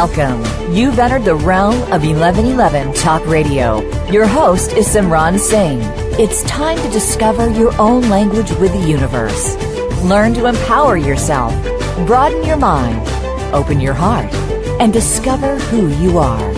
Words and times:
Welcome. 0.00 0.72
You've 0.74 0.98
entered 0.98 1.26
the 1.26 1.34
realm 1.34 1.74
of 1.92 2.02
1111 2.02 2.94
Talk 2.94 3.22
Radio. 3.26 3.80
Your 4.10 4.26
host 4.26 4.72
is 4.72 4.88
Simran 4.88 5.38
Singh. 5.38 5.78
It's 6.18 6.42
time 6.44 6.78
to 6.78 6.88
discover 6.88 7.50
your 7.50 7.78
own 7.78 8.08
language 8.08 8.50
with 8.52 8.72
the 8.72 8.88
universe. 8.88 9.56
Learn 10.02 10.32
to 10.32 10.46
empower 10.46 10.96
yourself, 10.96 11.52
broaden 12.06 12.42
your 12.46 12.56
mind, 12.56 13.06
open 13.52 13.78
your 13.78 13.92
heart, 13.92 14.32
and 14.80 14.90
discover 14.90 15.58
who 15.68 15.88
you 16.02 16.16
are. 16.16 16.50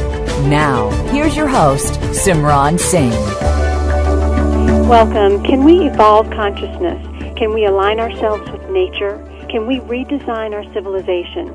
Now, 0.46 0.90
here's 1.10 1.36
your 1.36 1.48
host, 1.48 1.94
Simran 2.12 2.78
Singh. 2.78 3.10
Welcome. 4.88 5.42
Can 5.42 5.64
we 5.64 5.88
evolve 5.88 6.30
consciousness? 6.30 7.04
Can 7.36 7.52
we 7.52 7.64
align 7.64 7.98
ourselves 7.98 8.48
with 8.52 8.70
nature? 8.70 9.18
Can 9.50 9.66
we 9.66 9.80
redesign 9.80 10.52
our 10.52 10.62
civilization? 10.72 11.52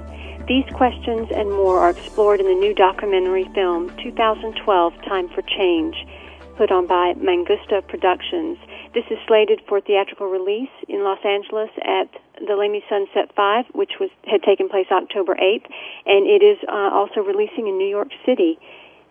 These 0.47 0.65
questions 0.75 1.27
and 1.35 1.51
more 1.51 1.79
are 1.79 1.89
explored 1.89 2.39
in 2.39 2.47
the 2.47 2.53
new 2.53 2.73
documentary 2.73 3.49
film 3.53 3.91
2012 4.01 4.93
Time 5.03 5.27
for 5.27 5.41
Change, 5.41 6.07
put 6.55 6.71
on 6.71 6.87
by 6.87 7.15
Mangusta 7.19 7.85
Productions. 7.85 8.57
This 8.93 9.03
is 9.11 9.17
slated 9.27 9.59
for 9.67 9.81
theatrical 9.81 10.27
release 10.27 10.71
in 10.87 11.03
Los 11.03 11.19
Angeles 11.25 11.69
at 11.83 12.07
the 12.39 12.55
Laemmle 12.55 12.81
Sunset 12.87 13.35
5, 13.35 13.65
which 13.73 13.99
was 13.99 14.09
had 14.23 14.41
taken 14.41 14.69
place 14.69 14.87
October 14.89 15.35
8th, 15.35 15.67
and 16.05 16.25
it 16.25 16.41
is 16.41 16.57
uh, 16.69 16.95
also 16.95 17.19
releasing 17.19 17.67
in 17.67 17.77
New 17.77 17.89
York 17.89 18.11
City 18.25 18.57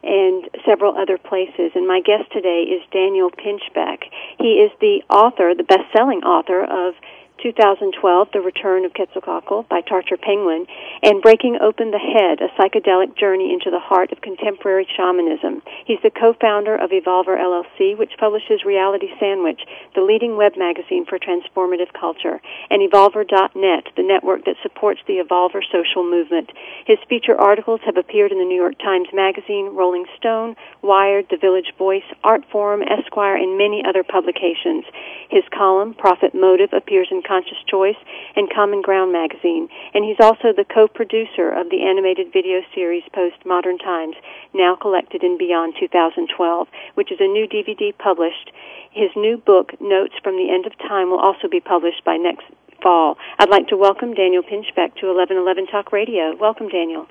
and 0.02 0.48
several 0.64 0.96
other 0.96 1.18
places. 1.18 1.72
And 1.74 1.86
my 1.86 2.00
guest 2.00 2.32
today 2.32 2.62
is 2.62 2.80
Daniel 2.92 3.28
Pinchbeck. 3.30 4.08
He 4.38 4.64
is 4.64 4.70
the 4.80 5.02
author, 5.10 5.54
the 5.54 5.64
best-selling 5.64 6.22
author 6.22 6.64
of 6.64 6.94
2012, 7.42 8.28
The 8.32 8.40
Return 8.40 8.84
of 8.84 8.94
Quetzalcoatl 8.94 9.68
by 9.68 9.82
Tarcher 9.82 10.16
Penguin, 10.20 10.66
and 11.02 11.20
Breaking 11.20 11.58
Open 11.60 11.90
the 11.90 11.98
Head, 11.98 12.40
a 12.40 12.48
psychedelic 12.56 13.16
journey 13.16 13.52
into 13.52 13.70
the 13.70 13.78
heart 13.78 14.10
of 14.12 14.20
contemporary 14.20 14.86
shamanism. 14.96 15.62
He's 15.84 16.00
the 16.02 16.10
co-founder 16.10 16.74
of 16.76 16.90
Evolver 16.90 17.36
LLC, 17.36 17.96
which 17.96 18.16
publishes 18.18 18.64
Reality 18.64 19.08
Sandwich, 19.20 19.60
the 19.94 20.00
leading 20.00 20.36
web 20.36 20.56
magazine 20.56 21.04
for 21.04 21.18
transformative 21.18 21.92
culture, 21.92 22.40
and 22.70 22.80
Evolver.net, 22.80 23.84
the 23.96 24.02
network 24.02 24.44
that 24.46 24.56
supports 24.62 25.00
the 25.06 25.20
Evolver 25.20 25.60
social 25.70 26.08
movement. 26.08 26.50
His 26.86 26.98
feature 27.08 27.36
articles 27.36 27.80
have 27.84 27.96
appeared 27.96 28.32
in 28.32 28.38
the 28.38 28.44
New 28.44 28.56
York 28.56 28.78
Times 28.78 29.08
Magazine, 29.12 29.76
Rolling 29.76 30.06
Stone, 30.16 30.56
Wired, 30.82 31.26
The 31.30 31.36
Village 31.36 31.74
Voice, 31.76 32.06
Artforum, 32.24 32.82
Esquire, 32.82 33.36
and 33.36 33.58
many 33.58 33.84
other 33.86 34.02
publications. 34.02 34.84
His 35.28 35.44
column, 35.52 35.92
Profit 35.94 36.34
Motive, 36.34 36.72
appears 36.72 37.08
in 37.10 37.22
Conscious 37.26 37.58
Choice 37.66 37.98
and 38.36 38.48
Common 38.52 38.82
Ground 38.82 39.12
magazine, 39.12 39.68
and 39.94 40.04
he's 40.04 40.20
also 40.20 40.52
the 40.54 40.64
co-producer 40.64 41.50
of 41.50 41.70
the 41.70 41.82
animated 41.82 42.32
video 42.32 42.60
series 42.74 43.02
Post-Modern 43.12 43.78
Times, 43.78 44.16
now 44.54 44.76
collected 44.76 45.22
in 45.22 45.36
Beyond 45.36 45.74
2012, 45.80 46.68
which 46.94 47.10
is 47.10 47.18
a 47.20 47.26
new 47.26 47.46
DVD 47.48 47.96
published. 47.96 48.52
His 48.92 49.10
new 49.16 49.36
book, 49.36 49.72
Notes 49.80 50.14
from 50.22 50.36
the 50.36 50.50
End 50.50 50.66
of 50.66 50.78
Time, 50.78 51.10
will 51.10 51.20
also 51.20 51.48
be 51.48 51.60
published 51.60 52.04
by 52.04 52.16
next 52.16 52.46
fall. 52.82 53.16
I'd 53.38 53.50
like 53.50 53.68
to 53.68 53.76
welcome 53.76 54.14
Daniel 54.14 54.42
Pinchbeck 54.42 54.94
to 55.00 55.10
1111 55.10 55.66
Talk 55.66 55.92
Radio. 55.92 56.36
Welcome, 56.36 56.68
Daniel. 56.68 57.06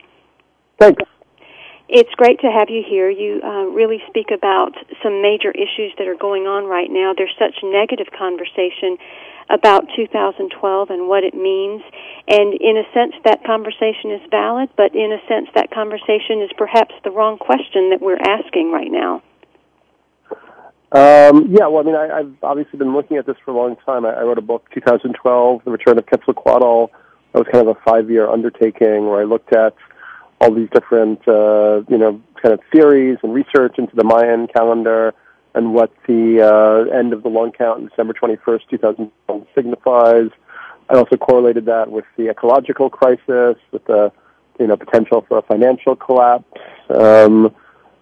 Thanks. 0.79 1.03
It's 1.87 2.09
great 2.17 2.39
to 2.41 2.49
have 2.49 2.69
you 2.69 2.81
here. 2.81 3.09
You 3.09 3.41
uh, 3.43 3.69
really 3.69 4.01
speak 4.09 4.31
about 4.33 4.73
some 5.03 5.21
major 5.21 5.51
issues 5.51 5.93
that 5.99 6.07
are 6.07 6.17
going 6.17 6.47
on 6.47 6.65
right 6.65 6.89
now. 6.89 7.13
There's 7.15 7.35
such 7.37 7.61
negative 7.61 8.07
conversation 8.17 8.97
about 9.49 9.85
2012 9.95 10.89
and 10.89 11.07
what 11.07 11.23
it 11.23 11.33
means. 11.33 11.81
And 12.27 12.53
in 12.53 12.77
a 12.77 12.83
sense, 12.93 13.13
that 13.25 13.43
conversation 13.43 14.11
is 14.11 14.21
valid, 14.31 14.69
but 14.75 14.95
in 14.95 15.11
a 15.11 15.21
sense, 15.27 15.47
that 15.55 15.71
conversation 15.71 16.41
is 16.41 16.49
perhaps 16.57 16.95
the 17.03 17.11
wrong 17.11 17.37
question 17.37 17.91
that 17.91 18.01
we're 18.01 18.17
asking 18.17 18.71
right 18.71 18.91
now. 18.91 19.21
Um, 20.91 21.47
yeah, 21.51 21.67
well, 21.67 21.79
I 21.79 21.83
mean, 21.83 21.95
I, 21.95 22.19
I've 22.19 22.33
obviously 22.41 22.79
been 22.79 22.93
looking 22.93 23.17
at 23.17 23.25
this 23.25 23.35
for 23.43 23.51
a 23.51 23.57
long 23.57 23.75
time. 23.85 24.05
I, 24.05 24.11
I 24.11 24.21
wrote 24.21 24.37
a 24.37 24.41
book, 24.41 24.67
2012, 24.73 25.61
The 25.65 25.71
Return 25.71 25.97
of 25.97 26.05
Quetzalcoatl. 26.05 26.91
That 27.33 27.39
was 27.39 27.47
kind 27.51 27.67
of 27.67 27.75
a 27.75 27.79
five-year 27.81 28.29
undertaking 28.29 29.07
where 29.07 29.19
I 29.19 29.25
looked 29.25 29.53
at 29.53 29.75
all 30.39 30.53
these 30.53 30.69
different, 30.73 31.27
uh, 31.27 31.81
you 31.89 31.97
know, 31.97 32.21
kind 32.41 32.53
of 32.53 32.61
theories 32.71 33.17
and 33.23 33.33
research 33.33 33.75
into 33.77 33.95
the 33.95 34.03
Mayan 34.03 34.47
calendar 34.47 35.13
and 35.55 35.73
what 35.73 35.91
the 36.07 36.41
uh, 36.41 36.97
end 36.97 37.13
of 37.13 37.23
the 37.23 37.29
long 37.29 37.51
count 37.51 37.79
on 37.79 37.87
December 37.87 38.13
21st, 38.13 38.61
2012 38.69 39.47
signifies. 39.55 40.29
I 40.89 40.97
also 40.97 41.15
correlated 41.15 41.65
that 41.65 41.89
with 41.89 42.05
the 42.17 42.29
ecological 42.29 42.89
crisis, 42.89 43.55
with 43.71 43.85
the, 43.85 44.11
you 44.59 44.67
know, 44.67 44.75
potential 44.75 45.25
for 45.27 45.39
a 45.39 45.41
financial 45.41 45.95
collapse. 45.95 46.45
Um, 46.89 47.55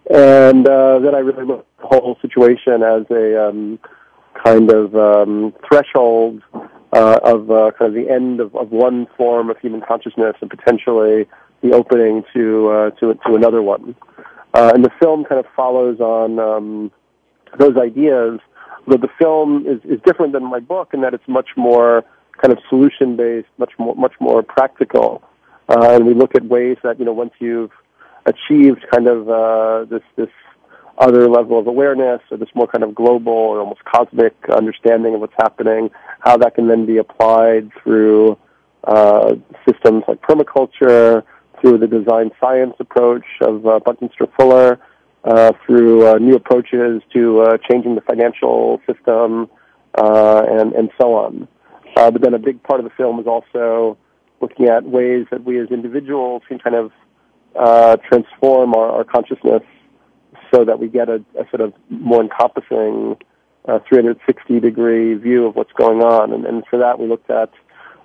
and 0.10 0.68
uh, 0.68 1.00
then 1.00 1.16
I 1.16 1.20
really 1.20 1.46
looked 1.46 1.68
at 1.78 1.82
the 1.82 1.88
whole 1.88 2.18
situation 2.22 2.84
as 2.84 3.06
a 3.10 3.50
um, 3.50 3.80
kind 4.44 4.72
of 4.72 4.96
um, 4.96 5.54
threshold 5.68 6.42
uh, 6.92 7.20
of 7.24 7.50
uh, 7.50 7.72
kind 7.78 7.90
of 7.90 7.94
the 7.94 8.12
end 8.12 8.40
of, 8.40 8.56
of 8.56 8.72
one 8.72 9.08
form 9.16 9.50
of 9.50 9.58
human 9.60 9.82
consciousness 9.82 10.36
and 10.42 10.50
potentially 10.50 11.26
the 11.62 11.72
opening 11.72 12.24
to 12.34 12.70
uh, 12.70 12.90
to 12.92 13.14
to 13.26 13.36
another 13.36 13.62
one. 13.62 13.96
Uh, 14.54 14.72
and 14.76 14.84
the 14.84 14.92
film 15.00 15.24
kind 15.24 15.40
of 15.40 15.46
follows 15.56 16.00
on 16.00 16.38
um, 16.38 16.92
those 17.58 17.78
ideas. 17.78 18.40
But 18.88 19.02
the 19.02 19.10
film 19.18 19.66
is, 19.66 19.80
is 19.90 20.02
different 20.06 20.34
than 20.34 20.44
my 20.44 20.60
book 20.60 20.90
in 20.94 21.02
that 21.02 21.14
it's 21.14 21.28
much 21.28 21.50
more 21.56 22.04
kind 22.42 22.52
of 22.52 22.60
solution 22.70 23.16
based, 23.16 23.48
much 23.58 23.72
more 23.78 23.96
much 23.96 24.14
more 24.20 24.44
practical. 24.44 25.24
Uh, 25.70 25.92
and 25.92 26.06
we 26.06 26.14
look 26.14 26.36
at 26.36 26.44
ways 26.46 26.78
that 26.84 27.00
you 27.00 27.06
know 27.06 27.14
once 27.14 27.34
you've 27.40 27.72
achieved 28.26 28.86
kind 28.92 29.08
of 29.08 29.30
uh, 29.30 29.86
this 29.86 30.04
this 30.16 30.30
other 30.98 31.28
level 31.28 31.58
of 31.58 31.68
awareness 31.68 32.22
or 32.30 32.38
this 32.38 32.50
more 32.54 32.68
kind 32.68 32.84
of 32.84 32.94
global 32.94 33.34
or 33.34 33.60
almost 33.60 33.84
cosmic 33.86 34.36
understanding 34.56 35.16
of 35.16 35.22
what's 35.22 35.34
happening, 35.38 35.90
how 36.20 36.38
that 36.38 36.54
can 36.56 36.68
then 36.68 36.86
be 36.86 36.98
applied 36.98 37.72
through 37.82 38.38
uh, 38.84 39.34
systems 39.68 40.04
like 40.08 40.22
permaculture, 40.22 41.24
through 41.60 41.78
the 41.78 41.88
design 41.88 42.30
science 42.40 42.76
approach 42.80 43.26
of 43.42 43.66
uh, 43.66 43.80
Buckminster 43.80 44.28
Fuller, 44.38 44.80
uh, 45.24 45.54
through 45.66 46.08
uh, 46.08 46.18
new 46.18 46.36
approaches 46.36 47.02
to 47.14 47.42
uh, 47.42 47.58
changing 47.70 47.96
the 47.96 48.02
financial 48.02 48.82
system, 48.88 49.50
uh, 49.96 50.44
and 50.50 50.74
and 50.74 50.90
so 51.00 51.14
on. 51.14 51.48
Uh, 51.96 52.12
but 52.12 52.22
then 52.22 52.34
a 52.34 52.40
big 52.40 52.62
part 52.64 52.80
of 52.80 52.84
the 52.84 52.92
film 52.92 53.20
is 53.20 53.28
also 53.28 53.98
looking 54.42 54.68
at 54.68 54.84
ways 54.84 55.26
that 55.32 55.44
we 55.44 55.60
as 55.60 55.70
individuals 55.70 56.42
can 56.48 56.60
kind 56.60 56.76
of 56.76 56.92
uh, 57.56 57.98
transform 58.08 58.74
our, 58.74 58.90
our 58.90 59.04
consciousness 59.04 59.62
so 60.54 60.66
that 60.66 60.80
we 60.80 60.88
get 60.88 61.08
a, 61.10 61.24
a 61.40 61.48
sort 61.50 61.62
of 61.62 61.74
more 61.90 62.22
encompassing 62.22 63.16
uh, 63.66 63.80
360 63.88 64.60
degree 64.60 65.14
view 65.14 65.46
of 65.46 65.56
what's 65.56 65.72
going 65.74 66.02
on. 66.02 66.34
And, 66.34 66.46
and 66.46 66.64
for 66.70 66.80
that, 66.80 67.00
we 67.00 67.08
looked 67.08 67.30
at 67.30 67.52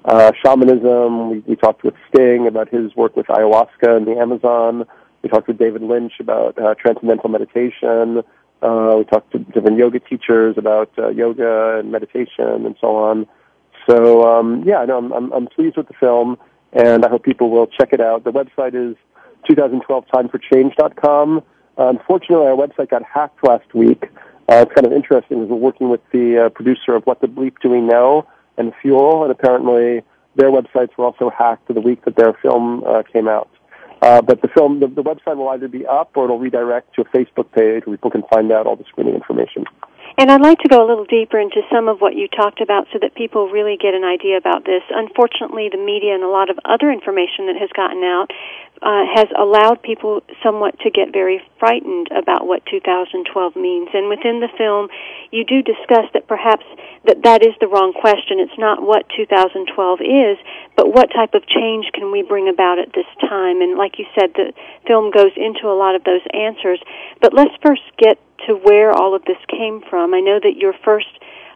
uh, 0.05 0.33
shamanism. 0.45 1.31
We, 1.31 1.39
we 1.41 1.57
talked 1.57 1.83
with 1.83 1.95
Sting 2.09 2.47
about 2.47 2.69
his 2.69 2.95
work 2.95 3.17
with 3.17 3.27
ayahuasca 3.27 3.97
in 3.97 4.05
the 4.05 4.17
Amazon. 4.21 4.85
We 5.23 5.29
talked 5.29 5.49
with 5.49 5.59
David 5.59 5.83
Lynch 5.83 6.15
about 6.21 6.59
uh, 6.59 6.75
transcendental 6.75 7.29
meditation. 7.29 8.23
Uh, 8.63 8.97
we 8.99 9.05
talked 9.05 9.33
to 9.33 9.39
different 9.39 9.79
yoga 9.79 10.01
teachers 10.01 10.57
about 10.59 10.91
uh, 10.99 11.09
yoga 11.09 11.79
and 11.79 11.93
meditation 11.93 12.67
and 12.67 12.77
so 12.81 12.97
on. 12.97 13.27
So 13.89 14.23
um, 14.25 14.65
yeah, 14.67 14.85
no, 14.85 14.99
I'm, 14.99 15.13
I'm, 15.13 15.33
I'm 15.33 15.47
pleased 15.47 15.77
with 15.77 15.89
the 15.89 15.95
film, 15.95 16.39
and 16.73 17.05
I 17.05 17.09
hope 17.09 17.23
people 17.25 17.51
will 17.51 17.67
check 17.67 17.93
it 17.93 18.01
out. 18.01 18.25
The 18.25 18.33
website 18.33 18.75
is 18.75 18.97
2012timeforchange.com. 19.49 21.39
Uh, 21.79 21.89
unfortunately, 21.89 22.47
our 22.47 22.57
website 22.57 22.91
got 22.91 23.03
hacked 23.03 23.47
last 23.47 23.73
week. 23.75 24.11
Uh, 24.49 24.65
it's 24.67 24.73
kind 24.75 24.87
of 24.87 24.93
interesting. 24.93 25.49
We're 25.49 25.57
working 25.57 25.89
with 25.91 26.01
the 26.13 26.47
uh, 26.47 26.49
producer 26.49 26.95
of 26.95 27.05
What 27.05 27.21
the 27.21 27.29
Bleep 27.29 27.55
Do 27.63 27.71
We 27.71 27.81
Know, 27.81 28.27
and 28.57 28.73
fuel, 28.83 29.23
and 29.23 29.31
apparently 29.31 30.03
their 30.35 30.51
websites 30.51 30.97
were 30.97 31.05
also 31.05 31.31
hacked 31.31 31.69
the 31.73 31.81
week 31.81 32.05
that 32.05 32.17
their 32.17 32.33
film 32.35 32.83
uh, 32.85 33.03
came 33.05 33.29
out. 33.29 33.49
Uh, 34.01 34.23
but 34.23 34.43
the 34.43 34.49
film, 34.49 34.81
the, 34.81 34.87
the 34.87 35.03
website 35.03 35.37
will 35.37 35.49
either 35.49 35.69
be 35.69 35.87
up 35.87 36.13
or 36.17 36.25
it'll 36.25 36.39
redirect 36.39 36.95
to 36.95 37.03
a 37.03 37.05
Facebook 37.07 37.51
page 37.53 37.85
where 37.87 37.97
people 37.97 38.11
can 38.11 38.23
find 38.33 38.53
out 38.53 38.67
all 38.67 38.77
the 38.77 38.85
screening 38.85 39.15
information. 39.15 39.65
And 40.19 40.33
I'd 40.33 40.43
like 40.43 40.59
to 40.67 40.69
go 40.69 40.85
a 40.85 40.89
little 40.89 41.05
deeper 41.05 41.39
into 41.39 41.63
some 41.71 41.87
of 41.87 42.01
what 42.01 42.17
you 42.17 42.27
talked 42.27 42.61
about 42.61 42.89
so 42.93 42.99
that 42.99 43.15
people 43.15 43.47
really 43.55 43.79
get 43.79 43.95
an 43.95 44.03
idea 44.03 44.37
about 44.37 44.67
this. 44.67 44.83
Unfortunately, 44.91 45.71
the 45.71 45.79
media 45.79 46.13
and 46.13 46.25
a 46.25 46.29
lot 46.29 46.51
of 46.51 46.59
other 46.65 46.91
information 46.91 47.47
that 47.47 47.55
has 47.55 47.71
gotten 47.71 48.03
out 48.03 48.27
uh, 48.83 49.07
has 49.15 49.31
allowed 49.39 49.81
people 49.81 50.23
somewhat 50.43 50.75
to 50.81 50.91
get 50.91 51.13
very 51.13 51.41
frightened 51.61 52.09
about 52.11 52.49
what 52.49 52.67
2012 52.67 53.55
means. 53.55 53.91
And 53.95 54.09
within 54.09 54.41
the 54.43 54.51
film, 54.59 54.89
you 55.31 55.45
do 55.45 55.63
discuss 55.63 56.11
that 56.15 56.27
perhaps 56.27 56.67
that 57.07 57.23
that 57.23 57.47
is 57.47 57.55
the 57.61 57.69
wrong 57.71 57.95
question. 57.95 58.43
It's 58.43 58.59
not 58.59 58.83
what 58.83 59.07
2012 59.15 59.71
is, 60.03 60.37
but 60.75 60.91
what 60.91 61.15
type 61.15 61.35
of 61.35 61.47
change 61.47 61.95
can 61.95 62.11
we 62.11 62.23
bring 62.27 62.49
about 62.49 62.81
at 62.81 62.91
this 62.93 63.07
time? 63.23 63.63
And 63.63 63.79
like 63.79 64.03
you 64.03 64.07
said, 64.19 64.35
the 64.35 64.51
film 64.85 65.13
goes 65.15 65.31
into 65.37 65.71
a 65.71 65.79
lot 65.79 65.95
of 65.95 66.03
those 66.03 66.27
answers. 66.35 66.83
But 67.23 67.35
let's 67.35 67.55
first 67.63 67.87
get 67.99 68.19
to 68.47 68.55
where 68.55 68.93
all 68.93 69.15
of 69.15 69.25
this 69.25 69.39
came 69.49 69.83
from. 69.89 70.15
I 70.15 70.21
know 70.21 70.39
that 70.43 70.57
your 70.57 70.75
first 70.85 71.09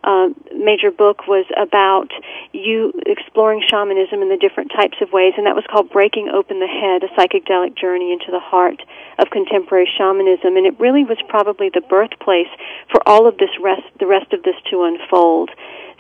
uh, 0.05 0.29
major 0.55 0.91
book 0.91 1.29
was 1.29 1.47
about 1.57 2.11
you 2.53 2.93
exploring 3.07 3.63
shamanism 3.69 4.21
in 4.21 4.29
the 4.29 4.37
different 4.37 4.73
types 4.75 4.99
of 5.01 5.13
ways, 5.13 5.35
and 5.37 5.47
that 5.47 5.55
was 5.55 5.65
called 5.71 5.91
Breaking 5.91 6.29
Open 6.29 6.59
the 6.59 6.67
Head, 6.67 7.05
a 7.05 7.11
psychedelic 7.15 7.77
journey 7.77 8.13
into 8.13 8.31
the 8.31 8.41
heart 8.41 8.83
of 9.19 9.31
contemporary 9.31 9.89
shamanism. 9.97 10.57
And 10.57 10.67
it 10.67 10.79
really 10.81 11.05
was 11.05 11.19
probably 11.29 11.71
the 11.73 11.83
birthplace 11.83 12.51
for 12.91 13.01
all 13.07 13.29
of 13.29 13.39
this 13.39 13.51
rest, 13.63 13.87
the 14.01 14.07
rest 14.07 14.33
of 14.33 14.43
this 14.43 14.57
to 14.71 14.83
unfold. 14.83 15.51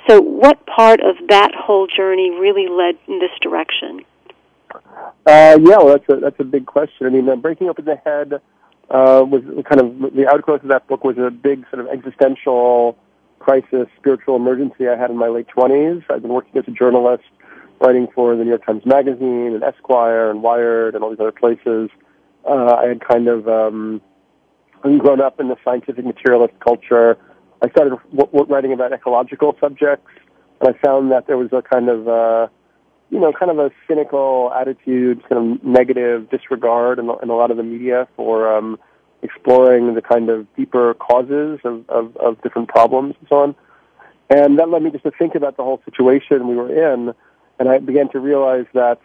So, 0.08 0.20
what 0.20 0.66
part 0.66 1.00
of 1.00 1.14
that 1.28 1.52
whole 1.54 1.86
journey 1.86 2.30
really 2.30 2.66
led 2.66 2.98
in 3.06 3.20
this 3.20 3.30
direction? 3.40 4.00
Uh, 4.74 5.58
yeah, 5.62 5.78
well, 5.78 5.88
that's 5.88 6.08
a 6.08 6.16
that's 6.16 6.40
a 6.40 6.44
big 6.44 6.66
question. 6.66 7.06
I 7.06 7.10
mean, 7.10 7.28
uh, 7.28 7.36
breaking 7.36 7.68
open 7.68 7.84
the 7.84 7.96
head 7.96 8.40
uh, 8.90 9.24
was 9.26 9.42
kind 9.68 9.80
of 9.80 10.14
the 10.14 10.26
outgrowth 10.28 10.62
of 10.62 10.68
that 10.68 10.86
book 10.86 11.04
was 11.04 11.16
a 11.18 11.30
big 11.30 11.64
sort 11.70 11.80
of 11.80 11.88
existential 11.88 12.98
crisis, 13.38 13.88
spiritual 13.96 14.36
emergency 14.36 14.88
I 14.88 14.96
had 14.96 15.10
in 15.10 15.16
my 15.16 15.28
late 15.28 15.46
20s. 15.54 16.04
I've 16.10 16.22
been 16.22 16.32
working 16.32 16.56
as 16.58 16.64
a 16.68 16.70
journalist, 16.70 17.24
writing 17.80 18.06
for 18.14 18.36
the 18.36 18.44
New 18.44 18.50
York 18.50 18.64
Times 18.64 18.86
Magazine 18.86 19.52
and 19.54 19.62
Esquire 19.62 20.30
and 20.30 20.42
Wired 20.42 20.94
and 20.94 21.02
all 21.02 21.10
these 21.10 21.20
other 21.20 21.32
places. 21.32 21.90
Uh, 22.48 22.76
I 22.76 22.88
had 22.88 23.00
kind 23.06 23.28
of 23.28 23.48
um, 23.48 24.00
grown 24.82 25.20
up 25.20 25.40
in 25.40 25.48
the 25.48 25.56
scientific 25.64 26.04
materialist 26.04 26.54
culture. 26.60 27.16
I 27.62 27.70
started 27.70 27.96
w- 28.10 28.30
w- 28.32 28.44
writing 28.44 28.72
about 28.72 28.92
ecological 28.92 29.56
subjects, 29.60 30.10
and 30.60 30.74
I 30.74 30.78
found 30.86 31.10
that 31.12 31.26
there 31.26 31.36
was 31.36 31.52
a 31.52 31.62
kind 31.62 31.88
of 31.88 32.08
uh, 32.08 32.48
you 33.12 33.20
know, 33.20 33.30
kind 33.30 33.50
of 33.50 33.58
a 33.58 33.70
cynical 33.86 34.50
attitude, 34.58 35.22
kind 35.28 35.52
of 35.52 35.62
negative 35.62 36.30
disregard 36.30 36.98
in, 36.98 37.10
in 37.22 37.28
a 37.28 37.34
lot 37.34 37.50
of 37.50 37.58
the 37.58 37.62
media 37.62 38.08
for 38.16 38.56
um, 38.56 38.78
exploring 39.20 39.94
the 39.94 40.00
kind 40.00 40.30
of 40.30 40.46
deeper 40.56 40.94
causes 40.94 41.60
of, 41.62 41.88
of, 41.90 42.16
of 42.16 42.40
different 42.42 42.68
problems 42.68 43.14
and 43.20 43.28
so 43.28 43.36
on. 43.36 43.54
And 44.30 44.58
that 44.58 44.70
led 44.70 44.82
me 44.82 44.90
just 44.90 45.04
to 45.04 45.10
think 45.10 45.34
about 45.34 45.58
the 45.58 45.62
whole 45.62 45.82
situation 45.84 46.48
we 46.48 46.56
were 46.56 46.94
in, 46.94 47.12
and 47.58 47.68
I 47.68 47.78
began 47.78 48.08
to 48.12 48.18
realize 48.18 48.64
that 48.72 48.98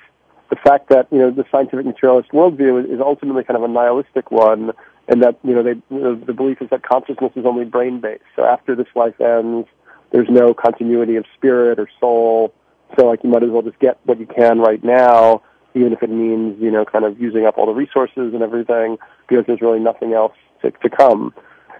the 0.50 0.56
fact 0.56 0.88
that 0.88 1.08
you 1.12 1.18
know 1.18 1.30
the 1.30 1.44
scientific 1.52 1.86
materialist 1.86 2.32
worldview 2.32 2.90
is, 2.90 3.02
ultimately 3.02 3.44
kind 3.44 3.58
of 3.58 3.64
a 3.64 3.68
nihilistic 3.68 4.32
one, 4.32 4.72
and 5.10 5.22
that 5.22 5.38
you 5.44 5.54
know 5.54 5.64
they, 5.64 5.76
you 5.94 6.00
know, 6.00 6.16
the 6.16 6.32
belief 6.32 6.62
is 6.62 6.70
that 6.70 6.82
consciousness 6.82 7.34
is 7.36 7.46
only 7.46 7.66
brain 7.66 8.00
based. 8.00 8.24
So 8.38 8.46
after 8.46 8.74
this 8.74 8.88
life 8.96 9.20
ends, 9.20 9.68
there's 10.12 10.30
no 10.30 10.54
continuity 10.54 11.18
of 11.18 11.26
spirit 11.36 11.78
or 11.78 11.90
soul 12.00 12.54
so 12.98 13.08
like 13.08 13.24
you 13.24 13.30
might 13.30 13.44
as 13.44 13.50
well 13.50 13.62
just 13.62 13.80
get 13.80 14.00
what 14.06 14.20
you 14.20 14.28
can 14.28 14.60
right 14.60 14.84
now, 14.84 15.42
even 15.76 15.94
if 15.94 16.02
it 16.02 16.10
means, 16.10 16.62
you 16.62 16.72
know, 16.72 16.86
kind 16.86 17.06
of 17.06 17.20
using 17.20 17.46
up 17.46 17.58
all 17.58 17.66
the 17.66 17.74
resources 17.74 18.34
and 18.34 18.42
everything, 18.42 18.98
because 19.28 19.46
there's 19.46 19.62
really 19.62 19.80
nothing 19.80 20.14
else 20.14 20.34
to, 20.62 20.72
to 20.72 20.90
come. 20.90 21.34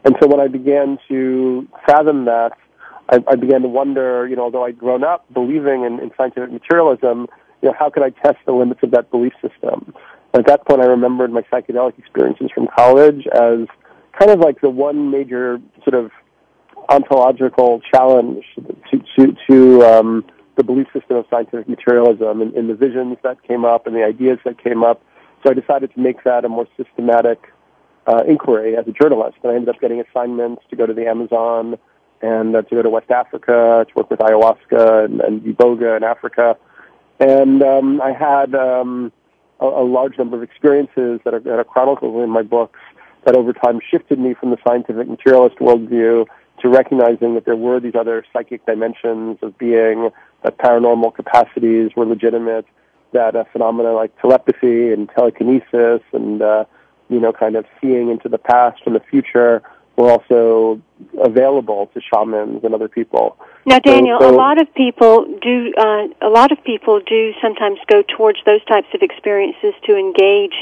And 0.06 0.16
so 0.22 0.28
when 0.28 0.40
I 0.40 0.48
began 0.48 1.00
to 1.08 1.68
fathom 1.86 2.26
that, 2.26 2.52
I, 3.10 3.24
I 3.28 3.36
began 3.36 3.62
to 3.62 3.68
wonder, 3.68 4.28
you 4.28 4.36
know, 4.36 4.44
although 4.44 4.66
I'd 4.66 4.78
grown 4.78 5.04
up 5.04 5.26
believing 5.34 5.84
in, 5.84 6.00
in 6.00 6.12
scientific 6.18 6.52
materialism, 6.52 7.28
you 7.62 7.70
know, 7.70 7.76
how 7.78 7.90
could 7.90 8.04
I 8.04 8.10
test 8.10 8.38
the 8.46 8.52
limits 8.52 8.82
of 8.84 8.92
that 8.92 9.10
belief 9.10 9.34
system? 9.42 9.94
And 10.34 10.42
at 10.42 10.48
that 10.48 10.68
point, 10.68 10.82
I 10.82 10.86
remembered 10.86 11.32
my 11.32 11.42
psychedelic 11.44 11.98
experiences 11.98 12.52
from 12.54 12.68
college 12.68 13.26
as 13.28 13.68
kind 14.20 14.32
of 14.32 14.40
like 14.40 14.62
the 14.62 14.70
one 14.70 15.10
major 15.10 15.60
sort 15.84 15.96
of 15.96 16.12
ontological 16.90 17.82
challenge 17.94 18.46
to 18.92 19.04
to, 19.18 19.36
to 19.50 19.84
um, 19.84 20.26
the 20.58 20.64
belief 20.64 20.88
system 20.92 21.18
of 21.18 21.26
scientific 21.30 21.70
materialism 21.70 22.42
and, 22.42 22.54
and 22.54 22.70
the 22.70 22.76
visions 22.76 23.18
that 23.24 23.42
came 23.44 23.64
up 23.64 23.88
and 23.88 23.96
the 23.96 24.04
ideas 24.04 24.40
that 24.44 24.62
came 24.62 24.84
up. 24.84 25.02
So 25.44 25.52
I 25.52 25.54
decided 25.54 25.94
to 25.94 26.00
make 26.00 26.24
that 26.24 26.44
a 26.44 26.50
more 26.50 26.68
systematic 26.76 27.54
uh, 28.08 28.24
inquiry 28.28 28.76
as 28.76 28.88
a 28.88 28.92
journalist. 28.92 29.38
And 29.44 29.52
I 29.52 29.56
ended 29.56 29.70
up 29.70 29.80
getting 29.80 30.02
assignments 30.02 30.64
to 30.70 30.76
go 30.76 30.86
to 30.86 30.94
the 30.94 31.08
Amazon 31.08 31.78
and 32.22 32.56
uh, 32.56 32.64
to 32.64 32.76
go 32.76 32.82
to 32.82 32.90
West 32.90 33.12
Africa 33.12 33.86
to 33.88 33.94
work 33.96 34.10
with 34.10 34.20
ayahuasca 34.20 35.06
and, 35.06 35.22
and 35.22 35.42
iboga 35.42 35.96
in 35.98 36.04
Africa. 36.04 36.58
And 37.20 37.62
um, 37.62 38.02
I 38.02 38.12
had 38.12 38.56
um, 38.56 39.12
a, 39.60 39.66
a 39.66 39.86
large 39.86 40.18
number 40.18 40.38
of 40.38 40.44
experiences 40.44 41.20
that 41.24 41.34
are, 41.34 41.40
that 41.40 41.60
are 41.60 41.64
chronicled 41.64 42.24
in 42.24 42.30
my 42.30 42.42
books 42.42 42.80
that 43.26 43.36
over 43.36 43.54
time 43.54 43.80
shifted 43.92 44.20
me 44.20 44.34
from 44.34 44.52
the 44.52 44.58
scientific 44.66 45.08
materialist 45.08 45.58
worldview 45.58 46.26
to 46.62 46.70
recognizing 46.70 47.36
that 47.36 47.46
there 47.46 47.56
were 47.56 47.80
these 47.80 47.96
other 47.96 48.26
psychic 48.34 48.66
dimensions 48.66 49.38
of 49.42 49.58
being 49.58 50.10
that 50.44 50.58
paranormal 50.58 51.14
capacities 51.14 51.92
were 51.96 52.06
legitimate, 52.06 52.66
that 53.14 53.36
uh, 53.36 53.44
phenomena 53.52 53.94
like 53.94 54.20
telepathy 54.22 54.92
and 54.92 55.10
telekinesis 55.10 56.02
and, 56.14 56.42
uh, 56.42 56.66
you 57.10 57.20
know, 57.20 57.32
kind 57.32 57.56
of 57.56 57.66
seeing 57.80 58.10
into 58.10 58.28
the 58.28 58.38
past 58.38 58.82
and 58.86 58.96
the 58.96 59.00
future 59.00 59.62
were 59.98 60.12
also 60.12 60.80
available 61.24 61.90
to 61.94 62.00
shamans 62.02 62.64
and 62.64 62.74
other 62.74 62.88
people. 62.88 63.36
Now, 63.66 63.80
Daniel, 63.80 64.20
so, 64.22 64.30
so, 64.30 64.36
a 64.36 64.38
lot 64.38 64.62
of 64.62 64.74
people 64.76 65.26
do. 65.42 65.74
Uh, 65.78 66.08
a 66.22 66.30
lot 66.30 66.52
of 66.52 66.64
people 66.64 67.02
do 67.02 67.34
sometimes 67.42 67.80
go 67.88 68.04
towards 68.04 68.40
those 68.46 68.64
types 68.66 68.88
of 68.94 69.02
experiences 69.02 69.74
to 69.86 69.98
engage 69.98 70.54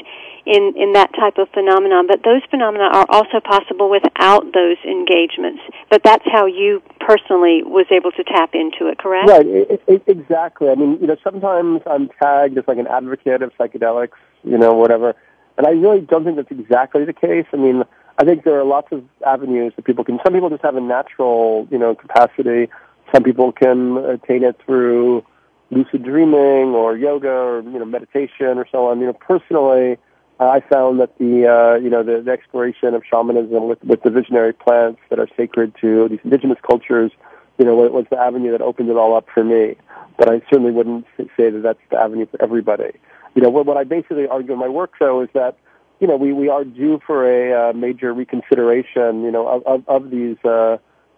in 0.45 0.73
in 0.77 0.93
that 0.93 1.11
type 1.13 1.37
of 1.37 1.49
phenomenon. 1.49 2.07
But 2.07 2.23
those 2.23 2.41
phenomena 2.49 2.85
are 2.85 3.05
also 3.09 3.41
possible 3.41 3.89
without 3.89 4.53
those 4.53 4.77
engagements. 4.85 5.61
But 5.89 6.01
that's 6.03 6.25
how 6.31 6.45
you 6.45 6.81
personally 6.99 7.61
was 7.61 7.85
able 7.91 8.11
to 8.13 8.23
tap 8.23 8.55
into 8.55 8.87
it. 8.87 8.97
Correct? 8.97 9.29
Right. 9.29 9.45
It, 9.45 9.83
it, 9.87 10.03
exactly. 10.07 10.69
I 10.69 10.75
mean, 10.75 10.97
you 11.01 11.07
know, 11.07 11.17
sometimes 11.23 11.81
I'm 11.85 12.09
tagged 12.21 12.57
as 12.57 12.63
like 12.67 12.77
an 12.77 12.87
advocate 12.87 13.41
of 13.41 13.51
psychedelics. 13.59 14.17
You 14.43 14.57
know, 14.57 14.73
whatever. 14.73 15.13
And 15.57 15.67
I 15.67 15.71
really 15.71 16.01
don't 16.01 16.23
think 16.23 16.37
that's 16.37 16.51
exactly 16.51 17.05
the 17.05 17.13
case. 17.13 17.45
I 17.53 17.57
mean, 17.57 17.83
I 18.17 18.23
think 18.23 18.43
there 18.43 18.59
are 18.59 18.63
lots 18.63 18.87
of 18.91 19.03
avenues 19.25 19.73
that 19.75 19.85
people 19.85 20.03
can. 20.03 20.19
Some 20.23 20.33
people 20.33 20.49
just 20.49 20.63
have 20.63 20.75
a 20.75 20.81
natural, 20.81 21.67
you 21.69 21.77
know, 21.77 21.95
capacity. 21.95 22.69
Some 23.13 23.23
people 23.23 23.51
can 23.51 23.97
attain 23.97 24.43
it 24.43 24.59
through 24.65 25.25
lucid 25.71 26.03
dreaming 26.03 26.73
or 26.73 26.95
yoga 26.95 27.29
or 27.29 27.61
you 27.61 27.79
know 27.79 27.85
meditation 27.85 28.57
or 28.57 28.65
so 28.71 28.87
on. 28.87 28.99
You 28.99 29.07
know, 29.07 29.13
personally, 29.13 29.97
I 30.39 30.61
found 30.61 30.99
that 30.99 31.17
the 31.17 31.47
uh, 31.47 31.75
you 31.75 31.89
know 31.89 32.03
the, 32.03 32.21
the 32.21 32.31
exploration 32.31 32.93
of 32.93 33.03
shamanism 33.09 33.67
with 33.67 33.83
with 33.83 34.01
the 34.03 34.09
visionary 34.09 34.53
plants 34.53 35.01
that 35.09 35.19
are 35.19 35.27
sacred 35.35 35.73
to 35.81 36.07
these 36.09 36.19
indigenous 36.23 36.59
cultures, 36.65 37.11
you 37.57 37.65
know, 37.65 37.75
was 37.75 38.05
the 38.09 38.17
avenue 38.17 38.51
that 38.51 38.61
opened 38.61 38.89
it 38.89 38.97
all 38.97 39.15
up 39.15 39.27
for 39.33 39.43
me. 39.43 39.75
But 40.17 40.29
I 40.29 40.39
certainly 40.49 40.71
wouldn't 40.71 41.05
say 41.17 41.49
that 41.49 41.61
that's 41.61 41.79
the 41.89 41.97
avenue 41.97 42.25
for 42.27 42.41
everybody. 42.41 42.91
You 43.35 43.41
know, 43.41 43.49
what, 43.49 43.65
what 43.65 43.75
I 43.75 43.83
basically 43.83 44.27
argue 44.27 44.53
in 44.53 44.59
my 44.59 44.69
work, 44.69 44.93
though, 44.97 45.21
is 45.21 45.29
that 45.33 45.57
you 45.99 46.07
know 46.07 46.15
we 46.15 46.33
we 46.33 46.49
are 46.49 46.63
due 46.63 46.99
for 47.05 47.25
a 47.25 47.69
uh, 47.69 47.73
major 47.73 48.13
reconsideration, 48.13 49.23
you 49.23 49.31
know, 49.31 49.47
of 49.47 49.63
of, 49.65 49.83
of 49.87 50.11
these 50.11 50.37
uh, 50.43 50.77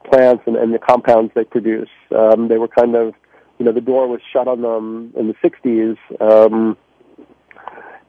plants 0.10 0.44
and, 0.46 0.56
and 0.56 0.74
the 0.74 0.80
compounds 0.80 1.32
they 1.36 1.44
produce. 1.44 1.90
Um, 2.16 2.48
they 2.48 2.58
were 2.58 2.68
kind 2.68 2.96
of, 2.96 3.14
you 3.58 3.66
know, 3.66 3.72
the 3.72 3.82
door 3.82 4.08
was 4.08 4.22
shut 4.32 4.48
on 4.48 4.62
them 4.62 5.14
in 5.18 5.28
the 5.28 5.36
'60s. 5.44 5.98
Um, 6.22 6.78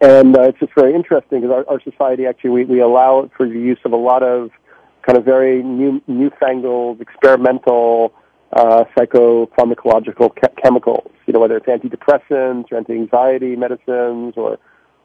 and 0.01 0.37
uh, 0.37 0.43
it's 0.43 0.61
just 0.61 0.73
very 0.75 0.95
interesting 0.95 1.41
because 1.41 1.53
our, 1.53 1.69
our 1.69 1.81
society 1.81 2.27
actually 2.27 2.51
we, 2.51 2.65
we 2.65 2.81
allow 2.81 3.29
for 3.37 3.49
the 3.49 3.59
use 3.59 3.81
of 3.85 3.93
a 3.93 3.97
lot 3.97 4.23
of 4.23 4.51
kind 5.03 5.19
of 5.19 5.25
very 5.25 5.63
new 5.63 6.01
newfangled 6.07 7.01
experimental 7.01 8.13
uh, 8.53 8.85
psychopharmacological 8.97 10.31
ke- 10.31 10.57
chemicals. 10.63 11.11
You 11.27 11.33
know 11.33 11.41
whether 11.41 11.57
it's 11.57 11.67
antidepressants 11.67 12.71
or 12.71 12.77
anti-anxiety 12.77 13.57
medicines 13.57 14.35
or 14.37 14.59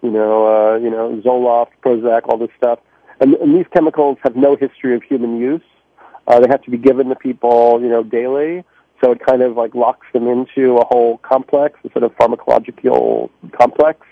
you 0.04 0.12
know 0.12 0.46
uh, 0.46 0.78
you 0.78 0.92
know 0.92 1.22
Zoloft, 1.26 1.72
Prozac, 1.84 2.22
all 2.28 2.38
this 2.38 2.52
stuff. 2.58 2.80
And, 3.20 3.36
and 3.36 3.56
these 3.56 3.66
chemicals 3.74 4.18
have 4.24 4.36
no 4.36 4.56
history 4.56 4.96
of 4.96 5.04
human 5.04 5.40
use. 5.40 5.62
Uh, 6.28 6.40
they 6.40 6.48
have 6.50 6.62
to 6.64 6.72
be 6.72 6.78
given 6.78 7.10
to 7.10 7.16
people 7.16 7.80
you 7.82 7.90
know 7.90 8.04
daily. 8.04 8.64
So 9.04 9.12
it 9.12 9.26
kind 9.26 9.42
of 9.42 9.58
like 9.58 9.76
locks 9.76 10.08
them 10.14 10.28
into 10.28 10.78
a 10.78 10.86
whole 10.86 11.18
complex, 11.18 11.78
a 11.84 11.92
sort 11.92 12.04
of 12.04 12.16
pharmacological 12.16 13.30
complex 13.52 14.06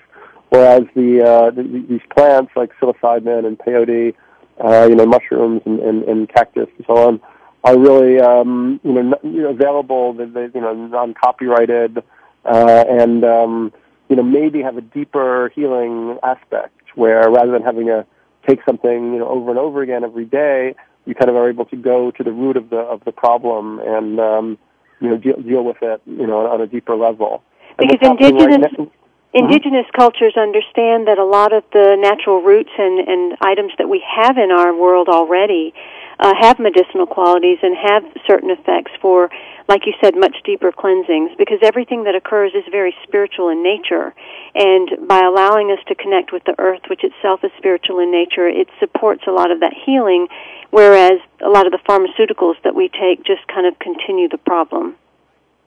Whereas 0.52 0.84
the, 0.96 1.24
uh, 1.24 1.52
the 1.52 1.64
these 1.64 2.02
plants 2.14 2.52
like 2.58 2.72
psilocybin 2.78 3.46
and 3.46 3.58
peyote, 3.58 4.14
uh, 4.60 4.86
you 4.90 4.96
know, 4.96 5.06
mushrooms 5.06 5.62
and, 5.66 5.80
and, 5.80 6.04
and 6.04 6.28
cactus 6.28 6.68
and 6.76 6.86
so 6.86 6.98
on, 6.98 7.22
are 7.64 7.80
really 7.80 8.20
um, 8.20 8.82
you 8.84 8.92
know, 8.92 9.00
n- 9.00 9.34
you 9.34 9.44
know 9.44 9.52
available, 9.52 10.12
they, 10.12 10.26
they, 10.26 10.50
you 10.54 10.60
know 10.60 10.74
non-copyrighted, 10.74 12.04
uh, 12.44 12.84
and 12.90 13.24
um, 13.24 13.72
you 14.12 14.18
know 14.18 14.24
maybe 14.24 14.62
have 14.62 14.76
a 14.76 14.82
deeper 14.82 15.50
healing 15.56 16.20
aspect 16.22 16.82
where 16.96 17.32
rather 17.32 17.52
than 17.54 17.64
having 17.64 17.86
to 17.88 18.06
take 18.48 18.60
something 18.66 19.14
you 19.14 19.20
know 19.20 19.30
over 19.30 19.50
and 19.50 19.58
over 19.58 19.82
again 19.82 20.04
every 20.04 20.26
day, 20.26 20.76
you 21.06 21.16
kind 21.16 21.30
of 21.30 21.38
are 21.38 21.50
able 21.50 21.64
to 21.66 21.78
go 21.78 22.12
to 22.12 22.24
the 22.24 22.34
root 22.34 22.58
of 22.58 22.70
the 22.70 22.78
of 22.78 23.02
the 23.06 23.14
problem 23.14 23.80
and 23.80 24.20
um, 24.20 24.58
you 25.00 25.10
know 25.10 25.18
deal, 25.18 25.42
deal 25.42 25.64
with 25.64 25.78
it 25.82 26.02
you 26.06 26.28
know 26.28 26.46
on 26.46 26.60
a 26.60 26.68
deeper 26.68 26.96
level. 26.96 27.42
Because 27.80 27.98
indigenous 28.02 28.74
right 28.78 28.92
indigenous 29.34 29.86
mm-hmm. 29.88 30.02
cultures 30.02 30.36
understand 30.36 31.08
that 31.08 31.18
a 31.18 31.24
lot 31.24 31.54
of 31.54 31.64
the 31.72 31.96
natural 31.98 32.42
roots 32.42 32.72
and 32.78 33.08
and 33.08 33.38
items 33.40 33.72
that 33.78 33.88
we 33.88 34.04
have 34.06 34.38
in 34.38 34.52
our 34.52 34.76
world 34.76 35.08
already 35.08 35.74
uh, 36.22 36.34
have 36.40 36.60
medicinal 36.60 37.08
qualities 37.08 37.58
and 37.64 37.76
have 37.76 38.04
certain 38.28 38.52
effects 38.52 38.92
for, 39.02 39.30
like 39.68 39.88
you 39.88 39.94
said, 40.00 40.16
much 40.16 40.36
deeper 40.46 40.72
cleansings 40.72 41.32
because 41.38 41.58
everything 41.64 42.04
that 42.04 42.14
occurs 42.14 42.52
is 42.54 42.64
very 42.72 42.96
spiritual 43.04 43.50
in 43.50 43.64
nature. 43.64 44.14
And 44.54 45.08
by 45.08 45.20
allowing 45.20 45.72
us 45.72 45.80
to 45.88 45.96
connect 45.96 46.32
with 46.32 46.44
the 46.44 46.54
earth, 46.60 46.82
which 46.90 47.04
itself 47.04 47.44
is 47.44 47.50
spiritual 47.58 48.00
in 48.00 48.12
nature, 48.12 48.48
it 48.48 48.68
supports 48.80 49.24
a 49.28 49.32
lot 49.32 49.50
of 49.50 49.62
that 49.62 49.74
healing, 49.74 50.28
whereas 50.70 51.20
a 51.44 51.50
lot 51.50 51.66
of 51.66 51.72
the 51.72 51.80
pharmaceuticals 51.90 52.62
that 52.64 52.76
we 52.76 52.90
take 52.90 53.26
just 53.26 53.42
kind 53.48 53.66
of 53.66 53.78
continue 53.80 54.30
the 54.30 54.38
problem. 54.38 54.96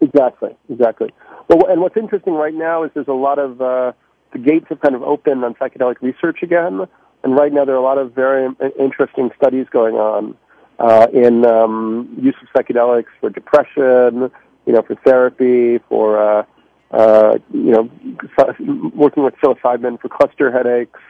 Exactly, 0.00 0.54
exactly. 0.68 1.10
Well, 1.48 1.66
and 1.68 1.80
what's 1.80 1.96
interesting 1.96 2.34
right 2.34 2.54
now 2.54 2.84
is 2.84 2.92
there's 2.94 3.08
a 3.08 3.12
lot 3.12 3.40
of, 3.40 3.60
uh, 3.60 3.92
the 4.32 4.38
gates 4.38 4.66
have 4.68 4.80
kind 4.80 4.94
of 4.94 5.02
opened 5.02 5.44
on 5.44 5.54
psychedelic 5.54 6.00
research 6.00 6.42
again. 6.42 6.86
And 7.24 7.34
right 7.34 7.52
now 7.52 7.64
there 7.64 7.74
are 7.74 7.78
a 7.78 7.82
lot 7.82 7.98
of 7.98 8.12
very 8.12 8.46
interesting 8.78 9.30
studies 9.36 9.66
going 9.70 9.94
on 9.94 10.36
uh, 10.78 11.06
in 11.12 11.44
um, 11.44 12.16
use 12.20 12.34
of 12.42 12.48
psychedelics 12.54 13.12
for 13.20 13.30
depression, 13.30 14.30
you 14.66 14.72
know, 14.72 14.82
for 14.82 14.96
therapy, 15.04 15.78
for 15.88 16.18
uh, 16.18 16.44
uh, 16.90 17.38
you 17.52 17.70
know, 17.72 17.90
working 18.94 19.24
with 19.24 19.34
psilocybin 19.42 20.00
for 20.00 20.08
cluster 20.08 20.52
headaches, 20.52 21.00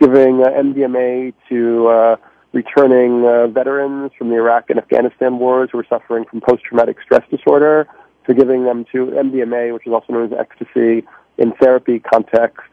giving 0.00 0.42
uh, 0.42 0.48
MDMA 0.48 1.32
to 1.48 1.86
uh, 1.88 2.16
returning 2.52 3.24
uh, 3.24 3.46
veterans 3.46 4.10
from 4.18 4.28
the 4.28 4.34
Iraq 4.34 4.70
and 4.70 4.78
Afghanistan 4.78 5.38
wars 5.38 5.68
who 5.70 5.78
are 5.78 5.86
suffering 5.88 6.24
from 6.28 6.40
post-traumatic 6.40 6.96
stress 7.02 7.22
disorder, 7.30 7.86
to 8.26 8.34
giving 8.34 8.64
them 8.64 8.84
to 8.92 9.06
MDMA, 9.06 9.72
which 9.72 9.86
is 9.86 9.92
also 9.92 10.12
known 10.12 10.32
as 10.32 10.38
ecstasy, 10.38 11.06
in 11.38 11.52
therapy 11.60 12.00
contexts, 12.00 12.68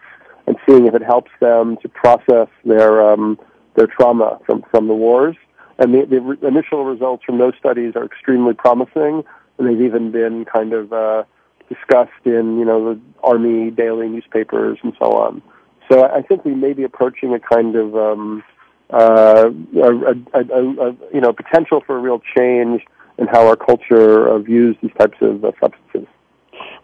and 0.46 0.58
seeing 0.68 0.88
if 0.88 0.96
it 0.96 1.04
helps 1.04 1.32
them 1.40 1.78
to 1.82 1.90
process 1.90 2.48
their 2.66 3.02
um, 3.02 3.40
their 3.76 3.88
trauma 3.88 4.40
from 4.46 4.64
from 4.72 4.88
the 4.88 4.94
wars. 4.94 5.36
And 5.80 5.94
the, 5.94 6.06
the 6.06 6.22
re- 6.22 6.38
initial 6.42 6.86
results 6.86 7.24
from 7.24 7.38
those 7.38 7.54
studies 7.60 7.94
are 7.96 8.06
extremely 8.06 8.54
promising, 8.54 9.24
and 9.58 9.68
they've 9.68 9.82
even 9.82 10.12
been 10.12 10.46
kind 10.46 10.74
of 10.74 10.92
uh, 10.92 11.24
discussed 11.70 12.26
in 12.26 12.58
you 12.58 12.66
know 12.66 12.94
the 12.94 13.02
army 13.24 13.72
daily 13.72 14.08
newspapers 14.08 14.80
and 14.84 14.94
so 14.98 15.14
on. 15.14 15.42
So 15.90 16.04
I 16.04 16.22
think 16.22 16.44
we 16.46 16.54
may 16.54 16.74
be 16.74 16.84
approaching 16.84 17.34
a 17.34 17.40
kind 17.40 17.76
of 17.76 17.96
um, 17.96 18.44
uh, 18.90 19.50
a, 19.76 20.16
a, 20.34 20.42
a, 20.42 20.96
you 21.14 21.22
know 21.22 21.34
potential 21.34 21.82
for 21.86 21.98
a 21.98 22.00
real 22.00 22.22
change 22.36 22.82
in 23.18 23.28
how 23.28 23.48
our 23.48 23.56
culture 23.56 24.28
uh, 24.28 24.40
views 24.40 24.76
these 24.82 24.92
types 24.98 25.18
of 25.22 25.44
uh, 25.44 25.52
substances. 25.60 26.08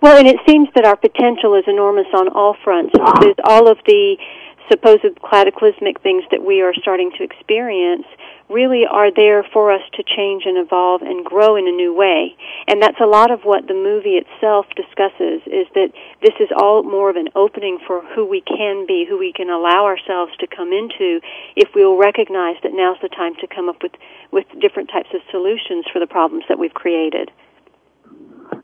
Well, 0.04 0.18
and 0.18 0.28
it 0.28 0.36
seems 0.46 0.68
that 0.76 0.84
our 0.84 0.98
potential 0.98 1.56
is 1.56 1.64
enormous 1.66 2.08
on 2.14 2.28
all 2.28 2.58
fronts. 2.62 2.92
There's 3.22 3.40
all 3.46 3.72
of 3.72 3.78
the 3.88 4.18
supposed 4.70 5.16
cataclysmic 5.24 6.02
things 6.02 6.26
that 6.30 6.44
we 6.44 6.60
are 6.60 6.74
starting 6.74 7.10
to 7.16 7.24
experience 7.24 8.04
really 8.50 8.84
are 8.86 9.16
there 9.16 9.48
for 9.54 9.72
us 9.72 9.80
to 9.94 10.04
change 10.04 10.44
and 10.46 10.58
evolve 10.58 11.04
and 11.04 11.24
grow 11.24 11.56
in 11.56 11.70
a 11.70 11.72
new 11.72 11.96
way. 11.96 12.36
And 12.68 12.84
that's 12.84 13.00
a 13.00 13.08
lot 13.08 13.32
of 13.32 13.48
what 13.48 13.68
the 13.68 13.80
movie 13.80 14.20
itself 14.20 14.66
discusses 14.76 15.40
is 15.48 15.72
that 15.74 15.96
this 16.22 16.36
is 16.38 16.52
all 16.52 16.84
more 16.84 17.10
of 17.10 17.16
an 17.16 17.30
opening 17.34 17.80
for 17.88 18.04
who 18.14 18.26
we 18.26 18.42
can 18.42 18.86
be, 18.86 19.06
who 19.08 19.18
we 19.18 19.32
can 19.32 19.50
allow 19.50 19.86
ourselves 19.86 20.36
to 20.44 20.48
come 20.48 20.74
into 20.74 21.22
if 21.56 21.70
we'll 21.74 21.96
recognize 21.96 22.58
that 22.64 22.76
now's 22.76 23.00
the 23.02 23.08
time 23.08 23.36
to 23.40 23.48
come 23.48 23.70
up 23.70 23.82
with, 23.82 23.94
with 24.34 24.48
different 24.60 24.92
types 24.92 25.16
of 25.16 25.22
solutions 25.32 25.86
for 25.94 26.00
the 26.00 26.08
problems 26.08 26.44
that 26.50 26.60
we've 26.60 26.74
created. 26.74 27.32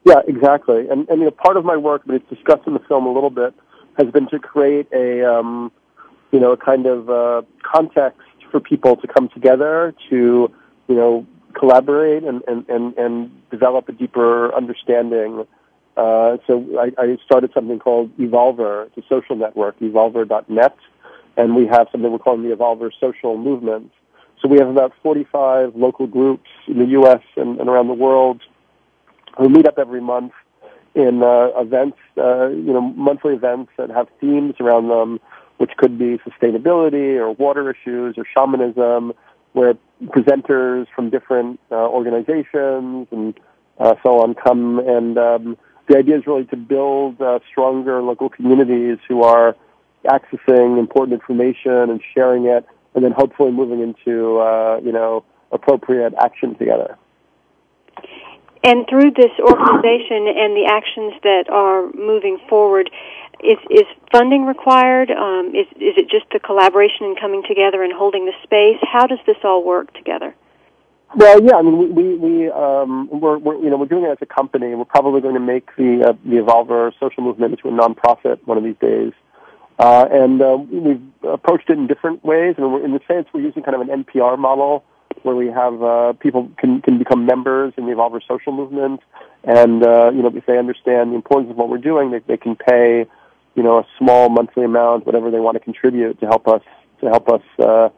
Yeah, 0.06 0.22
exactly. 0.28 0.88
And, 0.90 1.08
and 1.10 1.20
you 1.20 1.26
know, 1.26 1.32
part 1.32 1.58
of 1.58 1.66
my 1.66 1.78
work, 1.78 2.04
but 2.06 2.16
it's 2.16 2.30
discussed 2.30 2.68
in 2.68 2.74
the 2.74 2.80
film 2.88 3.06
a 3.06 3.14
little 3.14 3.30
bit, 3.30 3.54
has 3.98 4.12
been 4.12 4.28
to 4.30 4.40
create 4.40 4.88
a, 4.94 5.24
um, 5.24 5.72
you 6.32 6.40
know, 6.40 6.52
a 6.52 6.58
kind 6.58 6.86
of 6.86 7.10
uh, 7.10 7.42
context 7.62 8.20
for 8.52 8.60
people 8.60 8.96
to 8.98 9.08
come 9.08 9.30
together 9.30 9.94
to, 10.10 10.52
you 10.88 10.96
know, 10.96 11.26
collaborate 11.58 12.24
and, 12.24 12.42
and, 12.48 12.68
and, 12.70 12.98
and 12.98 13.50
develop 13.50 13.90
a 13.90 13.92
deeper 13.92 14.54
understanding. 14.56 15.46
Uh, 15.98 16.38
so 16.48 16.66
I, 16.80 16.92
I 16.98 17.18
started 17.26 17.52
something 17.54 17.80
called 17.80 18.16
Evolver. 18.18 18.88
It's 18.88 19.06
a 19.06 19.10
social 19.10 19.36
network, 19.36 19.80
evolver.net, 19.80 20.78
and 21.36 21.56
we 21.56 21.68
have 21.68 21.88
something 21.92 22.12
we're 22.12 22.20
calling 22.20 22.48
the 22.48 22.56
Evolver 22.56 22.92
Social 23.00 23.38
Movement. 23.38 23.92
So 24.42 24.48
we 24.48 24.58
have 24.60 24.70
about 24.70 24.94
45 25.04 25.76
local 25.76 26.08
groups 26.08 26.50
in 26.68 26.80
the 26.80 26.86
U.S. 26.86 27.22
and, 27.36 27.60
and 27.60 27.68
around 27.68 27.88
the 27.88 27.94
world 27.94 28.42
who 29.40 29.50
meet 29.50 29.68
up 29.68 29.80
every 29.80 30.02
month 30.02 30.34
in 30.94 31.24
uh, 31.24 31.50
events, 31.56 31.98
uh, 32.18 32.48
you 32.50 32.74
know, 32.74 32.82
monthly 32.82 33.34
events 33.34 33.72
that 33.78 33.90
have 33.90 34.08
themes 34.20 34.56
around 34.60 34.90
them 34.90 35.20
which 35.60 35.72
could 35.76 36.00
be 36.00 36.18
sustainability 36.20 37.18
or 37.18 37.32
water 37.32 37.70
issues 37.70 38.18
or 38.18 38.26
shamanism, 38.34 39.14
where 39.52 39.76
presenters 40.06 40.88
from 40.96 41.10
different 41.10 41.60
uh, 41.70 41.76
organizations 41.76 43.08
and 43.12 43.38
uh, 43.78 43.94
so 44.02 44.22
on 44.22 44.34
come. 44.34 44.80
And 44.80 45.18
um, 45.18 45.58
the 45.90 45.98
idea 45.98 46.18
is 46.18 46.26
really 46.26 46.46
to 46.46 46.56
build 46.56 47.22
uh, 47.22 47.40
stronger 47.52 48.02
local 48.02 48.30
communities 48.30 49.00
who 49.08 49.22
are 49.24 49.56
accessing 50.06 50.80
important 50.80 51.20
information 51.20 51.90
and 51.92 52.02
sharing 52.16 52.46
it, 52.46 52.66
and 52.96 53.04
then 53.04 53.12
hopefully 53.12 53.52
moving 53.52 53.82
into 53.82 54.40
uh, 54.40 54.80
you 54.82 54.94
know 54.94 55.26
appropriate 55.52 56.14
action 56.24 56.56
together. 56.56 56.98
And 58.64 58.86
through 58.90 59.12
this 59.12 59.32
organization 59.40 60.28
and 60.28 60.56
the 60.56 60.68
actions 60.70 61.14
that 61.24 61.50
are 61.50 61.88
moving 61.94 62.40
forward, 62.50 62.90
is 63.42 63.58
is 63.70 63.86
funding 64.12 64.46
required? 64.46 65.12
Um, 65.12 65.56
is 65.56 65.68
is 65.78 65.96
it 65.96 66.10
just 66.10 66.26
the 66.32 66.40
collaboration 66.40 67.06
and 67.06 67.20
coming 67.20 67.44
together 67.48 67.84
and 67.84 67.94
holding 67.94 68.26
the 68.26 68.34
space? 68.44 68.80
How 68.82 69.08
does 69.08 69.20
this 69.26 69.38
all 69.44 69.64
work 69.64 69.94
together? 69.94 70.36
Well, 71.16 71.42
yeah, 71.44 71.56
I 71.56 71.62
mean, 71.62 71.96
we 71.96 72.16
we 72.16 72.52
um, 72.52 73.10
we're, 73.10 73.38
we're 73.38 73.56
you 73.64 73.70
know 73.70 73.78
we're 73.78 73.88
doing 73.88 74.04
it 74.04 74.12
as 74.12 74.18
a 74.22 74.26
company. 74.26 74.76
We're 74.76 74.86
probably 74.86 75.22
going 75.22 75.36
to 75.36 75.40
make 75.40 75.76
the 75.78 76.10
uh, 76.10 76.14
the 76.24 76.42
Evolver 76.44 76.92
social 77.00 77.24
movement 77.24 77.54
into 77.54 77.70
a 77.70 77.72
nonprofit 77.72 78.46
one 78.46 78.58
of 78.58 78.64
these 78.64 78.78
days. 78.80 79.14
Uh, 79.80 80.06
and 80.12 80.42
uh, 80.42 80.58
we've 80.70 81.02
approached 81.24 81.70
it 81.70 81.78
in 81.78 81.88
different 81.88 82.24
ways. 82.26 82.56
Mean, 82.58 82.84
in 82.84 82.92
the 82.92 83.00
sense, 83.08 83.28
we're 83.34 83.40
using 83.40 83.64
kind 83.64 83.76
of 83.76 83.88
an 83.88 84.04
NPR 84.04 84.38
model 84.38 84.84
where 85.24 85.36
we 85.36 85.48
have 85.48 85.82
uh, 85.82 86.14
people 86.14 86.50
can 86.58 86.82
can 86.82 86.98
become 86.98 87.26
members 87.26 87.74
in 87.78 87.86
the 87.86 87.94
Evolver 87.94 88.22
social 88.28 88.54
movement, 88.54 89.02
and 89.44 89.84
uh, 89.84 90.12
you 90.14 90.22
know 90.22 90.32
if 90.34 90.46
they 90.46 90.58
understand 90.58 91.12
the 91.12 91.16
importance 91.16 91.52
of 91.52 91.58
what 91.58 91.70
we're 91.70 91.78
doing, 91.78 92.12
they, 92.12 92.20
they 92.20 92.38
can 92.38 92.56
pay 92.56 93.06
you 93.60 93.64
know, 93.64 93.80
a 93.80 93.88
small 93.98 94.30
monthly 94.30 94.64
amount, 94.64 95.06
whatever 95.06 95.32
they 95.32 95.40
want 95.40 95.56
to 95.56 95.60
contribute 95.60 96.18
to 96.22 96.26
help 96.26 96.48
us 96.48 96.62
to 97.02 97.10
help 97.10 97.28
us, 97.30 97.42
uh, 97.60 97.90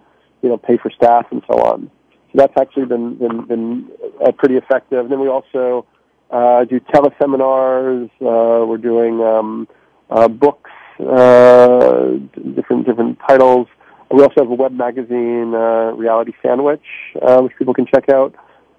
you 0.41 0.49
know, 0.49 0.57
pay 0.57 0.77
for 0.77 0.89
staff 0.89 1.25
and 1.31 1.43
so 1.47 1.61
on. 1.61 1.91
So 2.11 2.33
that's 2.33 2.53
actually 2.59 2.85
been 2.85 3.15
been, 3.15 3.45
been 3.45 3.91
uh, 4.25 4.31
pretty 4.31 4.55
effective. 4.55 4.99
And 4.99 5.11
then 5.11 5.19
we 5.19 5.27
also 5.27 5.85
uh, 6.31 6.63
do 6.65 6.79
teleseminars. 6.79 8.09
Uh, 8.19 8.65
we're 8.65 8.77
doing 8.77 9.21
um, 9.21 9.67
uh, 10.09 10.27
books, 10.27 10.71
uh, 10.99 12.13
different 12.55 12.87
different 12.87 13.19
titles. 13.27 13.67
We 14.13 14.24
also 14.24 14.41
have 14.41 14.50
a 14.50 14.56
web 14.56 14.74
magazine, 14.74 15.53
uh, 15.53 15.91
Reality 15.91 16.34
Sandwich, 16.41 16.84
uh, 17.22 17.41
which 17.41 17.53
people 17.58 17.74
can 17.74 17.86
check 17.86 18.10
out, 18.10 18.36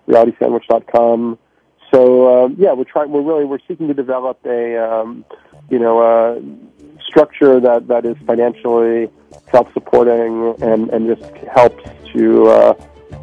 realitysandwich.com. 0.06 1.38
So 1.92 2.44
uh, 2.44 2.48
yeah, 2.56 2.72
we're 2.72 2.84
trying. 2.84 3.10
We're 3.10 3.22
really 3.22 3.44
we're 3.44 3.58
seeking 3.68 3.88
to 3.88 3.94
develop 3.94 4.38
a 4.46 4.76
um, 4.76 5.24
you 5.70 5.78
know 5.78 6.00
a 6.00 6.42
structure 7.06 7.60
that 7.60 7.88
that 7.88 8.06
is 8.06 8.16
financially 8.26 9.10
self-supporting 9.50 10.54
and 10.62 10.88
and 10.90 11.06
just 11.06 11.34
helps 11.48 11.84
to 12.12 12.46
uh, 12.46 12.74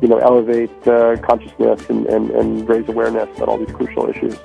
you 0.02 0.08
know 0.08 0.18
elevate 0.18 0.72
uh, 0.88 1.18
consciousness 1.18 1.90
and, 1.90 2.06
and 2.08 2.30
and 2.32 2.70
raise 2.70 2.88
awareness 2.88 3.30
about 3.38 3.50
all 3.50 3.58
these 3.58 3.72
crucial 3.76 4.10
issues. 4.10 4.38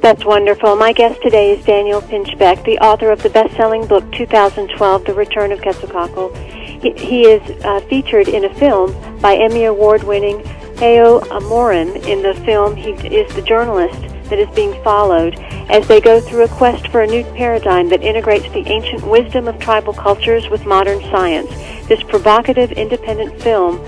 That's 0.00 0.24
wonderful. 0.24 0.76
My 0.76 0.92
guest 0.92 1.20
today 1.22 1.58
is 1.58 1.64
Daniel 1.64 2.00
Pinchbeck, 2.00 2.64
the 2.64 2.78
author 2.78 3.10
of 3.10 3.22
the 3.24 3.30
best-selling 3.30 3.86
book 3.88 4.10
2012, 4.12 5.04
The 5.04 5.14
Return 5.14 5.50
of 5.50 5.60
Quetzalcoatl. 5.60 6.57
He, 6.80 6.92
he 6.92 7.22
is 7.22 7.42
uh, 7.64 7.80
featured 7.88 8.28
in 8.28 8.44
a 8.44 8.54
film 8.54 8.94
by 9.20 9.36
Emmy 9.36 9.64
Award-winning 9.64 10.38
João 10.76 11.20
Amorim. 11.28 11.96
In 12.06 12.22
the 12.22 12.34
film, 12.44 12.76
he 12.76 12.90
is 12.90 13.34
the 13.34 13.42
journalist 13.42 14.00
that 14.28 14.38
is 14.38 14.48
being 14.54 14.80
followed 14.82 15.38
as 15.70 15.86
they 15.88 16.00
go 16.00 16.20
through 16.20 16.44
a 16.44 16.48
quest 16.48 16.88
for 16.88 17.02
a 17.02 17.06
new 17.06 17.24
paradigm 17.34 17.88
that 17.88 18.02
integrates 18.02 18.48
the 18.52 18.66
ancient 18.66 19.06
wisdom 19.06 19.48
of 19.48 19.58
tribal 19.58 19.92
cultures 19.92 20.48
with 20.48 20.64
modern 20.66 21.00
science. 21.10 21.50
This 21.88 22.02
provocative, 22.02 22.72
independent 22.72 23.40
film 23.42 23.80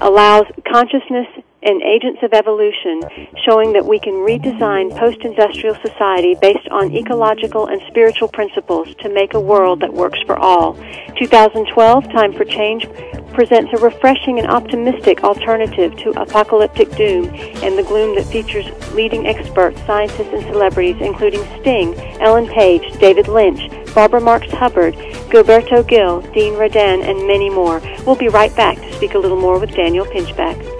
allows 0.00 0.46
consciousness 0.66 1.26
and 1.68 1.82
Agents 1.82 2.22
of 2.22 2.32
Evolution, 2.32 3.02
showing 3.44 3.74
that 3.74 3.84
we 3.84 3.98
can 3.98 4.14
redesign 4.14 4.96
post-industrial 4.96 5.76
society 5.84 6.34
based 6.40 6.66
on 6.70 6.96
ecological 6.96 7.66
and 7.66 7.82
spiritual 7.88 8.28
principles 8.28 8.94
to 9.00 9.10
make 9.10 9.34
a 9.34 9.40
world 9.40 9.80
that 9.80 9.92
works 9.92 10.18
for 10.24 10.38
all. 10.38 10.72
2012, 11.18 12.04
Time 12.08 12.32
for 12.32 12.46
Change 12.46 12.88
presents 13.34 13.70
a 13.74 13.82
refreshing 13.84 14.38
and 14.38 14.48
optimistic 14.48 15.22
alternative 15.22 15.94
to 15.98 16.10
apocalyptic 16.12 16.90
doom 16.96 17.26
and 17.62 17.76
the 17.76 17.82
gloom 17.82 18.16
that 18.16 18.24
features 18.24 18.66
leading 18.94 19.26
experts, 19.26 19.78
scientists, 19.82 20.32
and 20.32 20.42
celebrities, 20.44 20.96
including 21.00 21.44
Sting, 21.60 21.94
Ellen 22.22 22.46
Page, 22.48 22.98
David 22.98 23.28
Lynch, 23.28 23.60
Barbara 23.94 24.22
Marx 24.22 24.50
Hubbard, 24.52 24.94
Gilberto 25.28 25.86
Gil, 25.86 26.22
Dean 26.32 26.54
Radin, 26.54 27.06
and 27.06 27.26
many 27.26 27.50
more. 27.50 27.82
We'll 28.06 28.16
be 28.16 28.28
right 28.28 28.54
back 28.56 28.78
to 28.78 28.92
speak 28.94 29.12
a 29.12 29.18
little 29.18 29.38
more 29.38 29.58
with 29.58 29.74
Daniel 29.74 30.06
Pinchbeck. 30.06 30.77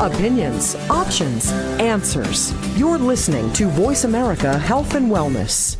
Opinions, 0.00 0.76
options, 0.88 1.50
answers. 1.80 2.54
You're 2.78 2.98
listening 2.98 3.52
to 3.54 3.66
Voice 3.66 4.04
America 4.04 4.56
Health 4.56 4.94
and 4.94 5.10
Wellness. 5.10 5.76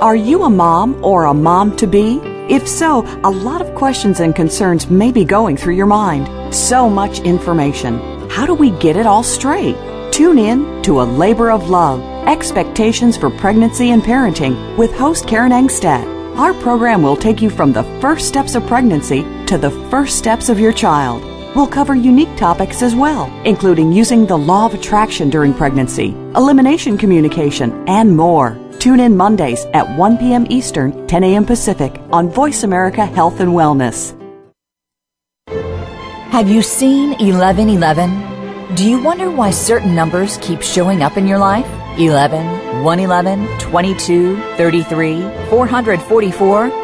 Are 0.00 0.16
you 0.16 0.44
a 0.44 0.50
mom 0.50 1.04
or 1.04 1.26
a 1.26 1.34
mom 1.34 1.76
to 1.76 1.86
be? 1.86 2.18
If 2.48 2.66
so, 2.66 3.04
a 3.24 3.30
lot 3.30 3.60
of 3.60 3.74
questions 3.74 4.20
and 4.20 4.34
concerns 4.34 4.88
may 4.88 5.12
be 5.12 5.26
going 5.26 5.58
through 5.58 5.74
your 5.74 5.84
mind. 5.84 6.54
So 6.54 6.88
much 6.88 7.20
information. 7.20 7.98
How 8.30 8.46
do 8.46 8.54
we 8.54 8.70
get 8.78 8.96
it 8.96 9.04
all 9.04 9.22
straight? 9.22 9.76
Tune 10.12 10.38
in 10.38 10.82
to 10.84 11.02
A 11.02 11.04
Labor 11.04 11.50
of 11.50 11.68
Love 11.68 12.00
Expectations 12.26 13.18
for 13.18 13.28
Pregnancy 13.28 13.90
and 13.90 14.02
Parenting 14.02 14.78
with 14.78 14.94
host 14.94 15.28
Karen 15.28 15.52
Engstedt. 15.52 16.10
Our 16.38 16.54
program 16.54 17.02
will 17.02 17.16
take 17.16 17.42
you 17.42 17.50
from 17.50 17.74
the 17.74 17.84
first 18.00 18.28
steps 18.28 18.54
of 18.54 18.66
pregnancy 18.66 19.24
to 19.44 19.58
the 19.58 19.70
first 19.90 20.16
steps 20.16 20.48
of 20.48 20.58
your 20.58 20.72
child. 20.72 21.33
We'll 21.54 21.68
cover 21.68 21.94
unique 21.94 22.36
topics 22.36 22.82
as 22.82 22.96
well, 22.96 23.32
including 23.44 23.92
using 23.92 24.26
the 24.26 24.36
law 24.36 24.66
of 24.66 24.74
attraction 24.74 25.30
during 25.30 25.54
pregnancy, 25.54 26.10
elimination 26.34 26.98
communication, 26.98 27.88
and 27.88 28.16
more. 28.16 28.58
Tune 28.80 28.98
in 28.98 29.16
Mondays 29.16 29.64
at 29.72 29.88
1 29.96 30.18
p.m. 30.18 30.46
Eastern, 30.50 31.06
10 31.06 31.22
a.m. 31.24 31.46
Pacific 31.46 32.00
on 32.12 32.28
Voice 32.28 32.64
America 32.64 33.06
Health 33.06 33.38
and 33.38 33.52
Wellness. 33.52 34.18
Have 36.32 36.48
you 36.48 36.62
seen 36.62 37.10
1111? 37.10 38.74
Do 38.74 38.90
you 38.90 39.00
wonder 39.00 39.30
why 39.30 39.52
certain 39.52 39.94
numbers 39.94 40.38
keep 40.42 40.60
showing 40.60 41.02
up 41.02 41.16
in 41.16 41.28
your 41.28 41.38
life? 41.38 41.66
11, 41.96 42.82
111, 42.82 43.58
22, 43.60 44.36
33, 44.56 45.20
444? 45.48 46.83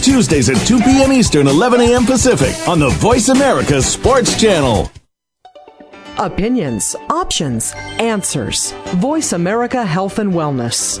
Tuesdays 0.00 0.48
at 0.48 0.64
2 0.64 0.78
p.m. 0.78 1.12
Eastern, 1.12 1.48
11 1.48 1.80
a.m. 1.80 2.06
Pacific 2.06 2.54
on 2.68 2.78
the 2.78 2.88
Voice 2.90 3.30
America 3.30 3.82
Sports 3.82 4.40
Channel. 4.40 4.90
Opinions, 6.18 6.94
options, 7.08 7.72
answers. 7.98 8.70
Voice 8.96 9.32
America 9.32 9.84
Health 9.84 10.20
and 10.20 10.32
Wellness. 10.32 11.00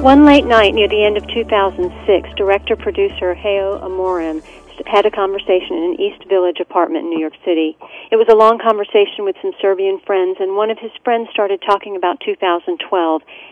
One 0.00 0.24
late 0.24 0.46
night 0.46 0.72
near 0.72 0.88
the 0.88 1.04
end 1.04 1.18
of 1.18 1.28
2006, 1.28 2.30
director 2.34 2.74
producer 2.74 3.34
João 3.34 3.82
Amorim 3.84 4.42
had 4.86 5.04
a 5.04 5.10
conversation 5.10 5.76
in 5.76 5.92
an 5.92 6.00
East 6.00 6.24
Village 6.26 6.56
apartment 6.58 7.04
in 7.04 7.10
New 7.10 7.20
York 7.20 7.36
City. 7.44 7.76
It 8.10 8.16
was 8.16 8.26
a 8.30 8.34
long 8.34 8.58
conversation 8.58 9.28
with 9.28 9.36
some 9.42 9.52
Serbian 9.60 10.00
friends, 10.00 10.38
and 10.40 10.56
one 10.56 10.70
of 10.70 10.78
his 10.78 10.90
friends 11.04 11.28
started 11.30 11.60
talking 11.60 11.96
about 11.96 12.18
2012 12.24 12.80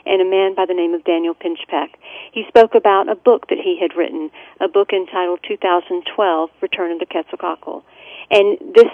and 0.07 0.23
a 0.23 0.25
man 0.25 0.55
by 0.55 0.65
the 0.65 0.73
name 0.73 0.95
of 0.95 1.05
Daniel 1.05 1.35
Pinchbeck. 1.35 2.01
He 2.33 2.47
spoke 2.49 2.75
about 2.75 3.11
a 3.11 3.15
book 3.15 3.49
that 3.49 3.59
he 3.59 3.79
had 3.79 3.95
written, 3.95 4.31
a 4.59 4.69
book 4.69 4.95
entitled 4.95 5.41
2012 5.47 6.51
Return 6.63 6.93
of 6.93 6.99
the 6.99 7.05
Quetzalcoatl. 7.05 7.85
And 8.31 8.57
this 8.75 8.89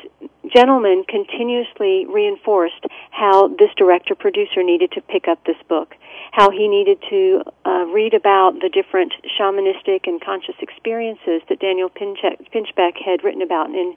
gentleman 0.52 1.04
continuously 1.08 2.04
reinforced 2.06 2.84
how 3.10 3.46
this 3.46 3.70
director 3.76 4.16
producer 4.16 4.64
needed 4.64 4.90
to 4.92 5.00
pick 5.00 5.28
up 5.28 5.38
this 5.44 5.62
book 5.68 5.94
how 6.34 6.50
he 6.50 6.66
needed 6.66 6.98
to 7.08 7.42
uh, 7.64 7.86
read 7.94 8.12
about 8.12 8.58
the 8.60 8.68
different 8.68 9.14
shamanistic 9.38 10.08
and 10.10 10.20
conscious 10.20 10.56
experiences 10.60 11.42
that 11.48 11.60
Daniel 11.60 11.88
Pinchbeck 11.88 12.98
had 12.98 13.22
written 13.22 13.40
about 13.40 13.70
in 13.70 13.94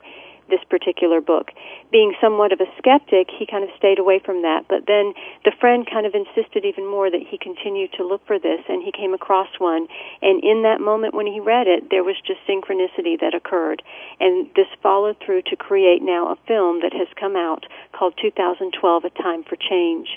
this 0.48 0.60
particular 0.68 1.20
book. 1.20 1.50
Being 1.90 2.14
somewhat 2.20 2.52
of 2.52 2.60
a 2.60 2.70
skeptic, 2.78 3.28
he 3.30 3.46
kind 3.46 3.64
of 3.64 3.70
stayed 3.76 3.98
away 3.98 4.20
from 4.24 4.42
that. 4.42 4.64
But 4.68 4.86
then 4.86 5.14
the 5.44 5.52
friend 5.60 5.86
kind 5.90 6.06
of 6.06 6.14
insisted 6.14 6.64
even 6.64 6.88
more 6.88 7.10
that 7.10 7.22
he 7.28 7.38
continue 7.38 7.88
to 7.96 8.06
look 8.06 8.26
for 8.26 8.38
this, 8.38 8.60
and 8.68 8.82
he 8.82 8.92
came 8.92 9.14
across 9.14 9.48
one. 9.58 9.86
And 10.22 10.42
in 10.42 10.62
that 10.62 10.80
moment 10.80 11.14
when 11.14 11.26
he 11.26 11.40
read 11.40 11.66
it, 11.66 11.90
there 11.90 12.04
was 12.04 12.16
just 12.26 12.40
synchronicity 12.48 13.20
that 13.20 13.34
occurred. 13.34 13.82
And 14.20 14.48
this 14.56 14.68
followed 14.82 15.16
through 15.24 15.42
to 15.50 15.56
create 15.56 16.02
now 16.02 16.32
a 16.32 16.36
film 16.46 16.80
that 16.82 16.92
has 16.92 17.08
come 17.18 17.36
out 17.36 17.66
called 17.92 18.14
2012 18.20 19.04
A 19.04 19.10
Time 19.10 19.44
for 19.44 19.56
Change. 19.56 20.08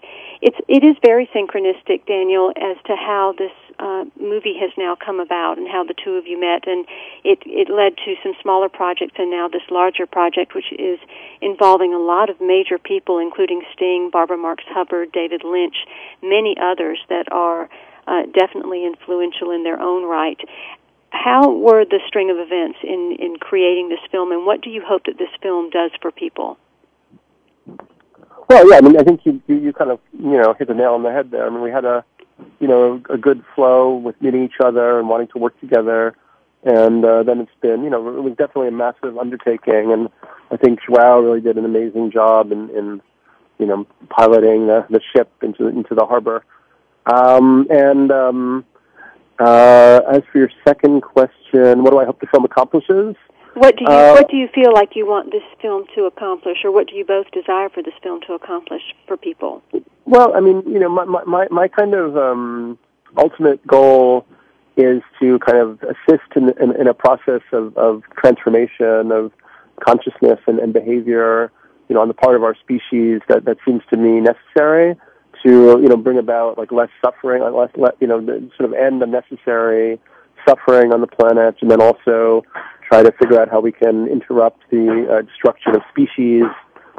It's, 0.41 0.57
it 0.67 0.83
is 0.83 0.95
very 1.05 1.29
synchronistic, 1.35 2.07
Daniel, 2.07 2.51
as 2.57 2.75
to 2.87 2.95
how 2.95 3.35
this 3.37 3.51
uh, 3.77 4.05
movie 4.19 4.57
has 4.59 4.71
now 4.75 4.95
come 4.95 5.19
about 5.19 5.59
and 5.59 5.67
how 5.67 5.83
the 5.83 5.93
two 5.93 6.13
of 6.13 6.25
you 6.25 6.39
met, 6.39 6.67
and 6.67 6.85
it 7.23 7.39
it 7.45 7.69
led 7.69 7.97
to 8.05 8.15
some 8.23 8.33
smaller 8.41 8.69
projects 8.69 9.13
and 9.17 9.29
now 9.29 9.47
this 9.47 9.61
larger 9.69 10.07
project, 10.07 10.55
which 10.55 10.71
is 10.73 10.99
involving 11.41 11.93
a 11.93 11.99
lot 11.99 12.29
of 12.29 12.41
major 12.41 12.79
people, 12.79 13.19
including 13.19 13.61
Sting, 13.73 14.09
Barbara 14.11 14.37
Marx 14.37 14.63
Hubbard, 14.67 15.11
David 15.11 15.43
Lynch, 15.43 15.85
many 16.23 16.55
others 16.59 16.99
that 17.09 17.31
are 17.31 17.69
uh, 18.07 18.23
definitely 18.33 18.85
influential 18.85 19.51
in 19.51 19.63
their 19.63 19.79
own 19.79 20.05
right. 20.09 20.39
How 21.11 21.51
were 21.51 21.85
the 21.85 21.99
string 22.07 22.31
of 22.31 22.37
events 22.39 22.79
in 22.83 23.15
in 23.19 23.35
creating 23.37 23.89
this 23.89 24.01
film, 24.11 24.31
and 24.31 24.45
what 24.45 24.61
do 24.61 24.71
you 24.71 24.81
hope 24.83 25.05
that 25.05 25.19
this 25.19 25.33
film 25.41 25.69
does 25.69 25.91
for 26.01 26.11
people? 26.11 26.57
Well, 28.51 28.69
yeah, 28.69 28.79
I 28.79 28.81
mean, 28.81 28.99
I 28.99 29.03
think 29.03 29.21
you, 29.23 29.41
you 29.47 29.55
you 29.55 29.71
kind 29.71 29.91
of 29.91 30.01
you 30.11 30.37
know 30.37 30.53
hit 30.53 30.67
the 30.67 30.73
nail 30.73 30.91
on 30.91 31.03
the 31.03 31.09
head 31.09 31.31
there. 31.31 31.47
I 31.47 31.49
mean, 31.49 31.61
we 31.61 31.71
had 31.71 31.85
a 31.85 32.03
you 32.59 32.67
know 32.67 33.01
a 33.09 33.17
good 33.17 33.45
flow 33.55 33.95
with 33.95 34.21
meeting 34.21 34.43
each 34.43 34.59
other 34.61 34.99
and 34.99 35.07
wanting 35.07 35.29
to 35.29 35.37
work 35.37 35.57
together, 35.61 36.17
and 36.65 37.05
uh, 37.05 37.23
then 37.23 37.39
it's 37.39 37.61
been 37.61 37.81
you 37.81 37.89
know 37.89 38.05
it 38.09 38.21
was 38.21 38.35
definitely 38.37 38.67
a 38.67 38.71
massive 38.71 39.17
undertaking, 39.17 39.93
and 39.93 40.09
I 40.51 40.57
think 40.57 40.79
Joao 40.85 41.21
really 41.21 41.39
did 41.39 41.57
an 41.57 41.63
amazing 41.63 42.11
job 42.11 42.51
in, 42.51 42.69
in 42.71 43.01
you 43.57 43.67
know 43.67 43.87
piloting 44.09 44.67
the, 44.67 44.85
the 44.89 44.99
ship 45.15 45.31
into 45.41 45.67
into 45.67 45.95
the 45.95 46.05
harbor. 46.05 46.43
Um, 47.05 47.67
and 47.69 48.11
um, 48.11 48.65
uh, 49.39 50.01
as 50.11 50.23
for 50.29 50.39
your 50.39 50.51
second 50.67 51.03
question, 51.03 51.83
what 51.83 51.91
do 51.91 51.99
I 51.99 52.05
hope 52.05 52.19
the 52.19 52.27
film 52.27 52.43
accomplishes? 52.43 53.15
What 53.53 53.75
do 53.75 53.83
you 53.83 53.89
Uh, 53.89 54.13
What 54.13 54.29
do 54.29 54.37
you 54.37 54.47
feel 54.53 54.73
like 54.73 54.95
you 54.95 55.05
want 55.05 55.31
this 55.31 55.43
film 55.61 55.85
to 55.95 56.05
accomplish, 56.05 56.59
or 56.63 56.71
what 56.71 56.87
do 56.87 56.95
you 56.95 57.05
both 57.05 57.29
desire 57.31 57.69
for 57.69 57.83
this 57.83 57.93
film 58.01 58.21
to 58.27 58.33
accomplish 58.33 58.81
for 59.07 59.17
people? 59.17 59.61
Well, 60.05 60.35
I 60.35 60.39
mean, 60.39 60.63
you 60.65 60.79
know, 60.79 60.89
my 60.89 61.05
my 61.05 61.47
my, 61.49 61.67
kind 61.67 61.93
of 61.93 62.17
um, 62.17 62.77
ultimate 63.17 63.65
goal 63.67 64.25
is 64.77 65.01
to 65.19 65.37
kind 65.39 65.57
of 65.57 65.83
assist 65.83 66.29
in 66.35 66.49
in, 66.61 66.75
in 66.79 66.87
a 66.87 66.93
process 66.93 67.41
of, 67.51 67.77
of 67.77 68.03
transformation 68.17 69.11
of 69.11 69.31
consciousness 69.79 70.39
and, 70.47 70.59
and 70.59 70.71
behavior, 70.73 71.51
you 71.89 71.95
know, 71.95 72.01
on 72.01 72.07
the 72.07 72.13
part 72.13 72.35
of 72.35 72.43
our 72.43 72.55
species 72.55 73.19
that 73.27 73.43
that 73.45 73.57
seems 73.65 73.81
to 73.89 73.97
me 73.97 74.21
necessary 74.21 74.95
to 75.43 75.79
you 75.81 75.87
know 75.87 75.97
bring 75.97 76.17
about 76.17 76.57
like 76.57 76.71
less 76.71 76.89
suffering, 77.03 77.41
less, 77.53 77.69
less 77.75 77.93
you 77.99 78.07
know, 78.07 78.19
sort 78.57 78.69
of 78.69 78.73
end 78.73 79.03
unnecessary 79.03 79.99
suffering 80.47 80.93
on 80.93 81.01
the 81.01 81.07
planet, 81.07 81.55
and 81.61 81.69
then 81.69 81.81
also 81.81 82.43
try 82.91 83.03
to 83.03 83.11
figure 83.13 83.39
out 83.41 83.49
how 83.49 83.61
we 83.61 83.71
can 83.71 84.07
interrupt 84.09 84.69
the 84.69 85.07
uh, 85.09 85.21
destruction 85.21 85.75
of 85.75 85.81
species, 85.89 86.43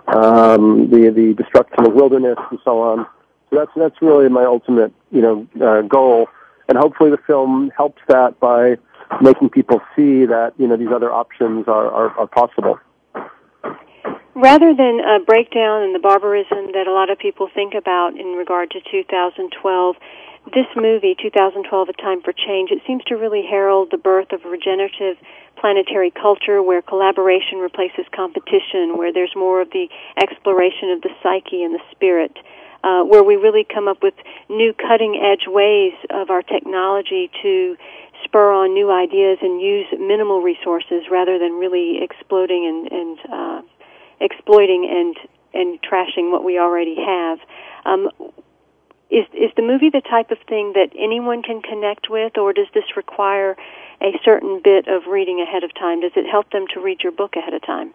um, 0.09 0.89
the 0.91 1.13
the 1.15 1.35
destruction 1.35 1.85
of 1.87 1.93
wilderness, 1.93 2.39
and 2.51 2.59
so 2.65 2.81
on. 2.81 3.07
So 3.51 3.59
that's 3.59 3.71
that's 3.77 4.01
really 4.01 4.29
my 4.31 4.45
ultimate 4.45 4.93
you 5.11 5.21
know 5.21 5.47
uh, 5.61 5.83
goal, 5.83 6.29
and 6.69 6.79
hopefully 6.79 7.11
the 7.11 7.21
film 7.27 7.71
helps 7.77 8.01
that 8.09 8.41
by 8.41 8.77
making 9.21 9.51
people 9.51 9.81
see 9.95 10.25
that 10.25 10.55
you 10.57 10.67
know 10.67 10.77
these 10.79 10.93
other 10.95 11.13
options 11.13 11.69
are 11.69 11.89
are, 11.91 12.11
are 12.19 12.27
possible. 12.27 12.79
Rather 14.35 14.75
than 14.75 14.99
a 15.01 15.21
breakdown 15.21 15.83
and 15.83 15.95
the 15.95 15.99
barbarism 15.99 16.73
that 16.73 16.87
a 16.89 16.93
lot 16.93 17.11
of 17.11 17.19
people 17.19 17.51
think 17.55 17.75
about 17.75 18.19
in 18.19 18.33
regard 18.33 18.71
to 18.71 18.81
2012, 18.91 19.97
this 20.51 20.67
movie, 20.75 21.15
2012, 21.21 21.89
A 21.89 21.93
Time 21.95 22.21
for 22.21 22.33
Change, 22.33 22.71
it 22.71 22.83
seems 22.87 23.05
to 23.05 23.15
really 23.15 23.43
herald 23.49 23.91
the 23.91 23.97
birth 23.97 24.33
of 24.33 24.45
a 24.45 24.49
regenerative 24.49 25.17
planetary 25.57 26.11
culture 26.11 26.63
where 26.63 26.83
collaboration 26.83 27.59
replaces 27.59 28.05
competition, 28.15 28.99
where 28.99 29.13
there's 29.13 29.35
more 29.37 29.63
of 29.63 29.71
the 29.71 29.89
exploration 30.21 30.91
of 30.91 31.03
the 31.03 31.11
psyche 31.23 31.63
and 31.63 31.75
the 31.75 31.83
spirit, 31.93 32.37
uh, 32.83 33.03
where 33.05 33.23
we 33.23 33.37
really 33.37 33.65
come 33.65 33.87
up 33.87 34.03
with 34.03 34.15
new 34.49 34.73
cutting 34.75 35.17
edge 35.23 35.47
ways 35.47 35.95
of 36.11 36.31
our 36.31 36.43
technology 36.43 37.31
to 37.41 37.77
spur 38.25 38.53
on 38.53 38.75
new 38.75 38.91
ideas 38.91 39.39
and 39.43 39.61
use 39.61 39.87
minimal 39.99 40.43
resources 40.43 41.05
rather 41.11 41.39
than 41.39 41.53
really 41.53 42.03
exploding 42.03 42.67
and, 42.67 42.93
and 42.93 43.19
uh, 43.33 43.63
exploiting 44.21 44.89
and 44.91 45.17
and 45.55 45.79
trashing 45.83 46.31
what 46.31 46.43
we 46.45 46.59
already 46.59 46.97
have. 46.97 47.39
Um, 47.85 48.09
is 49.13 49.27
is 49.35 49.51
the 49.57 49.63
movie 49.63 49.91
the 49.91 50.01
type 50.01 50.31
of 50.31 50.39
thing 50.49 50.73
that 50.75 50.91
anyone 50.99 51.43
can 51.43 51.61
connect 51.61 52.09
with, 52.09 52.39
or 52.39 52.53
does 52.53 52.67
this 52.73 52.97
require 52.97 53.57
a 54.01 54.13
certain 54.25 54.61
bit 54.65 54.89
of 54.89 55.07
reading 55.07 55.41
ahead 55.41 55.63
of 55.63 55.75
time? 55.75 56.01
Does 56.01 56.13
it 56.17 56.29
help 56.29 56.51
them 56.51 56.65
to 56.73 56.81
read 56.81 57.03
your 57.03 57.13
book 57.13 57.37
ahead 57.37 57.53
of 57.53 57.65
time? 57.65 57.93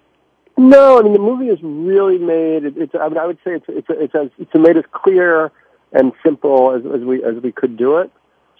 No, 0.57 0.99
I 0.99 1.01
mean 1.01 1.13
the 1.13 1.19
movie 1.19 1.47
is 1.47 1.59
really 1.63 2.19
made. 2.19 2.65
It's 2.77 2.93
I, 2.95 3.09
mean, 3.09 3.17
I 3.17 3.25
would 3.25 3.39
say 3.43 3.55
it's 3.55 3.65
it's 3.67 3.87
it's 3.89 4.15
as 4.15 4.29
it's 4.37 4.51
made 4.53 4.77
as 4.77 4.85
clear 4.91 5.51
and 5.91 6.13
simple 6.23 6.75
as, 6.75 6.85
as 6.85 7.05
we 7.05 7.23
as 7.23 7.41
we 7.41 7.51
could 7.51 7.77
do 7.77 7.97
it. 7.97 8.11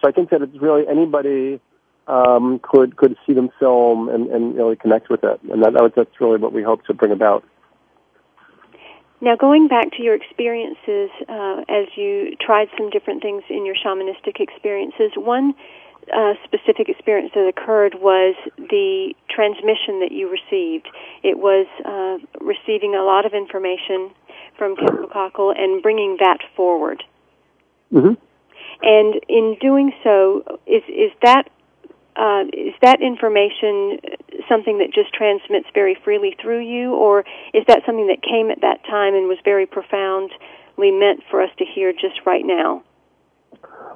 So 0.01 0.07
I 0.07 0.11
think 0.11 0.31
that 0.31 0.41
it's 0.41 0.57
really 0.59 0.87
anybody 0.87 1.59
um, 2.07 2.59
could 2.63 2.97
could 2.97 3.15
see 3.25 3.33
them 3.33 3.49
film 3.59 4.09
and, 4.09 4.27
and 4.29 4.55
really 4.55 4.75
connect 4.75 5.09
with 5.09 5.23
it, 5.23 5.39
and 5.51 5.63
that, 5.63 5.73
that 5.73 5.93
that's 5.95 6.21
really 6.21 6.39
what 6.39 6.53
we 6.53 6.63
hope 6.63 6.85
to 6.85 6.93
bring 6.93 7.11
about. 7.11 7.43
Now, 9.19 9.35
going 9.35 9.67
back 9.67 9.91
to 9.93 10.03
your 10.03 10.13
experiences 10.13 11.09
uh, 11.27 11.63
as 11.67 11.87
you 11.95 12.35
tried 12.39 12.67
some 12.77 12.89
different 12.89 13.21
things 13.21 13.43
in 13.49 13.65
your 13.65 13.75
shamanistic 13.75 14.39
experiences, 14.39 15.11
one 15.15 15.55
uh, 16.15 16.33
specific 16.43 16.87
experience 16.87 17.31
that 17.33 17.47
occurred 17.47 17.95
was 17.99 18.35
the 18.57 19.13
transmission 19.29 19.99
that 20.01 20.11
you 20.11 20.29
received. 20.29 20.87
It 21.23 21.37
was 21.37 21.67
uh, 21.83 22.17
receiving 22.39 22.95
a 22.95 23.03
lot 23.03 23.25
of 23.25 23.33
information 23.33 24.11
from 24.57 24.75
Quetzalcoatl 24.75 25.53
and 25.57 25.81
bringing 25.81 26.17
that 26.19 26.37
forward. 26.55 27.03
Mm-hmm. 27.91 28.13
And 28.83 29.21
in 29.27 29.57
doing 29.59 29.91
so, 30.03 30.59
is 30.67 30.83
is 30.87 31.11
that 31.23 31.49
uh, 32.17 32.45
is 32.51 32.73
that 32.81 33.01
information 33.01 33.99
something 34.49 34.79
that 34.79 34.91
just 34.93 35.13
transmits 35.13 35.67
very 35.73 35.95
freely 36.03 36.35
through 36.41 36.61
you, 36.61 36.93
or 36.95 37.23
is 37.53 37.63
that 37.67 37.83
something 37.85 38.07
that 38.07 38.23
came 38.23 38.49
at 38.49 38.61
that 38.61 38.83
time 38.85 39.13
and 39.13 39.27
was 39.27 39.37
very 39.45 39.65
profoundly 39.65 40.91
meant 40.91 41.21
for 41.29 41.41
us 41.41 41.49
to 41.59 41.65
hear 41.65 41.93
just 41.93 42.25
right 42.25 42.45
now? 42.45 42.83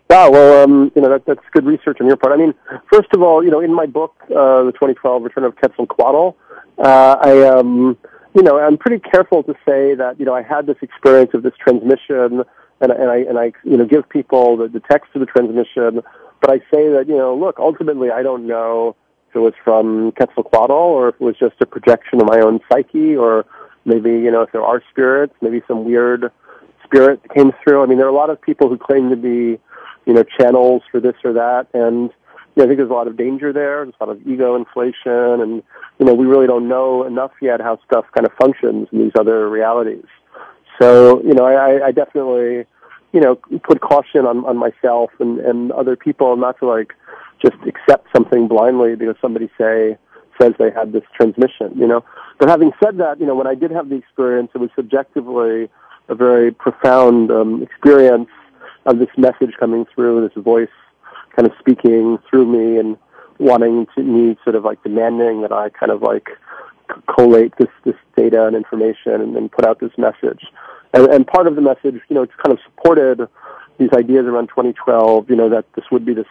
Wow, 0.10 0.30
well, 0.30 0.64
um, 0.64 0.92
you 0.96 1.02
know 1.02 1.10
that, 1.10 1.26
that's 1.26 1.40
good 1.52 1.66
research 1.66 1.98
on 2.02 2.08
your 2.08 2.18
part. 2.18 2.34
I 2.34 2.38
mean, 2.38 2.54
first 2.92 3.08
of 3.14 3.22
all, 3.22 3.44
you 3.44 3.50
know, 3.50 3.60
in 3.60 3.74
my 3.74 3.86
book, 3.86 4.14
uh, 4.26 4.64
the 4.64 4.72
2012 4.74 5.24
Return 5.24 5.44
of 5.46 5.56
Quetzalcoatl, 5.56 6.36
uh, 6.78 7.16
I, 7.22 7.48
um, 7.48 7.98
you 8.36 8.44
know, 8.44 8.60
I'm 8.60 8.78
pretty 8.78 9.00
careful 9.00 9.42
to 9.44 9.54
say 9.66 9.96
that 9.96 10.20
you 10.20 10.26
know 10.26 10.36
I 10.36 10.42
had 10.42 10.68
this 10.68 10.78
experience 10.82 11.32
of 11.34 11.44
this 11.44 11.54
transmission, 11.60 12.44
and, 12.82 12.92
and 12.92 13.10
I 13.10 13.18
and 13.18 13.40
I 13.40 13.54
you 13.64 13.78
know 13.78 13.86
give 13.86 14.08
people 14.10 14.58
the, 14.58 14.68
the 14.68 14.82
text 14.82 15.10
of 15.16 15.22
the 15.22 15.26
transmission, 15.26 16.02
but 16.42 16.50
I 16.50 16.60
say 16.74 16.90
that 16.90 17.06
you 17.08 17.18
know, 17.18 17.36
look, 17.36 17.60
ultimately, 17.60 18.12
I 18.12 18.24
don't 18.24 18.48
know 18.48 18.96
if 19.30 19.36
it 19.36 19.40
was 19.40 19.54
from 19.64 20.12
Quetzalcoatl 20.14 20.74
or 20.74 21.10
if 21.10 21.16
it 21.16 21.22
was 21.22 21.38
just 21.38 21.56
a 21.62 21.66
projection 21.66 22.20
of 22.20 22.28
my 22.28 22.42
own 22.42 22.60
psyche, 22.70 23.16
or 23.16 23.46
maybe 23.86 24.10
you 24.10 24.32
know 24.32 24.42
if 24.42 24.52
there 24.52 24.64
are 24.64 24.84
spirits, 24.90 25.34
maybe 25.42 25.62
some 25.68 25.86
weird 25.86 26.32
spirit 26.84 27.22
came 27.34 27.52
through. 27.64 27.84
I 27.84 27.86
mean, 27.86 27.98
there 27.98 28.08
are 28.08 28.10
a 28.10 28.16
lot 28.16 28.30
of 28.30 28.42
people 28.42 28.68
who 28.68 28.78
claim 28.78 29.10
to 29.12 29.16
be 29.16 29.60
you 30.06 30.14
know, 30.14 30.24
channels 30.24 30.84
for 30.92 31.00
this 31.00 31.16
or 31.24 31.34
that. 31.34 31.68
And 31.74 32.10
you 32.56 32.58
know, 32.58 32.64
I 32.64 32.68
think 32.68 32.78
there's 32.78 32.90
a 32.90 32.94
lot 32.94 33.08
of 33.08 33.18
danger 33.18 33.54
there. 33.54 33.86
There's 33.86 33.96
a 34.00 34.06
lot 34.06 34.16
of 34.16 34.28
ego 34.28 34.56
inflation, 34.56 35.42
and 35.42 35.64
you 36.00 36.06
know, 36.06 36.14
we 36.14 36.26
really 36.26 36.48
don't 36.48 36.68
know 36.68 37.06
enough 37.06 37.32
yet 37.42 37.62
how 37.62 37.80
stuff 37.86 38.06
kind 38.14 38.26
of 38.26 38.34
functions 38.34 38.88
in 38.92 39.00
these 39.00 39.14
other 39.18 39.50
realities. 39.50 40.06
So, 40.82 41.22
you 41.24 41.34
know, 41.34 41.46
I, 41.46 41.88
I 41.88 41.92
definitely, 41.92 42.66
you 43.14 43.20
know, 43.20 43.36
put 43.64 43.82
caution 43.82 44.26
on, 44.26 44.46
on 44.46 44.58
myself 44.58 45.12
and, 45.20 45.40
and 45.40 45.72
other 45.72 45.96
people 45.96 46.36
not 46.38 46.60
to 46.60 46.68
like 46.68 46.94
just 47.42 47.58
accept 47.68 48.08
something 48.16 48.48
blindly 48.48 48.96
because 48.96 49.16
somebody 49.22 49.50
say 49.58 49.98
says 50.40 50.54
they 50.58 50.72
had 50.72 50.94
this 50.94 51.04
transmission, 51.16 51.72
you 51.76 51.88
know. 51.88 52.04
But 52.40 52.50
having 52.50 52.72
said 52.84 52.98
that, 52.98 53.20
you 53.20 53.26
know, 53.26 53.36
when 53.36 53.48
I 53.48 53.56
did 53.56 53.72
have 53.72 53.90
the 53.90 53.96
experience, 53.96 54.52
it 54.56 54.60
was 54.60 54.70
subjectively 54.76 55.70
a 56.08 56.16
very 56.16 56.52
profound 56.52 57.32
um, 57.32 57.62
experience 57.62 58.30
of 58.86 59.00
this 59.00 59.10
message 59.18 59.54
coming 59.60 59.86
through, 59.94 60.28
this 60.28 60.44
voice 60.44 60.70
kind 61.36 61.48
of 61.48 61.54
speaking 61.60 62.18
through 62.30 62.46
me 62.46 62.80
and 62.80 62.98
wanting 63.40 63.88
to 63.96 64.04
me 64.04 64.38
sort 64.44 64.56
of 64.56 64.64
like 64.64 64.82
demanding 64.84 65.42
that 65.42 65.52
I 65.52 65.70
kind 65.70 65.92
of 65.92 66.02
like 66.02 66.30
collate 67.08 67.54
this 67.58 67.70
this 67.86 67.96
data 68.16 68.46
and 68.46 68.56
information 68.56 69.14
and 69.14 69.36
then 69.36 69.50
put 69.50 69.66
out 69.66 69.80
this 69.80 69.92
message. 69.98 70.46
And, 70.94 71.08
and 71.08 71.28
part 71.28 71.48
of 71.48 71.56
the 71.56 71.62
message, 71.62 72.02
you 72.10 72.16
know, 72.16 72.24
it's 72.24 72.34
kind 72.44 72.52
of 72.52 72.60
supported 72.66 73.28
these 73.78 73.90
ideas 73.94 74.26
around 74.26 74.48
2012, 74.48 75.30
you 75.30 75.36
know, 75.36 75.50
that 75.50 75.66
this 75.76 75.86
would 75.92 76.06
be 76.06 76.14
this 76.14 76.28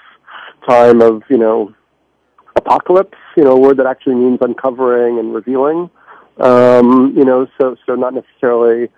time 0.69 1.01
of, 1.01 1.23
you 1.29 1.39
know, 1.39 1.75
apocalypse, 2.57 3.19
you 3.37 3.45
know, 3.45 3.53
a 3.53 3.59
word 3.59 3.79
that 3.79 3.87
actually 3.87 4.17
means 4.17 4.39
uncovering 4.41 5.19
and 5.19 5.35
revealing. 5.35 5.91
Um, 6.39 7.15
you 7.17 7.25
know, 7.25 7.47
so 7.61 7.77
so 7.87 7.95
not 7.95 8.15
necessarily 8.15 8.89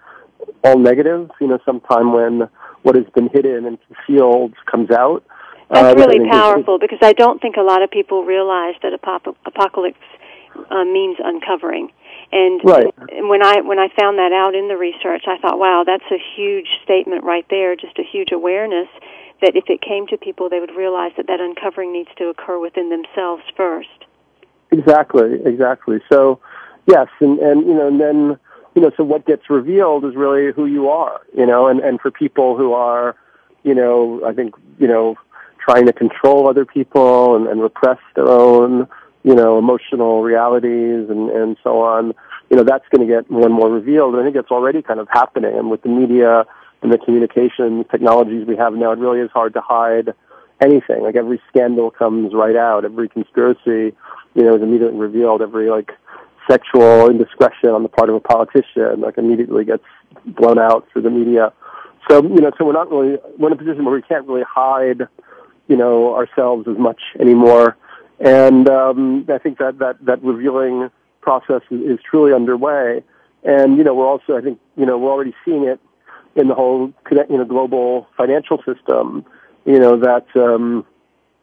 all 0.65 0.79
negative, 0.79 1.31
you 1.41 1.49
know, 1.49 1.59
sometime 1.65 2.13
when 2.13 2.49
what 2.83 2.95
has 2.95 3.07
been 3.15 3.29
hidden 3.29 3.67
and 3.67 3.79
concealed 3.87 4.55
comes 4.71 4.91
out. 4.91 5.25
That's 5.71 5.99
uh, 5.99 6.07
really 6.07 6.29
powerful 6.29 6.79
because 6.79 6.99
I 7.01 7.13
don't 7.15 7.41
think 7.41 7.57
a 7.57 7.63
lot 7.63 7.83
of 7.83 7.91
people 7.91 8.25
realize 8.25 8.75
that 8.83 8.93
apocalypse 8.93 9.99
uh, 10.71 10.85
means 10.85 11.17
uncovering. 11.23 11.91
And, 12.33 12.61
right. 12.65 12.87
when 13.29 13.43
I 13.43 13.61
when 13.61 13.79
I 13.79 13.89
found 13.99 14.19
that 14.19 14.33
out 14.33 14.55
in 14.55 14.69
the 14.69 14.77
research, 14.77 15.25
I 15.27 15.39
thought, 15.39 15.59
wow, 15.59 15.85
that's 15.87 16.11
a 16.11 16.19
huge 16.37 16.69
statement 16.83 17.25
right 17.25 17.47
there, 17.51 17.77
just 17.77 17.99
a 17.99 18.03
huge 18.03 18.33
awareness 18.33 18.89
that 19.43 19.57
if 19.57 19.65
it 19.69 19.83
came 19.83 20.07
to 20.07 20.17
people, 20.17 20.49
they 20.49 20.61
would 20.61 20.75
realize 20.75 21.13
that 21.17 21.27
that 21.27 21.41
uncovering 21.41 21.93
needs 21.93 22.09
to 22.17 22.29
occur 22.29 22.59
within 22.59 22.89
themselves 22.91 23.43
first. 23.57 23.89
Exactly, 24.71 25.41
exactly. 25.45 25.99
So, 26.11 26.41
yes, 26.87 27.09
and 27.21 27.39
and 27.39 27.67
you 27.67 27.75
know, 27.75 27.89
and 27.89 28.01
then 28.01 28.39
you 28.75 28.81
know, 28.81 28.91
so 28.97 29.05
what 29.05 29.27
gets 29.27 29.51
revealed 29.51 30.05
is 30.05 30.15
really 30.15 30.53
who 30.53 30.67
you 30.67 30.89
are, 30.89 31.21
you 31.37 31.47
know, 31.47 31.67
and, 31.69 31.81
and 31.81 32.01
for 32.01 32.11
people 32.11 32.57
who 32.57 32.73
are, 32.73 33.17
you 33.63 33.75
know, 33.75 34.23
I 34.27 34.33
think, 34.33 34.55
you 34.79 34.89
know, 34.89 35.17
trying 35.59 35.87
to 35.87 35.93
control 35.93 36.49
other 36.49 36.65
people 36.65 37.37
and, 37.37 37.47
and 37.47 37.61
repress 37.61 37.99
their 38.17 38.29
own, 38.29 38.89
you 39.25 39.35
know, 39.35 39.59
emotional 39.59 40.23
realities 40.23 41.09
and, 41.09 41.31
and 41.31 41.57
so 41.63 41.81
on, 41.83 42.13
you 42.51 42.57
know, 42.57 42.65
that's 42.65 42.85
going 42.91 43.07
to 43.07 43.13
get 43.13 43.31
more 43.31 43.47
and 43.47 43.55
more 43.55 43.71
revealed. 43.71 44.15
And 44.15 44.23
I 44.23 44.27
think 44.27 44.37
it's 44.37 44.51
already 44.51 44.83
kind 44.83 45.01
of 45.01 45.09
happening. 45.11 45.57
And 45.57 45.71
with 45.71 45.83
the 45.83 45.89
media 45.89 46.45
and 46.83 46.93
the 46.93 46.99
communication 46.99 47.85
technologies 47.85 48.47
we 48.47 48.57
have 48.57 48.75
now, 48.75 48.93
it 48.93 48.99
really 48.99 49.21
is 49.21 49.31
hard 49.33 49.55
to 49.55 49.61
hide 49.61 50.13
anything. 50.61 51.03
Like 51.03 51.17
every 51.17 51.41
scandal 51.49 51.91
comes 51.91 52.35
right 52.35 52.57
out. 52.57 52.85
Every 52.85 53.09
conspiracy, 53.09 53.95
you 54.35 54.43
know, 54.43 54.57
is 54.57 54.63
immediately 54.63 54.99
revealed. 54.99 55.41
Every 55.41 55.71
like 55.71 55.93
sexual 56.51 57.09
indiscretion 57.09 57.71
on 57.71 57.83
the 57.83 57.89
part 57.89 58.09
of 58.09 58.17
a 58.17 58.21
politician, 58.21 59.01
like 59.01 59.19
immediately 59.19 59.65
gets 59.65 59.85
blown 60.27 60.59
out 60.59 60.87
through 60.93 61.03
the 61.03 61.11
media. 61.11 61.53
So, 62.11 62.23
you 62.23 62.41
know, 62.41 62.51
so 62.59 62.65
we're 62.65 62.73
not 62.73 62.91
really, 62.91 63.19
we're 63.39 63.49
in 63.49 63.53
a 63.53 63.57
position 63.57 63.85
where 63.85 63.95
we 63.95 64.03
can't 64.03 64.27
really 64.27 64.45
hide, 64.49 65.07
you 65.69 65.77
know, 65.77 66.15
ourselves 66.17 66.67
as 66.67 66.77
much 66.77 67.01
anymore. 67.21 67.77
And 68.25 68.69
um, 68.69 69.27
I 69.29 69.39
think 69.39 69.59
that, 69.59 69.79
that, 69.79 70.05
that 70.05 70.23
revealing 70.23 70.91
process 71.21 71.63
is, 71.71 71.81
is 71.81 71.99
truly 72.09 72.33
underway. 72.33 73.03
And, 73.43 73.77
you 73.77 73.85
know, 73.85 73.95
we're 73.95 74.07
also, 74.07 74.37
I 74.37 74.41
think, 74.41 74.61
you 74.77 74.87
know, 74.87 74.97
we're 74.99 75.11
already 75.11 75.35
seeing 75.45 75.65
it 75.65 75.81
in 76.37 76.49
the 76.49 76.55
whole, 76.55 76.93
you 77.11 77.39
know, 77.39 77.45
global 77.45 78.07
financial 78.17 78.59
system, 78.59 79.25
you 79.65 79.79
know, 79.79 79.99
that, 79.99 80.27
um, 80.37 80.87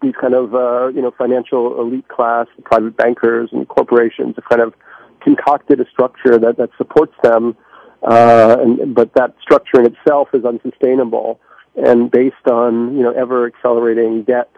these 0.02 0.15
kind 0.20 0.34
of, 0.34 0.56
uh, 0.56 0.88
you 0.88 1.02
know, 1.02 1.12
financial 1.12 1.80
elite 1.82 2.08
class, 2.08 2.48
private 2.63 2.96
bankers 2.96 3.50
and 3.52 3.68
corporations 3.68 4.36
have 4.36 4.46
kind 4.46 4.62
of 4.62 4.74
concocted 5.20 5.82
a 5.82 5.89
structure 5.89 6.38
that, 6.38 6.56
that 6.58 6.70
supports 6.78 7.13
them 7.22 7.58
uh, 8.04 8.58
and, 8.60 8.96
but 8.96 9.13
that 9.15 9.36
structure 9.42 9.80
in 9.80 9.86
itself 9.86 10.30
is 10.34 10.46
unsustainable 10.46 11.39
and 11.76 12.10
based 12.10 12.48
on 12.50 12.96
you 12.96 13.04
know 13.04 13.12
ever 13.12 13.48
accelerating 13.48 14.24
debt. 14.24 14.50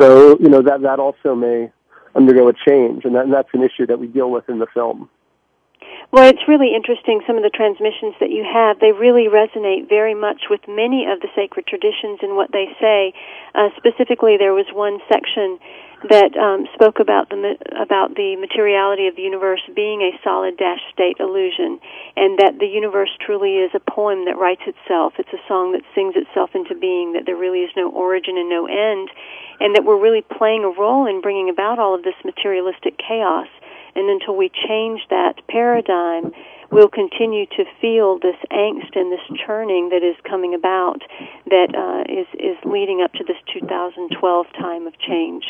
So 0.00 0.38
you 0.38 0.48
know 0.48 0.62
that 0.62 0.82
that 0.82 0.98
also 0.98 1.34
may 1.34 1.70
undergo 2.14 2.48
a 2.48 2.52
change, 2.52 3.04
and, 3.04 3.14
that, 3.14 3.24
and 3.24 3.32
that's 3.32 3.48
an 3.52 3.62
issue 3.62 3.86
that 3.86 3.98
we 3.98 4.06
deal 4.06 4.30
with 4.30 4.48
in 4.48 4.58
the 4.58 4.66
film. 4.72 5.08
Well, 6.10 6.26
it's 6.26 6.48
really 6.48 6.74
interesting. 6.74 7.20
Some 7.26 7.36
of 7.36 7.42
the 7.42 7.50
transmissions 7.50 8.14
that 8.20 8.30
you 8.30 8.42
have, 8.42 8.80
they 8.80 8.92
really 8.92 9.28
resonate 9.28 9.88
very 9.88 10.14
much 10.14 10.48
with 10.48 10.60
many 10.66 11.04
of 11.04 11.20
the 11.20 11.28
sacred 11.36 11.66
traditions 11.66 12.20
in 12.22 12.34
what 12.34 12.50
they 12.50 12.74
say. 12.80 13.12
Uh, 13.54 13.68
specifically, 13.76 14.38
there 14.38 14.54
was 14.54 14.64
one 14.72 15.00
section 15.06 15.58
that 16.06 16.30
um, 16.38 16.66
spoke 16.74 17.00
about 17.00 17.28
the 17.28 17.58
about 17.74 18.14
the 18.14 18.38
materiality 18.38 19.08
of 19.08 19.16
the 19.16 19.22
universe 19.22 19.62
being 19.74 20.00
a 20.02 20.14
solid 20.22 20.56
dash 20.56 20.78
state 20.92 21.18
illusion, 21.18 21.80
and 22.14 22.38
that 22.38 22.58
the 22.60 22.70
universe 22.70 23.10
truly 23.18 23.58
is 23.58 23.74
a 23.74 23.82
poem 23.82 24.24
that 24.26 24.38
writes 24.38 24.62
itself. 24.62 25.14
It's 25.18 25.32
a 25.34 25.42
song 25.48 25.72
that 25.72 25.82
sings 25.94 26.14
itself 26.14 26.54
into 26.54 26.78
being. 26.78 27.14
That 27.14 27.26
there 27.26 27.36
really 27.36 27.66
is 27.66 27.74
no 27.76 27.90
origin 27.90 28.38
and 28.38 28.48
no 28.48 28.66
end, 28.66 29.10
and 29.58 29.74
that 29.74 29.84
we're 29.84 29.98
really 29.98 30.22
playing 30.22 30.62
a 30.62 30.70
role 30.70 31.06
in 31.06 31.20
bringing 31.20 31.50
about 31.50 31.80
all 31.80 31.94
of 31.94 32.04
this 32.04 32.18
materialistic 32.24 32.94
chaos. 32.98 33.48
And 33.96 34.08
until 34.08 34.36
we 34.36 34.52
change 34.54 35.02
that 35.10 35.42
paradigm, 35.50 36.30
we'll 36.70 36.88
continue 36.92 37.46
to 37.58 37.64
feel 37.80 38.20
this 38.20 38.38
angst 38.52 38.94
and 38.94 39.10
this 39.10 39.26
churning 39.44 39.88
that 39.88 40.06
is 40.06 40.14
coming 40.22 40.54
about 40.54 41.02
that 41.50 41.74
uh, 41.74 42.06
is 42.06 42.28
is 42.38 42.56
leading 42.64 43.02
up 43.02 43.12
to 43.14 43.24
this 43.24 43.38
2012 43.52 44.46
time 44.54 44.86
of 44.86 44.94
change. 45.00 45.42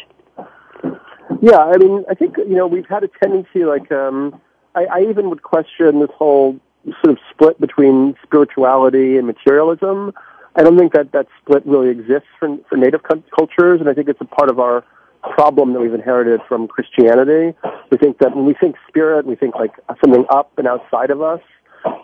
Yeah, 1.40 1.58
I 1.58 1.76
mean, 1.76 2.04
I 2.10 2.14
think 2.14 2.36
you 2.36 2.56
know 2.56 2.66
we've 2.66 2.88
had 2.88 3.04
a 3.04 3.08
tendency, 3.22 3.64
like 3.64 3.90
um, 3.92 4.40
I, 4.74 4.84
I 4.84 5.00
even 5.08 5.30
would 5.30 5.42
question 5.42 6.00
this 6.00 6.10
whole 6.16 6.58
sort 7.02 7.10
of 7.10 7.18
split 7.30 7.60
between 7.60 8.16
spirituality 8.22 9.16
and 9.18 9.26
materialism. 9.26 10.12
I 10.56 10.62
don't 10.62 10.78
think 10.78 10.92
that 10.94 11.12
that 11.12 11.26
split 11.40 11.64
really 11.66 11.90
exists 11.90 12.28
for, 12.38 12.56
for 12.68 12.76
native 12.76 13.02
cultures, 13.02 13.80
and 13.80 13.88
I 13.88 13.94
think 13.94 14.08
it's 14.08 14.20
a 14.20 14.24
part 14.24 14.50
of 14.50 14.58
our 14.58 14.84
problem 15.22 15.72
that 15.72 15.80
we've 15.80 15.94
inherited 15.94 16.40
from 16.48 16.68
Christianity. 16.68 17.56
We 17.90 17.98
think 17.98 18.18
that 18.18 18.34
when 18.34 18.44
we 18.44 18.54
think 18.54 18.76
spirit, 18.88 19.26
we 19.26 19.36
think 19.36 19.54
like 19.54 19.72
something 20.02 20.24
up 20.30 20.52
and 20.58 20.66
outside 20.66 21.10
of 21.10 21.22
us. 21.22 21.40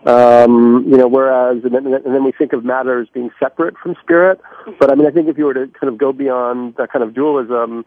Um, 0.06 0.84
you 0.88 0.96
know, 0.96 1.08
whereas, 1.08 1.64
and 1.64 1.74
then, 1.74 1.86
and 1.86 2.14
then 2.14 2.22
we 2.22 2.32
think 2.32 2.52
of 2.52 2.64
matter 2.64 3.00
as 3.00 3.08
being 3.08 3.30
separate 3.40 3.76
from 3.78 3.96
spirit. 4.00 4.40
But 4.78 4.90
I 4.90 4.94
mean, 4.94 5.06
I 5.06 5.10
think 5.10 5.28
if 5.28 5.36
you 5.36 5.46
were 5.46 5.54
to 5.54 5.66
kind 5.66 5.92
of 5.92 5.98
go 5.98 6.12
beyond 6.12 6.76
that 6.76 6.92
kind 6.92 7.02
of 7.02 7.12
dualism, 7.12 7.84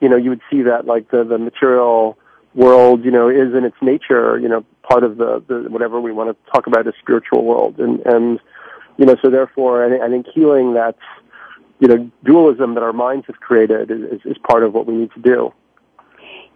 you 0.00 0.08
know, 0.08 0.16
you 0.16 0.30
would 0.30 0.42
see 0.50 0.62
that 0.62 0.86
like 0.86 1.10
the, 1.10 1.24
the 1.24 1.38
material 1.38 2.18
world, 2.54 3.04
you 3.04 3.10
know, 3.10 3.28
is 3.28 3.54
in 3.54 3.64
its 3.64 3.76
nature, 3.82 4.38
you 4.38 4.48
know, 4.48 4.64
part 4.82 5.04
of 5.04 5.16
the, 5.18 5.42
the 5.46 5.68
whatever 5.68 6.00
we 6.00 6.12
want 6.12 6.30
to 6.30 6.52
talk 6.52 6.66
about 6.66 6.86
is 6.86 6.94
spiritual 7.00 7.44
world. 7.44 7.78
And, 7.78 8.00
and, 8.06 8.40
you 8.96 9.04
know, 9.04 9.16
so 9.22 9.30
therefore 9.30 9.84
I 9.84 9.90
think, 9.90 10.02
I 10.02 10.08
think 10.08 10.26
healing 10.34 10.74
that, 10.74 10.96
you 11.78 11.88
know, 11.88 12.10
dualism 12.24 12.74
that 12.74 12.82
our 12.82 12.92
minds 12.92 13.26
have 13.26 13.40
created 13.40 13.90
is, 13.90 14.20
is 14.24 14.38
part 14.48 14.62
of 14.62 14.72
what 14.72 14.86
we 14.86 14.94
need 14.94 15.12
to 15.12 15.20
do. 15.20 15.52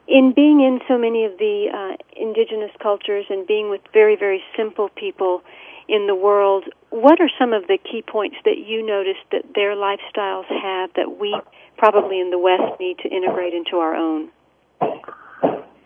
In 0.09 0.33
being 0.33 0.61
in 0.61 0.81
so 0.89 0.99
many 0.99 1.25
of 1.25 1.39
the 1.39 1.69
uh, 1.73 1.97
indigenous 2.17 2.73
cultures 2.83 3.27
and 3.29 3.47
being 3.47 3.71
with 3.71 3.83
very, 3.93 4.17
very 4.17 4.43
simple 4.57 4.89
people 4.89 5.43
in 5.91 6.07
the 6.07 6.15
world, 6.15 6.65
what 6.91 7.21
are 7.21 7.29
some 7.39 7.53
of 7.53 7.67
the 7.67 7.77
key 7.77 8.03
points 8.03 8.37
that 8.45 8.59
you 8.65 8.87
noticed 8.87 9.27
that 9.33 9.43
their 9.57 9.75
lifestyles 9.75 10.47
have 10.47 10.91
that 10.95 11.19
we 11.19 11.35
probably 11.77 12.21
in 12.21 12.31
the 12.31 12.39
West 12.39 12.79
need 12.79 12.99
to 12.99 13.09
integrate 13.09 13.53
into 13.55 13.77
our 13.77 13.97
own? 13.97 14.31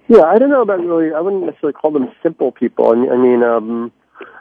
Yeah, 0.06 0.24
I 0.24 0.38
don't 0.38 0.50
know 0.50 0.60
about 0.60 0.80
really. 0.80 1.14
I 1.14 1.20
wouldn't 1.20 1.44
necessarily 1.46 1.72
call 1.72 1.90
them 1.90 2.12
simple 2.22 2.52
people. 2.52 2.90
I 2.92 3.16
mean, 3.16 3.42
um, 3.42 3.90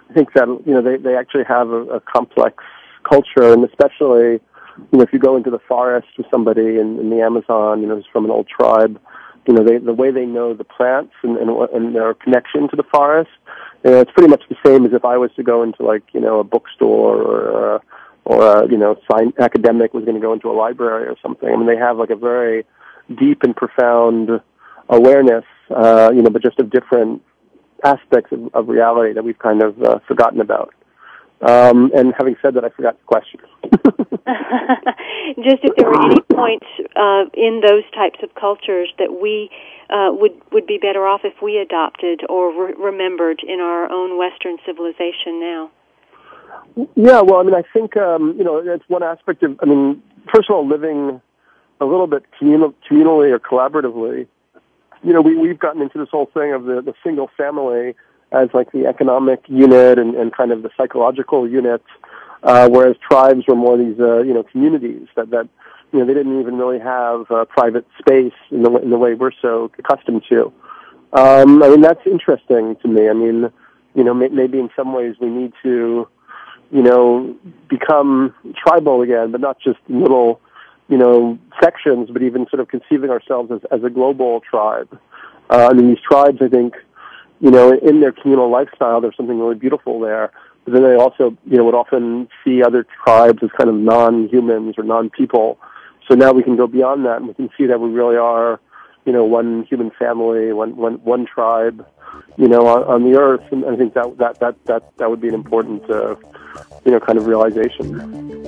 I 0.10 0.13
think 0.13 0.34
that 0.34 0.47
you 0.65 0.73
know 0.73 0.82
they 0.82 0.97
they 0.97 1.15
actually 1.15 1.45
have 1.45 1.69
a, 1.69 1.84
a 1.84 1.99
complex 2.02 2.62
culture, 3.08 3.54
and 3.54 3.63
especially 3.63 4.41
you 4.91 4.97
know 4.97 5.02
if 5.02 5.13
you 5.13 5.19
go 5.19 5.38
into 5.38 5.49
the 5.49 5.60
forest 5.60 6.10
with 6.17 6.28
somebody 6.30 6.78
in, 6.78 6.99
in 6.99 7.10
the 7.10 7.21
Amazon, 7.21 7.82
you 7.82 7.88
know, 7.88 7.95
who's 7.95 8.08
from 8.12 8.26
an 8.26 8.32
old 8.32 8.49
tribe, 8.49 8.99
you 9.47 9.54
know, 9.54 9.63
they, 9.63 9.78
the 9.78 9.93
way 9.93 10.12
they 10.12 10.26
know 10.26 10.54
the 10.54 10.65
plants 10.65 11.13
and, 11.23 11.38
and 11.38 11.49
and 11.73 11.95
their 11.95 12.13
connection 12.13 12.67
to 12.69 12.76
the 12.76 12.84
forest, 12.91 13.32
it's 13.84 14.12
pretty 14.12 14.30
much 14.30 14.43
the 14.50 14.56
same 14.65 14.86
as 14.86 14.93
if 14.93 15.04
I 15.04 15.17
was 15.17 15.32
to 15.36 15.43
go 15.43 15.63
into 15.63 15.84
like 15.84 16.04
you 16.13 16.22
know 16.22 16.39
a 16.39 16.43
bookstore 16.43 17.22
or. 17.22 17.76
Uh, 17.76 17.80
or 18.26 18.41
a 18.41 18.72
you 18.72 18.78
know 18.78 18.98
science 19.12 19.36
academic 19.38 19.93
was 19.93 20.06
going 20.06 20.15
to 20.15 20.22
go 20.22 20.32
into 20.32 20.50
a 20.50 20.54
library 20.54 21.08
or 21.08 21.15
something. 21.22 21.50
I 21.50 21.58
mean, 21.58 21.67
they 21.67 21.76
have 21.76 21.98
like 21.98 22.10
a 22.10 22.15
very 22.15 22.65
deep 23.19 23.43
and 23.43 23.54
profound 23.54 24.30
awareness, 24.89 25.43
uh, 25.69 26.12
you 26.13 26.22
know, 26.22 26.30
but 26.30 26.41
just 26.41 26.60
of 26.60 26.69
different 26.69 27.22
aspects 27.84 28.32
of, 28.32 28.54
of 28.54 28.67
reality 28.69 29.13
that 29.13 29.24
we've 29.24 29.39
kind 29.39 29.62
of 29.62 29.82
uh, 29.84 30.00
forgotten 30.08 30.39
about. 30.39 30.74
Um, 31.43 31.91
and 31.93 32.13
having 32.17 32.38
said 32.41 32.53
that, 32.53 32.63
I 32.63 32.69
forgot 32.69 32.97
the 32.97 33.06
question. 33.06 33.41
just 35.43 35.60
if 35.63 35.75
there 35.75 35.89
were 35.89 36.06
any 36.06 36.21
points 36.32 36.65
uh, 36.95 37.25
in 37.34 37.62
those 37.62 37.84
types 37.93 38.19
of 38.23 38.34
cultures 38.36 38.89
that 38.97 39.19
we 39.21 39.49
uh, 39.89 40.10
would 40.12 40.32
would 40.53 40.65
be 40.65 40.77
better 40.77 41.06
off 41.06 41.21
if 41.25 41.34
we 41.41 41.58
adopted 41.58 42.21
or 42.29 42.67
re- 42.67 42.73
remembered 42.77 43.41
in 43.45 43.60
our 43.60 43.91
own 43.91 44.17
Western 44.17 44.58
civilization 44.65 45.41
now. 45.41 45.71
Yeah, 46.95 47.21
well, 47.21 47.41
I 47.41 47.43
mean, 47.43 47.56
I 47.56 47.63
think 47.73 47.97
um, 47.97 48.36
you 48.38 48.43
know 48.45 48.58
it's 48.58 48.88
one 48.88 49.03
aspect 49.03 49.43
of. 49.43 49.60
I 49.62 49.65
mean, 49.65 50.01
first 50.34 50.49
of 50.49 50.56
all, 50.56 50.65
living 50.65 51.21
a 51.82 51.86
little 51.86 52.08
bit 52.08 52.23
communal, 52.39 52.73
communally 52.89 53.32
or 53.32 53.39
collaboratively. 53.39 54.27
You 55.03 55.13
know, 55.13 55.21
we 55.21 55.36
we've 55.36 55.60
gotten 55.60 55.82
into 55.82 55.97
this 55.97 56.10
whole 56.10 56.29
thing 56.34 56.53
of 56.53 56.63
the 56.63 56.82
the 56.82 56.93
single 57.03 57.29
family 57.36 57.95
as 58.34 58.50
like 58.54 58.72
the 58.72 58.86
economic 58.86 59.41
unit 59.48 60.00
and, 60.00 60.15
and 60.15 60.34
kind 60.36 60.52
of 60.52 60.63
the 60.63 60.69
psychological 60.76 61.48
unit, 61.48 61.84
uh, 62.43 62.67
whereas 62.69 62.96
tribes 63.10 63.46
were 63.48 63.56
more 63.56 63.78
these 63.78 64.00
uh, 64.00 64.22
you 64.24 64.34
know 64.34 64.43
communities 64.43 65.08
that 65.15 65.30
that 65.30 65.48
you 65.91 66.00
know 66.00 66.06
they 66.06 66.13
didn't 66.13 66.39
even 66.39 66.58
really 66.58 66.80
have 66.80 67.30
uh, 67.32 67.46
private 67.46 67.86
space 68.00 68.34
in 68.52 68.63
the 68.63 68.72
in 68.78 68.89
the 68.89 68.98
way 68.98 69.13
we're 69.13 69.32
so 69.41 69.72
accustomed 69.78 70.24
to. 70.30 70.52
Um, 71.13 71.62
I 71.62 71.69
mean, 71.69 71.82
that's 71.82 72.06
interesting 72.08 72.76
to 72.82 72.88
me. 72.88 73.08
I 73.08 73.13
mean, 73.13 73.52
you 73.93 74.04
know, 74.04 74.13
may, 74.13 74.30
maybe 74.30 74.58
in 74.60 74.69
some 74.76 74.93
ways 74.93 75.15
we 75.22 75.30
need 75.30 75.54
to 75.62 76.08
you 76.74 76.82
know, 76.82 77.36
become 77.69 78.34
tribal 78.58 79.04
again, 79.04 79.32
but 79.32 79.39
not 79.39 79.60
just 79.60 79.78
little, 79.88 80.41
you 80.89 80.98
know, 80.98 81.38
sections, 81.62 82.10
but 82.12 82.24
even 82.24 82.48
sort 82.50 82.60
of 82.60 82.67
conceiving 82.67 83.12
ourselves 83.12 83.52
as, 83.52 83.62
as 83.72 83.84
a 83.84 83.91
global 83.91 84.41
tribe. 84.41 84.89
Uh, 85.52 85.69
I 85.69 85.74
mean, 85.74 85.89
these 85.89 86.02
tribes, 86.02 86.39
I 86.41 86.48
think, 86.48 86.74
you 87.43 87.51
know, 87.51 87.73
in 87.73 87.99
their 87.99 88.13
communal 88.13 88.49
lifestyle, 88.49 89.01
there's 89.01 89.17
something 89.17 89.38
really 89.38 89.56
beautiful 89.56 89.99
there. 89.99 90.32
But 90.63 90.75
then 90.75 90.84
they 90.84 90.95
also, 90.95 91.38
you 91.45 91.58
know, 91.58 91.65
would 91.65 91.75
often 91.75 92.29
see 92.41 92.63
other 92.63 92.88
tribes 93.03 93.43
as 93.43 93.49
kind 93.58 93.69
of 93.69 93.75
non-humans 93.75 94.75
or 94.77 94.86
non-people. 94.86 95.60
So 96.08 96.15
now 96.15 96.32
we 96.32 96.41
can 96.41 96.56
go 96.56 96.67
beyond 96.67 97.06
that 97.06 97.17
and 97.17 97.27
we 97.27 97.34
can 97.34 97.49
see 97.58 97.65
that 97.65 97.82
we 97.82 97.89
really 97.89 98.15
are, 98.15 98.62
you 99.06 99.12
know, 99.12 99.25
one 99.25 99.65
human 99.69 99.91
family, 99.91 100.53
one, 100.53 100.77
one, 100.77 101.03
one 101.03 101.25
tribe, 101.25 101.86
you 102.38 102.47
know, 102.47 102.65
on, 102.65 102.84
on 102.84 103.12
the 103.12 103.19
earth. 103.19 103.43
And 103.51 103.65
I 103.65 103.75
think 103.75 103.93
that, 103.95 104.17
that, 104.19 104.39
that, 104.39 104.65
that, 104.67 104.97
that 104.97 105.10
would 105.10 105.19
be 105.19 105.27
an 105.27 105.34
important, 105.34 105.84
uh, 105.89 106.15
you 106.86 106.93
know, 106.93 107.01
kind 107.01 107.17
of 107.17 107.27
realization. 107.27 108.41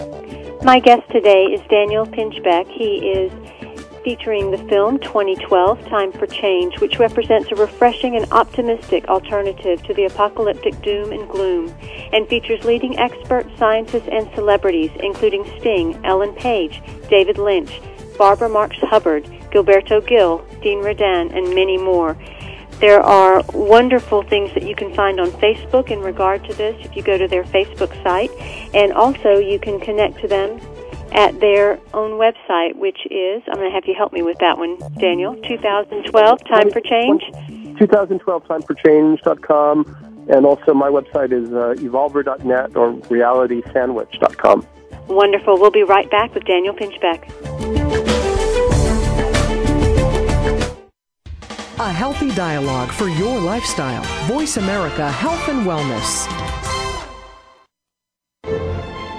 My 0.63 0.79
guest 0.79 1.03
today 1.11 1.47
is 1.47 1.59
Daniel 1.69 2.05
Pinchbeck. 2.05 2.71
He 2.71 3.09
is 3.09 3.29
featuring 4.05 4.51
the 4.51 4.57
film 4.69 4.99
2012 4.99 5.83
Time 5.87 6.11
for 6.11 6.27
Change, 6.27 6.79
which 6.79 6.99
represents 6.99 7.51
a 7.51 7.55
refreshing 7.55 8.15
and 8.15 8.31
optimistic 8.31 9.07
alternative 9.07 9.81
to 9.81 9.95
the 9.95 10.05
apocalyptic 10.05 10.79
doom 10.83 11.11
and 11.11 11.27
gloom, 11.27 11.75
and 12.13 12.27
features 12.27 12.63
leading 12.63 12.99
experts, 12.99 13.49
scientists, 13.57 14.07
and 14.11 14.29
celebrities, 14.35 14.91
including 14.99 15.43
Sting, 15.59 15.99
Ellen 16.05 16.33
Page, 16.35 16.83
David 17.09 17.39
Lynch, 17.39 17.81
Barbara 18.15 18.47
Marx 18.47 18.77
Hubbard, 18.81 19.25
Gilberto 19.51 20.05
Gil, 20.05 20.45
Dean 20.61 20.83
Radin, 20.83 21.35
and 21.35 21.55
many 21.55 21.77
more. 21.77 22.15
There 22.79 23.01
are 23.01 23.43
wonderful 23.53 24.21
things 24.21 24.53
that 24.53 24.63
you 24.63 24.75
can 24.75 24.93
find 24.93 25.19
on 25.19 25.31
Facebook 25.31 25.89
in 25.89 26.01
regard 26.01 26.43
to 26.43 26.53
this 26.53 26.75
if 26.85 26.95
you 26.95 27.01
go 27.01 27.17
to 27.17 27.27
their 27.27 27.45
Facebook 27.45 27.91
site. 28.03 28.29
And 28.75 28.93
also, 28.93 29.37
you 29.39 29.57
can 29.59 29.79
connect 29.79 30.19
to 30.19 30.27
them 30.27 30.59
at 31.15 31.39
their 31.39 31.79
own 31.93 32.19
website, 32.19 32.75
which 32.75 32.99
is, 33.09 33.41
I'm 33.47 33.55
going 33.55 33.69
to 33.69 33.73
have 33.73 33.85
you 33.85 33.95
help 33.95 34.11
me 34.13 34.21
with 34.21 34.37
that 34.39 34.57
one, 34.57 34.77
Daniel, 34.97 35.35
2012 35.35 36.39
Time 36.45 36.69
for 36.69 36.81
Change. 36.81 37.23
2012 37.79 38.47
Time 38.47 38.61
for 38.61 38.75
timeforchange.com. 38.75 40.27
And 40.27 40.45
also, 40.45 40.73
my 40.73 40.89
website 40.89 41.31
is 41.31 41.49
uh, 41.53 41.75
evolver.net 41.77 42.75
or 42.75 42.93
realitysandwich.com. 42.93 44.67
Wonderful. 45.07 45.59
We'll 45.59 45.71
be 45.71 45.83
right 45.83 46.09
back 46.09 46.33
with 46.33 46.45
Daniel 46.45 46.73
Pinchbeck. 46.73 47.29
A 51.77 51.91
healthy 51.91 52.31
dialogue 52.31 52.89
for 52.89 53.07
your 53.07 53.39
lifestyle. 53.39 54.03
Voice 54.25 54.57
America 54.57 55.11
Health 55.11 55.47
and 55.47 55.65
Wellness. 55.67 56.64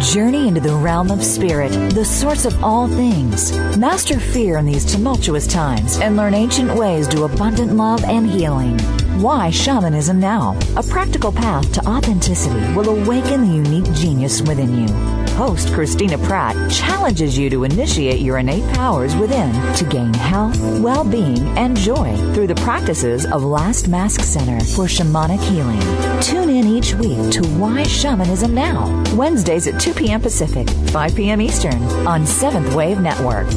Journey 0.00 0.48
into 0.48 0.60
the 0.62 0.74
realm 0.74 1.10
of 1.10 1.22
spirit, 1.22 1.72
the 1.92 2.06
source 2.06 2.46
of 2.46 2.64
all 2.64 2.88
things. 2.88 3.52
Master 3.76 4.18
fear 4.18 4.56
in 4.56 4.64
these 4.64 4.90
tumultuous 4.90 5.46
times 5.46 5.98
and 5.98 6.16
learn 6.16 6.32
ancient 6.32 6.74
ways 6.74 7.06
to 7.08 7.24
abundant 7.24 7.74
love 7.74 8.02
and 8.04 8.26
healing. 8.26 8.78
Why 9.20 9.50
shamanism 9.50 10.18
now? 10.18 10.58
A 10.76 10.82
practical 10.82 11.30
path 11.30 11.70
to 11.74 11.86
authenticity 11.86 12.72
will 12.72 12.88
awaken 12.88 13.42
the 13.42 13.54
unique 13.54 13.92
genius 13.92 14.40
within 14.40 14.74
you. 14.74 15.29
Host 15.40 15.72
Christina 15.72 16.18
Pratt 16.18 16.54
challenges 16.70 17.38
you 17.38 17.48
to 17.48 17.64
initiate 17.64 18.20
your 18.20 18.36
innate 18.36 18.68
powers 18.74 19.16
within 19.16 19.50
to 19.76 19.86
gain 19.86 20.12
health, 20.12 20.60
well 20.80 21.02
being, 21.02 21.38
and 21.56 21.74
joy 21.74 22.14
through 22.34 22.46
the 22.46 22.54
practices 22.56 23.24
of 23.24 23.42
Last 23.42 23.88
Mask 23.88 24.20
Center 24.20 24.62
for 24.62 24.84
Shamanic 24.84 25.40
Healing. 25.48 25.80
Tune 26.20 26.50
in 26.50 26.66
each 26.66 26.92
week 26.92 27.32
to 27.32 27.42
Why 27.58 27.84
Shamanism 27.84 28.52
Now, 28.52 29.02
Wednesdays 29.16 29.66
at 29.66 29.80
2 29.80 29.94
p.m. 29.94 30.20
Pacific, 30.20 30.68
5 30.90 31.16
p.m. 31.16 31.40
Eastern 31.40 31.82
on 32.06 32.26
Seventh 32.26 32.74
Wave 32.74 33.00
Network. 33.00 33.48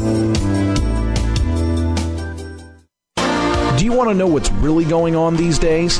Do 3.77 3.83
you 3.83 3.91
want 3.91 4.09
to 4.09 4.13
know 4.13 4.27
what's 4.27 4.51
really 4.51 4.85
going 4.85 5.17
on 5.17 5.35
these 5.35 5.59
days? 5.59 5.99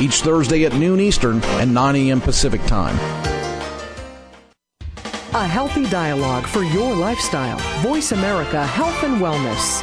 each 0.00 0.22
Thursday 0.22 0.64
at 0.64 0.72
noon 0.74 1.00
Eastern 1.00 1.42
and 1.60 1.72
9 1.72 1.96
a.m. 1.96 2.20
Pacific 2.20 2.62
Time. 2.66 2.96
A 5.34 5.46
healthy 5.46 5.86
dialogue 5.88 6.46
for 6.46 6.62
your 6.62 6.94
lifestyle. 6.96 7.58
Voice 7.82 8.12
America 8.12 8.66
Health 8.66 9.04
and 9.04 9.20
Wellness. 9.20 9.82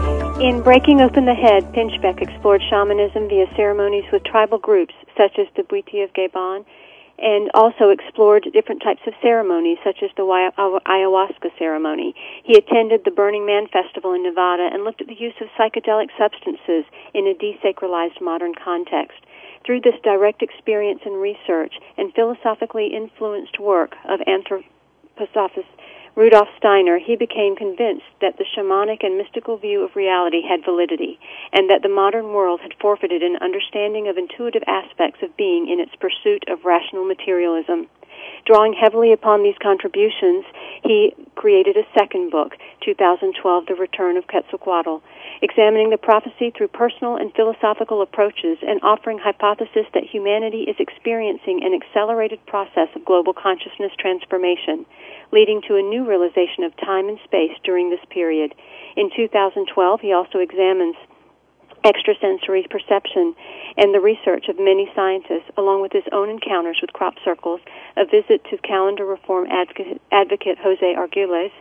In 0.41 0.63
Breaking 0.63 1.01
Open 1.01 1.25
the 1.25 1.35
Head, 1.35 1.71
Pinchbeck 1.71 2.19
explored 2.19 2.63
shamanism 2.67 3.29
via 3.29 3.45
ceremonies 3.55 4.05
with 4.11 4.23
tribal 4.23 4.57
groups 4.57 4.95
such 5.15 5.37
as 5.37 5.45
the 5.55 5.61
Bwiti 5.61 6.03
of 6.03 6.11
Gabon 6.13 6.65
and 7.19 7.51
also 7.53 7.89
explored 7.89 8.49
different 8.51 8.81
types 8.81 9.01
of 9.05 9.13
ceremonies 9.21 9.77
such 9.83 10.01
as 10.01 10.09
the 10.17 10.23
ayahuasca 10.25 11.51
ceremony. 11.59 12.15
He 12.43 12.57
attended 12.57 13.01
the 13.05 13.11
Burning 13.11 13.45
Man 13.45 13.67
Festival 13.67 14.13
in 14.13 14.23
Nevada 14.23 14.67
and 14.73 14.83
looked 14.83 15.01
at 15.01 15.07
the 15.07 15.13
use 15.13 15.35
of 15.41 15.47
psychedelic 15.59 16.09
substances 16.17 16.85
in 17.13 17.27
a 17.27 17.37
desacralized 17.37 18.19
modern 18.19 18.55
context. 18.55 19.21
Through 19.63 19.81
this 19.81 20.01
direct 20.03 20.41
experience 20.41 21.01
and 21.05 21.21
research 21.21 21.75
and 21.99 22.15
philosophically 22.15 22.95
influenced 22.95 23.59
work 23.59 23.95
of 24.09 24.19
anthroposophist 24.21 25.69
Rudolf 26.13 26.49
Steiner, 26.57 26.99
he 26.99 27.15
became 27.15 27.55
convinced 27.55 28.05
that 28.19 28.37
the 28.37 28.43
shamanic 28.43 29.01
and 29.01 29.17
mystical 29.17 29.55
view 29.55 29.81
of 29.83 29.95
reality 29.95 30.41
had 30.41 30.65
validity, 30.65 31.17
and 31.53 31.69
that 31.69 31.83
the 31.83 31.89
modern 31.89 32.33
world 32.33 32.59
had 32.59 32.73
forfeited 32.81 33.23
an 33.23 33.37
understanding 33.37 34.09
of 34.09 34.17
intuitive 34.17 34.63
aspects 34.67 35.23
of 35.23 35.37
being 35.37 35.69
in 35.69 35.79
its 35.79 35.95
pursuit 35.95 36.43
of 36.49 36.65
rational 36.65 37.05
materialism. 37.05 37.87
Drawing 38.45 38.73
heavily 38.73 39.13
upon 39.13 39.41
these 39.41 39.57
contributions, 39.63 40.43
he 40.83 41.15
created 41.35 41.77
a 41.77 41.87
second 41.97 42.29
book, 42.29 42.57
2012, 42.81 43.65
The 43.67 43.75
Return 43.75 44.17
of 44.17 44.27
Quetzalcoatl, 44.27 45.01
examining 45.41 45.91
the 45.91 45.97
prophecy 45.97 46.51
through 46.51 46.67
personal 46.69 47.15
and 47.15 47.33
philosophical 47.33 48.01
approaches 48.01 48.57
and 48.61 48.81
offering 48.83 49.17
hypothesis 49.17 49.87
that 49.93 50.03
humanity 50.03 50.63
is 50.63 50.75
experiencing 50.77 51.63
an 51.63 51.73
accelerated 51.73 52.45
process 52.45 52.89
of 52.95 53.05
global 53.05 53.33
consciousness 53.33 53.93
transformation 53.97 54.85
leading 55.31 55.61
to 55.67 55.75
a 55.75 55.81
new 55.81 56.07
realization 56.07 56.63
of 56.63 56.75
time 56.77 57.07
and 57.09 57.19
space 57.23 57.55
during 57.63 57.89
this 57.89 58.03
period. 58.09 58.53
In 58.95 59.09
2012, 59.15 60.01
he 60.01 60.13
also 60.13 60.39
examines 60.39 60.95
extrasensory 61.83 62.67
perception 62.69 63.33
and 63.77 63.93
the 63.93 63.99
research 63.99 64.45
of 64.49 64.59
many 64.59 64.91
scientists, 64.95 65.49
along 65.57 65.81
with 65.81 65.91
his 65.91 66.03
own 66.11 66.29
encounters 66.29 66.77
with 66.81 66.93
crop 66.93 67.15
circles, 67.23 67.59
a 67.97 68.05
visit 68.05 68.43
to 68.49 68.57
calendar 68.59 69.05
reform 69.05 69.47
advocate, 69.49 70.01
advocate 70.11 70.57
Jose 70.61 70.95
Arguelles, 70.95 71.51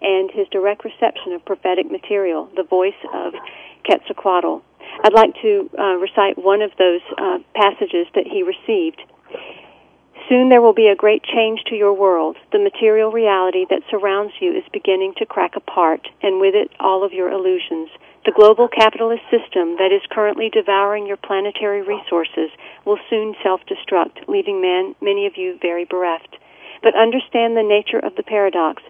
and 0.00 0.30
his 0.30 0.46
direct 0.48 0.84
reception 0.84 1.32
of 1.32 1.44
prophetic 1.44 1.90
material, 1.90 2.48
the 2.56 2.62
voice 2.62 2.98
of 3.12 3.34
Quetzalcoatl. 3.84 4.62
I'd 5.04 5.12
like 5.12 5.34
to 5.42 5.70
uh, 5.78 5.96
recite 5.96 6.38
one 6.38 6.62
of 6.62 6.70
those 6.78 7.00
uh, 7.18 7.38
passages 7.54 8.06
that 8.14 8.26
he 8.26 8.42
received. 8.42 9.02
Soon 10.28 10.48
there 10.48 10.62
will 10.62 10.72
be 10.72 10.88
a 10.88 10.96
great 10.96 11.22
change 11.22 11.62
to 11.66 11.76
your 11.76 11.92
world. 11.92 12.36
The 12.50 12.58
material 12.58 13.12
reality 13.12 13.64
that 13.70 13.82
surrounds 13.88 14.32
you 14.40 14.50
is 14.50 14.64
beginning 14.72 15.14
to 15.18 15.26
crack 15.26 15.54
apart, 15.54 16.08
and 16.20 16.40
with 16.40 16.56
it 16.56 16.72
all 16.80 17.04
of 17.04 17.12
your 17.12 17.30
illusions. 17.30 17.90
The 18.24 18.32
global 18.32 18.66
capitalist 18.66 19.22
system 19.30 19.76
that 19.78 19.92
is 19.92 20.02
currently 20.10 20.50
devouring 20.50 21.06
your 21.06 21.16
planetary 21.16 21.82
resources 21.82 22.50
will 22.84 22.98
soon 23.08 23.36
self-destruct, 23.40 24.26
leaving 24.26 24.60
man, 24.60 24.96
many 25.00 25.26
of 25.26 25.36
you 25.36 25.58
very 25.62 25.84
bereft. 25.84 26.36
But 26.82 26.96
understand 26.96 27.56
the 27.56 27.62
nature 27.62 28.00
of 28.00 28.16
the 28.16 28.24
paradox. 28.24 28.82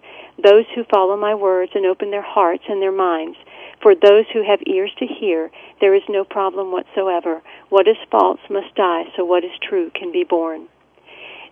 Those 0.43 0.65
who 0.73 0.85
follow 0.85 1.17
my 1.17 1.35
words 1.35 1.73
and 1.75 1.85
open 1.85 2.09
their 2.09 2.23
hearts 2.23 2.63
and 2.67 2.81
their 2.81 2.91
minds. 2.91 3.37
For 3.83 3.93
those 3.93 4.25
who 4.33 4.41
have 4.43 4.65
ears 4.65 4.91
to 4.97 5.05
hear, 5.05 5.51
there 5.81 5.93
is 5.93 6.03
no 6.09 6.23
problem 6.23 6.71
whatsoever. 6.71 7.43
What 7.69 7.87
is 7.87 7.97
false 8.09 8.39
must 8.49 8.73
die, 8.73 9.03
so 9.15 9.23
what 9.23 9.43
is 9.43 9.51
true 9.61 9.91
can 9.93 10.11
be 10.11 10.23
born. 10.23 10.67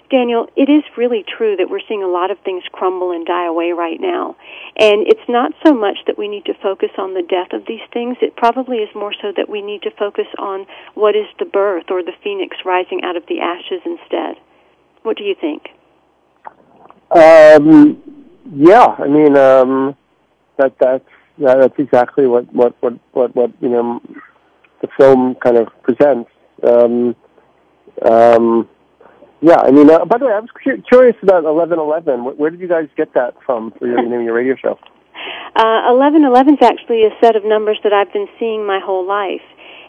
Daniel, 0.09 0.47
it 0.55 0.69
is 0.69 0.83
really 0.97 1.23
true 1.23 1.55
that 1.55 1.69
we're 1.69 1.81
seeing 1.87 2.03
a 2.03 2.07
lot 2.07 2.29
of 2.29 2.37
things 2.39 2.63
crumble 2.71 3.11
and 3.11 3.25
die 3.25 3.47
away 3.47 3.71
right 3.71 3.99
now. 3.99 4.35
And 4.77 5.07
it's 5.07 5.27
not 5.27 5.51
so 5.65 5.73
much 5.73 5.97
that 6.05 6.17
we 6.17 6.27
need 6.27 6.45
to 6.45 6.53
focus 6.61 6.91
on 6.97 7.13
the 7.13 7.23
death 7.23 7.53
of 7.53 7.65
these 7.67 7.81
things. 7.91 8.17
It 8.21 8.35
probably 8.35 8.77
is 8.77 8.89
more 8.93 9.13
so 9.21 9.31
that 9.35 9.49
we 9.49 9.61
need 9.61 9.81
to 9.83 9.91
focus 9.91 10.27
on 10.37 10.67
what 10.93 11.15
is 11.15 11.25
the 11.39 11.45
birth 11.45 11.85
or 11.89 12.03
the 12.03 12.13
phoenix 12.23 12.57
rising 12.65 13.01
out 13.03 13.17
of 13.17 13.23
the 13.27 13.39
ashes 13.39 13.81
instead. 13.85 14.35
What 15.01 15.17
do 15.17 15.23
you 15.23 15.35
think? 15.39 15.69
Um, 17.11 18.01
yeah, 18.53 18.95
I 18.99 19.07
mean, 19.07 19.37
um, 19.37 19.95
that 20.57 20.73
that's 20.79 21.05
yeah, 21.37 21.55
that's 21.55 21.77
exactly 21.77 22.27
what 22.27 22.51
what 22.53 22.75
what 22.81 22.93
what 23.13 23.35
what 23.35 23.51
you 23.61 23.69
know 23.69 24.01
the 24.81 24.87
film 24.97 25.35
kind 25.35 25.57
of 25.57 25.67
presents. 25.83 26.29
Um, 26.63 27.15
um, 28.09 28.67
yeah, 29.41 29.59
I 29.59 29.71
mean, 29.71 29.89
uh, 29.89 30.05
by 30.05 30.17
the 30.17 30.25
way, 30.25 30.33
I 30.33 30.39
was 30.39 30.49
cu- 30.51 30.81
curious 30.87 31.15
about 31.21 31.43
eleven 31.43 31.79
eleven. 31.79 32.23
Where, 32.23 32.35
where 32.35 32.49
did 32.49 32.59
you 32.59 32.67
guys 32.67 32.87
get 32.95 33.13
that 33.13 33.35
from 33.45 33.71
for 33.77 33.87
your 33.87 33.99
your 34.21 34.33
radio 34.33 34.55
show? 34.55 34.79
Uh, 35.55 35.89
eleven 35.89 36.25
eleven 36.25 36.55
is 36.55 36.59
actually 36.61 37.03
a 37.05 37.09
set 37.23 37.37
of 37.37 37.45
numbers 37.45 37.79
that 37.83 37.93
I've 37.93 38.11
been 38.11 38.27
seeing 38.37 38.67
my 38.67 38.79
whole 38.83 39.07
life, 39.07 39.41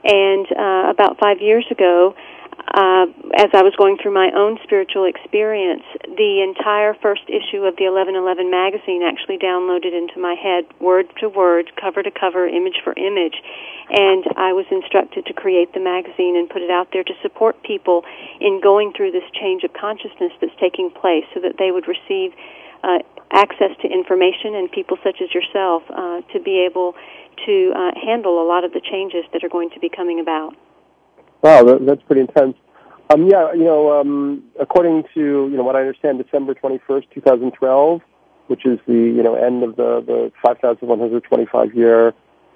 and 0.04 0.46
uh, 0.52 0.88
about 0.88 1.18
five 1.18 1.40
years 1.40 1.66
ago, 1.70 2.14
uh, 2.58 3.06
as 3.36 3.52
I 3.52 3.62
was 3.62 3.76
going 3.76 3.96
through 4.00 4.12
my 4.12 4.32
own 4.34 4.58
spiritual 4.64 5.04
experience, 5.04 5.84
the 6.04 6.40
entire 6.40 6.94
first 6.94 7.22
issue 7.28 7.68
of 7.68 7.76
the 7.76 7.88
1111 7.88 8.50
magazine 8.50 9.04
actually 9.04 9.38
downloaded 9.38 9.92
into 9.92 10.18
my 10.18 10.34
head, 10.34 10.64
word 10.80 11.06
to 11.20 11.28
word, 11.28 11.70
cover 11.76 12.02
to 12.02 12.10
cover, 12.10 12.48
image 12.48 12.80
for 12.82 12.92
image. 12.96 13.36
And 13.88 14.24
I 14.36 14.52
was 14.52 14.66
instructed 14.70 15.26
to 15.26 15.32
create 15.32 15.72
the 15.74 15.80
magazine 15.80 16.36
and 16.36 16.48
put 16.48 16.62
it 16.62 16.70
out 16.70 16.88
there 16.92 17.04
to 17.04 17.14
support 17.22 17.62
people 17.62 18.04
in 18.40 18.60
going 18.60 18.92
through 18.96 19.12
this 19.12 19.28
change 19.32 19.62
of 19.62 19.72
consciousness 19.72 20.32
that's 20.40 20.56
taking 20.58 20.90
place 20.90 21.24
so 21.34 21.40
that 21.40 21.56
they 21.58 21.70
would 21.70 21.86
receive 21.86 22.32
uh, 22.82 22.98
access 23.30 23.76
to 23.82 23.88
information 23.88 24.54
and 24.54 24.72
people 24.72 24.96
such 25.04 25.20
as 25.20 25.32
yourself 25.32 25.82
uh, 25.90 26.20
to 26.32 26.40
be 26.40 26.64
able 26.64 26.94
to 27.44 27.72
uh, 27.76 27.92
handle 28.00 28.40
a 28.40 28.46
lot 28.46 28.64
of 28.64 28.72
the 28.72 28.80
changes 28.80 29.24
that 29.32 29.44
are 29.44 29.48
going 29.48 29.70
to 29.70 29.80
be 29.80 29.88
coming 29.88 30.20
about. 30.20 30.56
Wow, 31.42 31.64
that, 31.64 31.86
that's 31.86 32.02
pretty 32.02 32.22
intense. 32.22 32.56
Um, 33.10 33.28
yeah, 33.28 33.52
you 33.52 33.64
know, 33.64 34.00
um, 34.00 34.42
according 34.58 35.04
to 35.14 35.20
you 35.20 35.56
know 35.56 35.62
what 35.62 35.76
I 35.76 35.80
understand, 35.80 36.22
December 36.22 36.54
twenty 36.54 36.80
first, 36.86 37.08
two 37.12 37.20
thousand 37.20 37.52
twelve, 37.52 38.00
which 38.48 38.66
is 38.66 38.78
the 38.86 38.94
you 38.94 39.22
know 39.22 39.34
end 39.34 39.62
of 39.62 39.76
the 39.76 40.02
the 40.04 40.32
five 40.42 40.58
thousand 40.58 40.88
one 40.88 40.98
hundred 40.98 41.22
twenty 41.24 41.46
five 41.46 41.74
year 41.74 42.14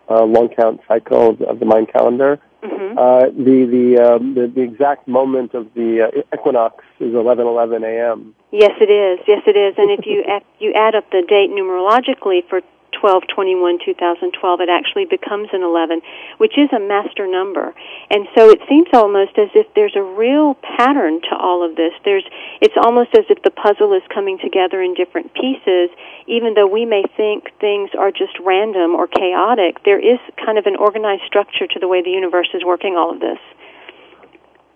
uh, 0.08 0.24
long 0.24 0.48
count 0.48 0.80
cycle 0.88 1.30
of, 1.30 1.42
of 1.42 1.60
the 1.60 1.66
Mayan 1.66 1.86
calendar. 1.86 2.40
Mm-hmm. 2.64 2.98
Uh, 2.98 3.26
the 3.42 3.64
the, 3.64 4.02
um, 4.02 4.34
the 4.34 4.46
the 4.48 4.60
exact 4.60 5.08
moment 5.08 5.54
of 5.54 5.72
the 5.74 6.10
uh, 6.12 6.36
equinox 6.36 6.84
is 6.98 7.14
eleven 7.14 7.46
eleven 7.46 7.84
a.m. 7.84 8.34
Yes, 8.50 8.72
it 8.80 8.90
is. 8.90 9.24
Yes, 9.26 9.42
it 9.46 9.56
is. 9.56 9.74
And 9.78 9.90
if 9.90 10.04
you 10.04 10.24
add, 10.28 10.42
you 10.58 10.72
add 10.74 10.94
up 10.94 11.08
the 11.10 11.22
date 11.22 11.50
numerologically 11.50 12.46
for 12.48 12.60
12 13.00 13.22
21 13.34 13.78
2012 13.84 14.60
it 14.60 14.68
actually 14.68 15.06
becomes 15.06 15.48
an 15.52 15.62
11 15.62 16.02
which 16.36 16.58
is 16.58 16.68
a 16.72 16.78
master 16.78 17.26
number. 17.26 17.74
And 18.10 18.26
so 18.36 18.50
it 18.50 18.60
seems 18.68 18.88
almost 18.92 19.38
as 19.38 19.48
if 19.54 19.66
there's 19.74 19.96
a 19.96 20.02
real 20.02 20.54
pattern 20.76 21.20
to 21.22 21.36
all 21.36 21.64
of 21.64 21.76
this. 21.76 21.92
There's 22.04 22.24
it's 22.60 22.76
almost 22.76 23.16
as 23.16 23.24
if 23.30 23.42
the 23.42 23.50
puzzle 23.50 23.92
is 23.94 24.02
coming 24.12 24.38
together 24.38 24.82
in 24.82 24.94
different 24.94 25.32
pieces. 25.34 25.88
Even 26.26 26.54
though 26.54 26.66
we 26.66 26.84
may 26.84 27.04
think 27.16 27.48
things 27.60 27.90
are 27.98 28.10
just 28.10 28.36
random 28.44 28.94
or 28.94 29.06
chaotic 29.06 29.82
there 29.84 29.98
is 29.98 30.18
kind 30.44 30.58
of 30.58 30.66
an 30.66 30.76
organized 30.76 31.22
structure 31.26 31.66
to 31.66 31.78
the 31.78 31.88
way 31.88 32.02
the 32.02 32.10
universe 32.10 32.48
is 32.54 32.62
working 32.64 32.96
all 32.96 33.10
of 33.10 33.20
this. 33.20 33.38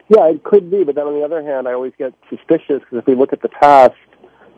Yeah 0.08 0.28
it 0.30 0.42
could 0.44 0.70
be 0.70 0.84
but 0.84 0.94
then 0.94 1.06
on 1.06 1.14
the 1.14 1.24
other 1.24 1.42
hand 1.42 1.68
i 1.68 1.72
always 1.72 1.92
get 1.98 2.14
suspicious 2.30 2.80
because 2.80 2.98
if 2.98 3.06
we 3.06 3.14
look 3.14 3.32
at 3.32 3.42
the 3.42 3.48
past 3.48 3.94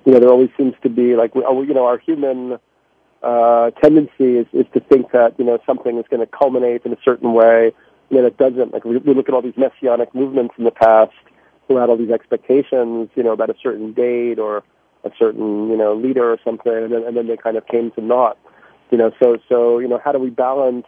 you 0.05 0.13
know 0.13 0.21
there 0.21 0.31
always 0.31 0.51
seems 0.57 0.75
to 0.83 0.89
be 0.89 1.17
like 1.17 1.33
oh, 1.35 1.63
you 1.63 1.75
know 1.75 1.85
our 1.85 1.99
human 1.99 2.59
uh, 3.27 3.71
tendency 3.83 4.39
is, 4.39 4.47
is 4.53 4.67
to 4.73 4.79
think 4.79 5.11
that 5.11 5.35
you 5.37 5.45
know 5.45 5.59
something 5.67 5.99
is 5.99 6.05
going 6.09 6.21
to 6.21 6.27
culminate 6.27 6.83
in 6.85 6.93
a 6.93 6.99
certain 7.05 7.33
way, 7.33 7.73
and 8.09 8.19
then 8.19 8.25
it 8.25 8.37
doesn't. 8.37 8.73
Like 8.73 8.85
we, 8.85 8.99
we 8.99 9.15
look 9.15 9.29
at 9.29 9.35
all 9.35 9.43
these 9.43 9.57
messianic 9.57 10.15
movements 10.15 10.55
in 10.59 10.65
the 10.65 10.71
past 10.71 11.13
who 11.67 11.77
had 11.77 11.89
all 11.89 11.97
these 11.97 12.11
expectations, 12.11 13.11
you 13.17 13.25
know, 13.25 13.33
about 13.33 13.51
a 13.51 13.57
certain 13.61 13.93
date 13.93 14.39
or 14.39 14.63
a 15.03 15.11
certain 15.19 15.69
you 15.69 15.77
know 15.77 15.93
leader 15.93 16.31
or 16.31 16.39
something, 16.45 16.73
and 16.73 16.93
then, 16.93 17.03
and 17.03 17.17
then 17.17 17.27
they 17.27 17.37
kind 17.37 17.57
of 17.57 17.67
came 17.67 17.91
to 17.93 18.01
naught. 18.01 18.39
You 18.93 18.99
know, 18.99 19.11
so 19.21 19.39
so 19.49 19.81
you 19.81 19.89
know, 19.89 20.01
how 20.05 20.13
do 20.13 20.21
we 20.21 20.31
balance 20.31 20.87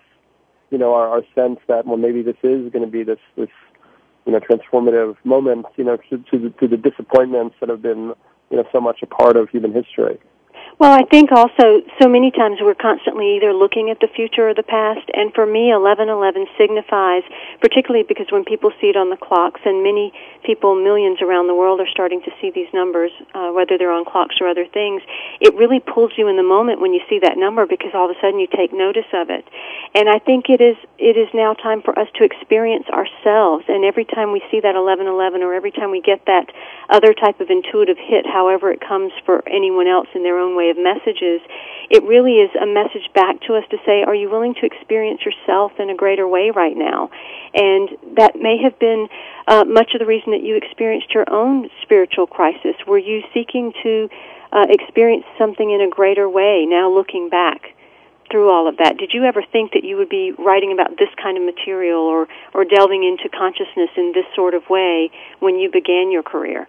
you 0.70 0.78
know 0.78 0.95
our, 0.95 1.09
our 1.09 1.22
sense 1.34 1.59
that 1.66 1.86
well 1.86 1.97
maybe 1.97 2.22
this 2.22 2.36
is 2.45 2.70
going 2.70 2.84
to 2.84 2.91
be 2.91 3.03
this 3.03 3.18
this 3.36 3.51
you 4.26 4.32
know 4.32 4.39
transformative 4.39 5.16
moment, 5.24 5.66
you 5.76 5.82
know, 5.82 5.97
to, 6.09 6.18
to 6.30 6.39
the, 6.39 6.51
to 6.61 6.68
the 6.68 6.76
disappointments 6.76 7.57
that 7.59 7.68
have 7.68 7.82
been 7.82 8.14
you 8.51 8.59
know 8.59 8.64
so 8.70 8.80
much 8.80 9.03
a 9.03 9.07
part 9.07 9.36
of 9.36 9.49
human 9.49 9.72
history. 9.72 10.20
Well, 10.78 10.92
I 10.92 11.02
think 11.10 11.32
also 11.32 11.82
so 12.00 12.08
many 12.08 12.30
times 12.30 12.58
we're 12.60 12.78
constantly 12.78 13.36
either 13.36 13.52
looking 13.52 13.90
at 13.90 13.98
the 13.98 14.06
future 14.06 14.48
or 14.48 14.54
the 14.54 14.62
past, 14.62 15.10
and 15.12 15.34
for 15.34 15.44
me, 15.44 15.74
1111 15.74 16.46
signifies, 16.56 17.24
particularly 17.60 18.04
because 18.06 18.30
when 18.30 18.44
people 18.44 18.70
see 18.80 18.86
it 18.86 18.96
on 18.96 19.10
the 19.10 19.16
clocks, 19.16 19.60
and 19.64 19.82
many 19.82 20.12
people, 20.44 20.76
millions 20.76 21.18
around 21.20 21.48
the 21.48 21.54
world, 21.54 21.80
are 21.80 21.90
starting 21.90 22.22
to 22.22 22.30
see 22.40 22.52
these 22.54 22.68
numbers, 22.72 23.10
uh, 23.34 23.50
whether 23.50 23.78
they're 23.78 23.90
on 23.90 24.04
clocks 24.04 24.36
or 24.40 24.46
other 24.46 24.66
things, 24.66 25.02
it 25.40 25.54
really 25.54 25.80
pulls 25.80 26.12
you 26.16 26.28
in 26.28 26.36
the 26.36 26.46
moment 26.46 26.80
when 26.80 26.92
you 26.94 27.00
see 27.08 27.18
that 27.18 27.38
number 27.38 27.66
because 27.66 27.90
all 27.94 28.10
of 28.10 28.14
a 28.14 28.20
sudden 28.20 28.38
you 28.38 28.46
take 28.46 28.72
notice 28.72 29.08
of 29.14 29.30
it. 29.30 29.44
And 29.94 30.08
I 30.08 30.18
think 30.20 30.46
it 30.48 30.60
is 30.60 30.76
it 30.98 31.16
is 31.16 31.28
now 31.32 31.54
time 31.54 31.82
for 31.82 31.98
us 31.98 32.08
to 32.18 32.24
experience 32.24 32.86
ourselves, 32.90 33.64
and 33.68 33.84
every 33.84 34.04
time 34.04 34.32
we 34.32 34.42
see 34.50 34.60
that 34.60 34.74
1111, 34.74 35.42
or 35.42 35.54
every 35.54 35.72
time 35.72 35.90
we 35.90 36.00
get 36.00 36.26
that 36.26 36.50
other 36.90 37.14
type 37.14 37.40
of 37.40 37.50
intuitive 37.50 37.98
hit, 37.98 38.26
however 38.26 38.70
it 38.70 38.80
comes 38.80 39.12
for 39.24 39.42
anyone 39.48 39.86
else 39.86 40.08
in 40.14 40.22
their 40.22 40.38
own 40.38 40.56
way 40.59 40.70
of 40.70 40.76
messages, 40.76 41.40
it 41.88 42.02
really 42.02 42.42
is 42.42 42.50
a 42.61 42.66
message 42.66 43.06
back 43.14 43.40
to 43.46 43.54
us 43.54 43.64
to 43.70 43.78
say, 43.86 44.02
are 44.02 44.14
you 44.14 44.28
willing 44.28 44.54
to 44.54 44.66
experience 44.66 45.22
yourself 45.24 45.72
in 45.78 45.88
a 45.88 45.94
greater 45.94 46.26
way 46.26 46.50
right 46.50 46.76
now? 46.76 47.11
And 47.54 47.88
that 48.18 48.34
may 48.34 48.59
have 48.62 48.78
been 48.78 49.06
uh, 49.46 49.64
much 49.64 49.94
of 49.94 50.00
the 50.00 50.06
reason 50.06 50.32
that 50.32 50.42
you 50.42 50.56
experienced 50.56 51.14
your 51.14 51.30
own 51.30 51.70
spiritual 51.82 52.26
crisis. 52.26 52.74
Were 52.86 52.98
you 52.98 53.22
seeking 53.32 53.72
to 53.84 54.11
uh, 54.52 54.66
experience 54.68 55.24
something 55.38 55.70
in 55.70 55.80
a 55.80 55.88
greater 55.88 56.28
way 56.28 56.66
now 56.66 56.90
looking 56.90 57.30
back? 57.30 57.74
through 58.30 58.50
all 58.50 58.68
of 58.68 58.76
that 58.76 58.98
did 58.98 59.11
you 59.14 59.24
ever 59.24 59.42
think 59.42 59.72
that 59.72 59.84
you 59.84 59.96
would 59.96 60.11
be 60.11 60.32
writing 60.38 60.70
about 60.70 60.98
this 60.98 61.09
kind 61.16 61.38
of 61.38 61.42
material 61.42 62.02
or 62.02 62.28
or 62.52 62.62
delving 62.62 63.02
into 63.02 63.26
consciousness 63.34 63.88
in 63.96 64.12
this 64.14 64.26
sort 64.36 64.52
of 64.52 64.68
way 64.68 65.11
when 65.40 65.56
you 65.56 65.70
began 65.70 66.12
your 66.12 66.22
career 66.22 66.68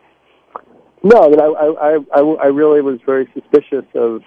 no, 1.03 1.21
I 1.21 1.29
mean, 1.29 1.39
I, 1.39 1.45
I, 1.45 1.97
I, 2.13 2.21
I 2.21 2.47
really 2.47 2.81
was 2.81 2.99
very 3.05 3.27
suspicious 3.33 3.85
of 3.95 4.21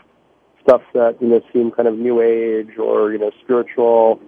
stuff 0.62 0.82
that 0.94 1.16
you 1.20 1.28
know 1.28 1.40
seemed 1.52 1.76
kind 1.76 1.88
of 1.88 1.98
new 1.98 2.20
age 2.20 2.78
or 2.78 3.12
you 3.12 3.18
know 3.18 3.30
spiritual. 3.42 4.20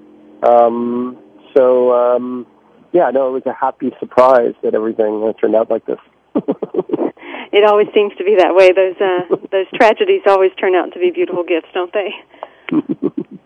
Um, 0.42 1.18
so 1.56 1.92
um, 1.92 2.46
yeah, 2.92 3.10
no, 3.10 3.28
it 3.28 3.32
was 3.32 3.46
a 3.46 3.52
happy 3.52 3.92
surprise 3.98 4.54
that 4.62 4.74
everything 4.74 5.32
turned 5.40 5.54
out 5.54 5.70
like 5.70 5.86
this. 5.86 5.98
it 6.34 7.64
always 7.64 7.88
seems 7.94 8.12
to 8.16 8.24
be 8.24 8.36
that 8.36 8.54
way. 8.54 8.72
Those 8.72 8.96
uh, 9.00 9.36
those 9.52 9.66
tragedies 9.74 10.22
always 10.26 10.52
turn 10.58 10.74
out 10.74 10.92
to 10.92 10.98
be 10.98 11.10
beautiful 11.10 11.44
gifts, 11.44 11.68
don't 11.72 11.92
they? 11.92 12.10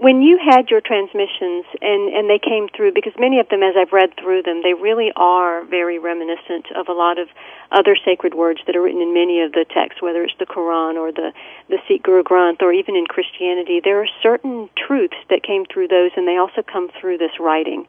when 0.00 0.22
you 0.22 0.40
had 0.42 0.70
your 0.70 0.80
transmissions 0.80 1.66
and, 1.82 2.08
and 2.08 2.30
they 2.30 2.38
came 2.38 2.70
through, 2.74 2.92
because 2.94 3.12
many 3.18 3.38
of 3.38 3.50
them, 3.50 3.62
as 3.62 3.74
I've 3.76 3.92
read 3.92 4.16
through 4.16 4.44
them, 4.44 4.62
they 4.62 4.72
really 4.72 5.12
are 5.14 5.62
very 5.66 5.98
reminiscent 5.98 6.72
of 6.74 6.88
a 6.88 6.92
lot 6.92 7.18
of 7.18 7.28
other 7.70 7.94
sacred 8.02 8.34
words 8.34 8.60
that 8.66 8.74
are 8.74 8.80
written 8.80 9.02
in 9.02 9.12
many 9.12 9.42
of 9.42 9.52
the 9.52 9.66
texts, 9.68 10.00
whether 10.00 10.24
it's 10.24 10.32
the 10.38 10.46
Quran 10.46 10.96
or 10.96 11.12
the, 11.12 11.34
the 11.68 11.76
Sikh 11.86 12.02
Guru 12.04 12.22
Granth 12.22 12.62
or 12.62 12.72
even 12.72 12.96
in 12.96 13.04
Christianity. 13.04 13.82
There 13.84 14.00
are 14.00 14.08
certain 14.22 14.70
truths 14.74 15.20
that 15.28 15.42
came 15.42 15.66
through 15.66 15.88
those 15.88 16.12
and 16.16 16.26
they 16.26 16.38
also 16.38 16.62
come 16.62 16.88
through 16.98 17.18
this 17.18 17.38
writing. 17.38 17.86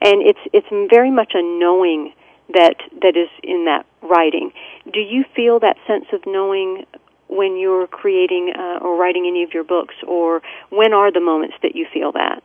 And 0.00 0.20
it's, 0.20 0.42
it's 0.52 0.90
very 0.90 1.12
much 1.12 1.34
a 1.36 1.42
knowing 1.42 2.12
that, 2.54 2.74
that 3.02 3.16
is 3.16 3.28
in 3.44 3.66
that 3.66 3.86
writing. 4.02 4.52
Do 4.92 4.98
you 4.98 5.24
feel 5.36 5.60
that 5.60 5.76
sense 5.86 6.06
of 6.12 6.22
knowing 6.26 6.86
when 7.36 7.58
you're 7.58 7.86
creating 7.86 8.52
uh, 8.56 8.78
or 8.82 8.96
writing 8.96 9.26
any 9.26 9.42
of 9.42 9.52
your 9.52 9.64
books, 9.64 9.94
or 10.06 10.42
when 10.70 10.92
are 10.92 11.10
the 11.12 11.20
moments 11.20 11.56
that 11.62 11.74
you 11.74 11.86
feel 11.92 12.12
that? 12.12 12.42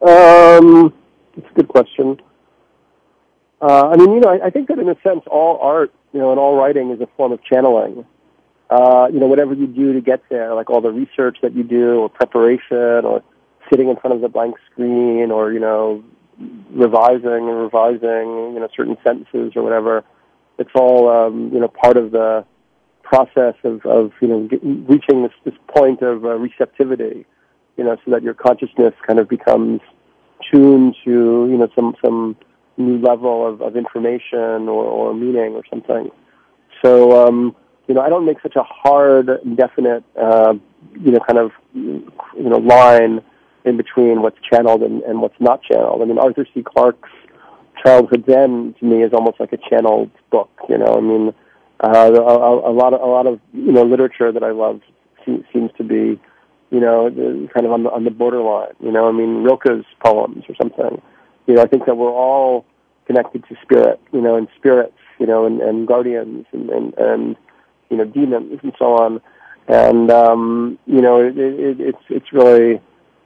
Um, 0.00 0.94
it's 1.36 1.46
a 1.50 1.54
good 1.54 1.68
question. 1.68 2.20
Uh, 3.60 3.88
I 3.88 3.96
mean, 3.96 4.12
you 4.12 4.20
know, 4.20 4.30
I, 4.30 4.46
I 4.46 4.50
think 4.50 4.68
that 4.68 4.78
in 4.78 4.88
a 4.88 4.96
sense, 5.02 5.22
all 5.26 5.58
art, 5.60 5.92
you 6.12 6.20
know, 6.20 6.30
and 6.30 6.38
all 6.38 6.56
writing 6.56 6.90
is 6.90 7.00
a 7.00 7.08
form 7.16 7.32
of 7.32 7.42
channeling. 7.42 8.04
Uh, 8.70 9.08
you 9.12 9.18
know, 9.18 9.26
whatever 9.26 9.54
you 9.54 9.66
do 9.66 9.94
to 9.94 10.00
get 10.00 10.22
there, 10.28 10.54
like 10.54 10.70
all 10.70 10.80
the 10.80 10.92
research 10.92 11.38
that 11.42 11.54
you 11.54 11.64
do, 11.64 12.00
or 12.00 12.08
preparation, 12.08 13.04
or 13.04 13.22
sitting 13.70 13.88
in 13.88 13.96
front 13.96 14.14
of 14.14 14.20
the 14.20 14.28
blank 14.28 14.56
screen, 14.70 15.30
or 15.30 15.52
you 15.52 15.58
know, 15.58 16.04
revising 16.70 17.48
and 17.48 17.58
revising, 17.58 18.54
you 18.54 18.60
know, 18.60 18.68
certain 18.76 18.96
sentences 19.02 19.52
or 19.56 19.62
whatever. 19.62 20.04
It's 20.58 20.70
all, 20.74 21.08
um, 21.08 21.50
you 21.52 21.60
know, 21.60 21.68
part 21.68 21.96
of 21.96 22.10
the 22.10 22.44
process 23.08 23.54
of, 23.64 23.84
of 23.86 24.12
you 24.20 24.28
know, 24.28 24.48
reaching 24.92 25.22
this, 25.22 25.32
this 25.44 25.54
point 25.76 26.02
of 26.02 26.24
uh, 26.24 26.34
receptivity, 26.46 27.24
you 27.76 27.84
know, 27.84 27.96
so 28.04 28.10
that 28.10 28.22
your 28.22 28.34
consciousness 28.34 28.94
kind 29.06 29.18
of 29.18 29.28
becomes 29.28 29.80
tuned 30.50 30.94
to, 31.04 31.10
you 31.50 31.56
know, 31.58 31.68
some, 31.74 31.96
some 32.04 32.36
new 32.76 32.98
level 32.98 33.46
of, 33.48 33.62
of 33.62 33.76
information 33.76 34.68
or, 34.68 34.84
or 34.84 35.14
meaning 35.14 35.54
or 35.54 35.62
something. 35.70 36.10
So, 36.82 37.26
um, 37.26 37.56
you 37.86 37.94
know, 37.94 38.02
I 38.02 38.10
don't 38.10 38.26
make 38.26 38.40
such 38.42 38.56
a 38.56 38.62
hard, 38.62 39.26
definite, 39.56 40.04
uh, 40.20 40.54
you 40.92 41.10
know, 41.12 41.20
kind 41.20 41.38
of, 41.38 41.50
you 41.74 42.48
know, 42.52 42.58
line 42.58 43.22
in 43.64 43.76
between 43.76 44.22
what's 44.22 44.38
channeled 44.50 44.82
and, 44.82 45.02
and 45.02 45.20
what's 45.22 45.40
not 45.40 45.62
channeled. 45.62 46.02
I 46.02 46.04
mean, 46.04 46.18
Arthur 46.18 46.46
C. 46.52 46.62
Clarke's 46.62 47.08
Childhood's 47.82 48.28
End 48.28 48.76
to 48.78 48.84
me 48.84 49.02
is 49.02 49.12
almost 49.12 49.40
like 49.40 49.52
a 49.52 49.58
channeled 49.70 50.10
book. 50.30 50.50
You 50.68 50.78
know, 50.78 50.94
I 50.96 51.00
mean, 51.00 51.34
uh, 51.80 52.10
a, 52.12 52.70
a 52.70 52.72
lot 52.72 52.94
of 52.94 53.00
a 53.00 53.06
lot 53.06 53.26
of 53.26 53.40
you 53.52 53.72
know 53.72 53.82
literature 53.82 54.32
that 54.32 54.42
I 54.42 54.50
love 54.50 54.80
seems 55.24 55.70
to 55.76 55.84
be, 55.84 56.18
you 56.70 56.80
know, 56.80 57.10
kind 57.52 57.66
of 57.66 57.72
on 57.72 57.82
the 57.82 57.90
on 57.90 58.04
the 58.04 58.10
borderline. 58.10 58.74
You 58.80 58.92
know, 58.92 59.08
I 59.08 59.12
mean, 59.12 59.44
Rilke's 59.44 59.86
poems 60.04 60.44
or 60.48 60.54
something. 60.56 61.00
You 61.46 61.54
know, 61.54 61.62
I 61.62 61.66
think 61.66 61.86
that 61.86 61.96
we're 61.96 62.10
all 62.10 62.64
connected 63.06 63.44
to 63.48 63.56
spirit. 63.62 64.00
You 64.12 64.20
know, 64.20 64.36
and 64.36 64.48
spirits. 64.56 64.94
You 65.18 65.26
know, 65.26 65.46
and, 65.46 65.60
and 65.60 65.86
guardians 65.86 66.46
and, 66.52 66.70
and 66.70 66.94
and 66.96 67.36
you 67.90 67.96
know 67.96 68.04
demons 68.04 68.60
and 68.62 68.72
so 68.78 68.96
on. 68.98 69.20
And 69.66 70.10
um, 70.10 70.78
you 70.86 71.02
know, 71.02 71.20
it, 71.20 71.36
it, 71.36 71.80
it's 71.80 72.02
it's 72.08 72.32
really 72.32 72.80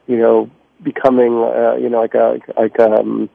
you 0.07 0.19
know, 0.19 0.51
becoming, 0.83 1.43
uh, 1.43 1.77
you 1.77 1.89
know, 1.89 2.01
like 2.01 2.15
a, 2.15 2.39
like, 2.59 2.79
um, 2.81 3.31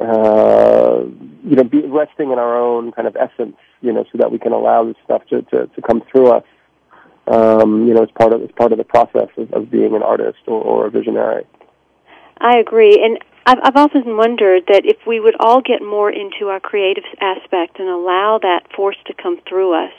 uh, 0.00 1.02
you 1.44 1.56
know, 1.56 1.64
be 1.64 1.82
resting 1.82 2.32
in 2.32 2.38
our 2.38 2.58
own 2.58 2.92
kind 2.92 3.06
of 3.06 3.16
essence, 3.16 3.56
you 3.80 3.92
know, 3.92 4.04
so 4.12 4.18
that 4.18 4.30
we 4.30 4.38
can 4.38 4.52
allow 4.52 4.84
this 4.84 4.96
stuff 5.04 5.22
to, 5.30 5.42
to, 5.42 5.66
to 5.66 5.82
come 5.82 6.02
through 6.10 6.28
us, 6.28 6.44
um, 7.26 7.86
you 7.86 7.94
know, 7.94 8.02
as 8.02 8.10
part 8.18 8.32
of, 8.32 8.42
as 8.42 8.50
part 8.56 8.72
of 8.72 8.78
the 8.78 8.84
process 8.84 9.28
of, 9.36 9.52
of 9.52 9.70
being 9.70 9.94
an 9.94 10.02
artist 10.02 10.38
or, 10.46 10.62
or 10.62 10.86
a 10.86 10.90
visionary. 10.90 11.46
I 12.38 12.58
agree. 12.58 13.02
And 13.02 13.18
I've, 13.46 13.58
I've 13.62 13.76
often 13.76 14.16
wondered 14.16 14.64
that 14.68 14.82
if 14.84 14.98
we 15.06 15.20
would 15.20 15.36
all 15.40 15.60
get 15.60 15.82
more 15.82 16.10
into 16.10 16.48
our 16.48 16.60
creative 16.60 17.04
aspect 17.20 17.78
and 17.78 17.88
allow 17.88 18.38
that 18.42 18.72
force 18.74 18.96
to 19.06 19.14
come 19.14 19.40
through 19.48 19.74
us, 19.74 19.92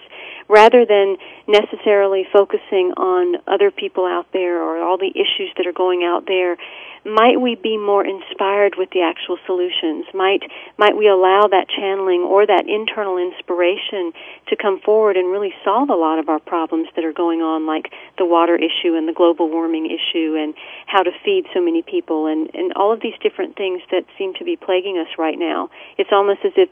rather 0.48 0.86
than 0.86 1.18
necessarily 1.48 2.26
focusing 2.32 2.94
on 2.98 3.42
other 3.48 3.72
people 3.72 4.06
out 4.06 4.28
there 4.34 4.62
or 4.62 4.82
all 4.82 4.98
the 4.98 5.12
issues 5.12 5.52
that 5.58 5.68
are 5.68 5.74
going 5.74 6.04
out 6.04 6.26
there 6.28 6.58
might 7.06 7.42
we 7.42 7.56
be 7.56 7.78
more 7.78 8.06
inspired 8.06 8.76
with 8.78 8.92
the 8.92 9.02
actual 9.02 9.38
solutions? 9.46 10.06
Might 10.14 10.44
might 10.78 10.96
we 10.96 11.08
allow 11.08 11.48
that 11.50 11.68
channeling 11.68 12.22
or 12.22 12.46
that 12.46 12.68
internal 12.68 13.18
inspiration 13.18 14.14
to 14.48 14.56
come 14.56 14.80
forward 14.80 15.18
and 15.18 15.32
really 15.32 15.54
solve 15.64 15.90
a 15.90 15.96
lot 15.96 16.20
of 16.20 16.30
our 16.30 16.40
problems 16.40 16.90
that 16.96 17.04
are 17.04 17.14
going 17.14 17.42
on 17.42 17.66
like 17.66 17.92
the 18.18 18.26
water 18.26 18.56
issue 18.56 18.94
and 18.96 19.08
the 19.08 19.14
global 19.14 19.50
warming 19.50 19.88
issue 19.88 20.36
and 20.38 20.54
how 20.86 21.02
to 21.02 21.12
feed 21.26 21.46
so 21.54 21.62
many 21.62 21.82
people 21.82 22.28
and 22.28 22.52
and 22.54 22.74
all 22.74 22.94
of 22.94 23.02
these 23.02 23.18
different 23.22 23.56
things 23.56 23.82
that 23.90 24.06
seem 24.18 24.34
to 24.36 24.44
be 24.44 24.56
plaguing 24.56 24.98
us 24.98 25.18
right 25.18 25.40
now? 25.40 25.70
It's 25.98 26.12
almost 26.12 26.46
as 26.46 26.54
if 26.56 26.70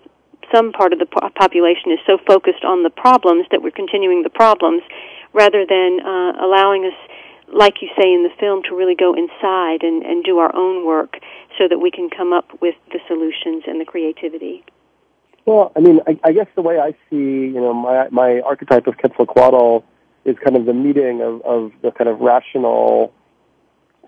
some 0.54 0.72
part 0.72 0.94
of 0.94 1.00
the 1.00 1.06
population 1.06 1.92
is 1.92 2.00
so 2.06 2.18
focused 2.26 2.64
on 2.64 2.84
the 2.84 2.90
problems 2.90 3.46
that 3.52 3.62
we're 3.62 3.72
continuing 3.72 4.24
the 4.24 4.30
problems 4.30 4.82
rather 5.34 5.66
than 5.66 6.00
uh, 6.00 6.34
allowing 6.44 6.86
us, 6.86 6.94
like 7.54 7.82
you 7.82 7.90
say 7.98 8.14
in 8.14 8.24
the 8.24 8.34
film, 8.40 8.64
to 8.64 8.76
really 8.76 8.96
go 8.96 9.14
inside 9.14 9.84
and, 9.84 10.04
and 10.04 10.24
do 10.24 10.38
our 10.40 10.56
own 10.56 10.86
work 10.86 11.18
so 11.58 11.68
that 11.68 11.80
we 11.80 11.92
can 11.92 12.10
come 12.10 12.34
up 12.34 12.48
with 12.62 12.76
the 12.92 13.00
solutions 13.08 13.64
and 13.68 13.80
the 13.80 13.86
creativity. 13.86 14.64
Well, 15.46 15.72
I 15.76 15.80
mean, 15.80 16.00
I, 16.08 16.20
I 16.24 16.32
guess 16.32 16.48
the 16.56 16.62
way 16.62 16.80
I 16.80 16.92
see, 17.10 17.16
you 17.16 17.62
know, 17.62 17.74
my 17.74 18.08
my 18.10 18.42
archetype 18.42 18.86
of 18.88 18.98
Quetzalcoatl 18.98 19.84
is 20.26 20.36
kind 20.44 20.56
of 20.56 20.66
the 20.66 20.74
meeting 20.74 21.22
of, 21.22 21.42
of 21.42 21.72
the 21.82 21.92
kind 21.92 22.10
of 22.10 22.20
rational, 22.20 23.14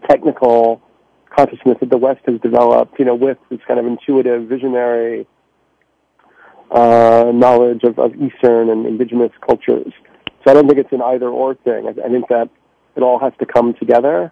technical 0.08 0.82
consciousness 1.30 1.78
that 1.80 1.90
the 1.90 1.98
West 1.98 2.22
has 2.28 2.40
developed, 2.42 3.00
you 3.00 3.06
know, 3.06 3.16
with 3.16 3.38
this 3.50 3.60
kind 3.68 3.80
of 3.80 3.86
intuitive, 3.86 4.48
visionary, 4.48 5.26
uh, 6.72 7.32
knowledge 7.34 7.84
of, 7.84 8.00
of 8.00 8.16
Eastern 8.16 8.70
and 8.70 8.86
indigenous 8.86 9.32
cultures. 9.46 9.92
So 10.44 10.52
I 10.52 10.54
don't 10.54 10.68
think 10.68 10.80
it's 10.80 10.92
an 10.92 11.02
either 11.02 11.28
or 11.28 11.56
thing. 11.56 11.88
I, 11.88 12.06
I 12.06 12.10
think 12.10 12.28
that 12.30 12.50
it 12.96 13.04
all 13.04 13.20
has 13.20 13.34
to 13.40 13.46
come 13.46 13.74
together. 13.74 14.32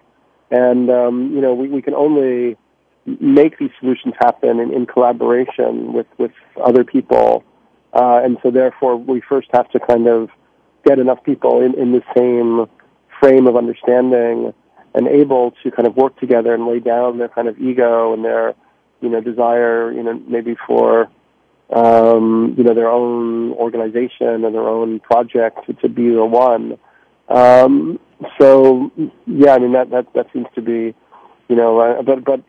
And, 0.50 0.90
um, 0.90 1.32
you 1.36 1.42
know, 1.42 1.54
we, 1.54 1.68
we 1.70 1.82
can 1.82 1.94
only 1.94 2.58
make 3.06 3.58
these 3.58 3.72
solutions 3.80 4.14
happen 4.20 4.60
in, 4.60 4.74
in 4.74 4.86
collaboration 4.86 5.94
with, 5.94 6.08
with 6.18 6.32
other 6.64 6.84
people. 6.84 7.44
Uh, 7.94 8.22
and 8.24 8.38
so 8.44 8.52
therefore 8.52 8.96
we 8.98 9.22
first 9.22 9.48
have 9.54 9.70
to 9.72 9.80
kind 9.80 10.08
of 10.08 10.30
get 10.86 11.00
enough 11.00 11.24
people 11.24 11.62
in, 11.62 11.78
in 11.80 11.92
the 11.92 12.04
same 12.16 12.66
frame 13.20 13.48
of 13.48 13.56
understanding 13.56 14.54
and 14.96 15.08
able 15.08 15.52
to 15.64 15.72
kind 15.72 15.88
of 15.88 15.96
work 15.96 16.18
together 16.20 16.54
and 16.54 16.66
lay 16.66 16.80
down 16.80 17.18
their 17.18 17.30
kind 17.30 17.48
of 17.48 17.60
ego 17.60 18.14
and 18.14 18.24
their, 18.24 18.56
you 19.02 19.10
know, 19.10 19.22
desire, 19.22 19.92
you 19.92 20.02
know, 20.02 20.22
maybe 20.28 20.56
for 20.66 21.10
um, 21.72 22.56
you 22.58 22.64
know, 22.64 22.74
their 22.74 22.90
own 22.90 23.52
organization 23.54 24.44
and 24.46 24.56
their 24.56 24.68
own 24.68 25.00
project 25.00 25.60
to, 25.82 25.90
be 25.90 26.10
the 26.10 26.26
one. 26.26 26.78
Um, 27.28 28.00
so 28.40 28.92
yeah, 29.28 29.54
I 29.54 29.60
mean 29.60 29.74
that 29.74 29.92
that 29.92 30.14
that 30.14 30.28
seems 30.34 30.48
to 30.56 30.62
be, 30.62 30.96
you 31.48 31.56
know, 31.56 31.80
uh, 31.80 32.02
but 32.02 32.24
but 32.24 32.42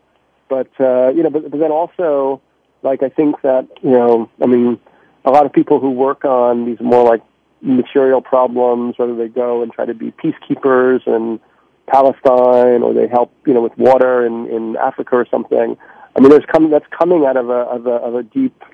but 0.49 0.69
uh, 0.81 1.11
you 1.11 1.23
know, 1.23 1.31
but, 1.31 1.51
but 1.51 1.61
then 1.61 1.71
also, 1.71 2.41
like 2.83 3.03
I 3.03 3.09
think 3.11 3.43
that 3.43 3.69
you 3.83 3.91
know, 3.91 4.31
I 4.43 4.47
mean, 4.47 4.81
a 5.25 5.31
lot 5.31 5.45
of 5.45 5.53
people 5.53 5.81
who 5.81 5.91
work 5.91 6.25
on 6.25 6.65
these 6.65 6.81
more 6.81 7.05
like 7.05 7.23
material 7.61 8.23
problems, 8.23 8.95
whether 8.97 9.15
they 9.15 9.29
go 9.29 9.63
and 9.63 9.71
try 9.71 9.85
to 9.85 9.95
be 9.95 10.13
peacekeepers 10.13 11.07
in 11.07 11.39
Palestine 11.87 12.83
or 12.83 12.95
they 12.95 13.07
help, 13.07 13.33
you 13.47 13.53
know, 13.53 13.61
with 13.61 13.77
water 13.77 14.25
in 14.25 14.47
in 14.49 14.77
Africa 14.77 15.17
or 15.17 15.27
something. 15.31 15.77
I 16.17 16.21
mean, 16.21 16.31
there's 16.31 16.47
coming 16.51 16.71
that's 16.71 16.87
coming 16.99 17.27
out 17.27 17.37
of 17.37 17.51
a 17.51 17.53
of 17.53 17.87
a, 17.87 17.91
of 17.91 18.15
a 18.15 18.23
deep 18.23 18.65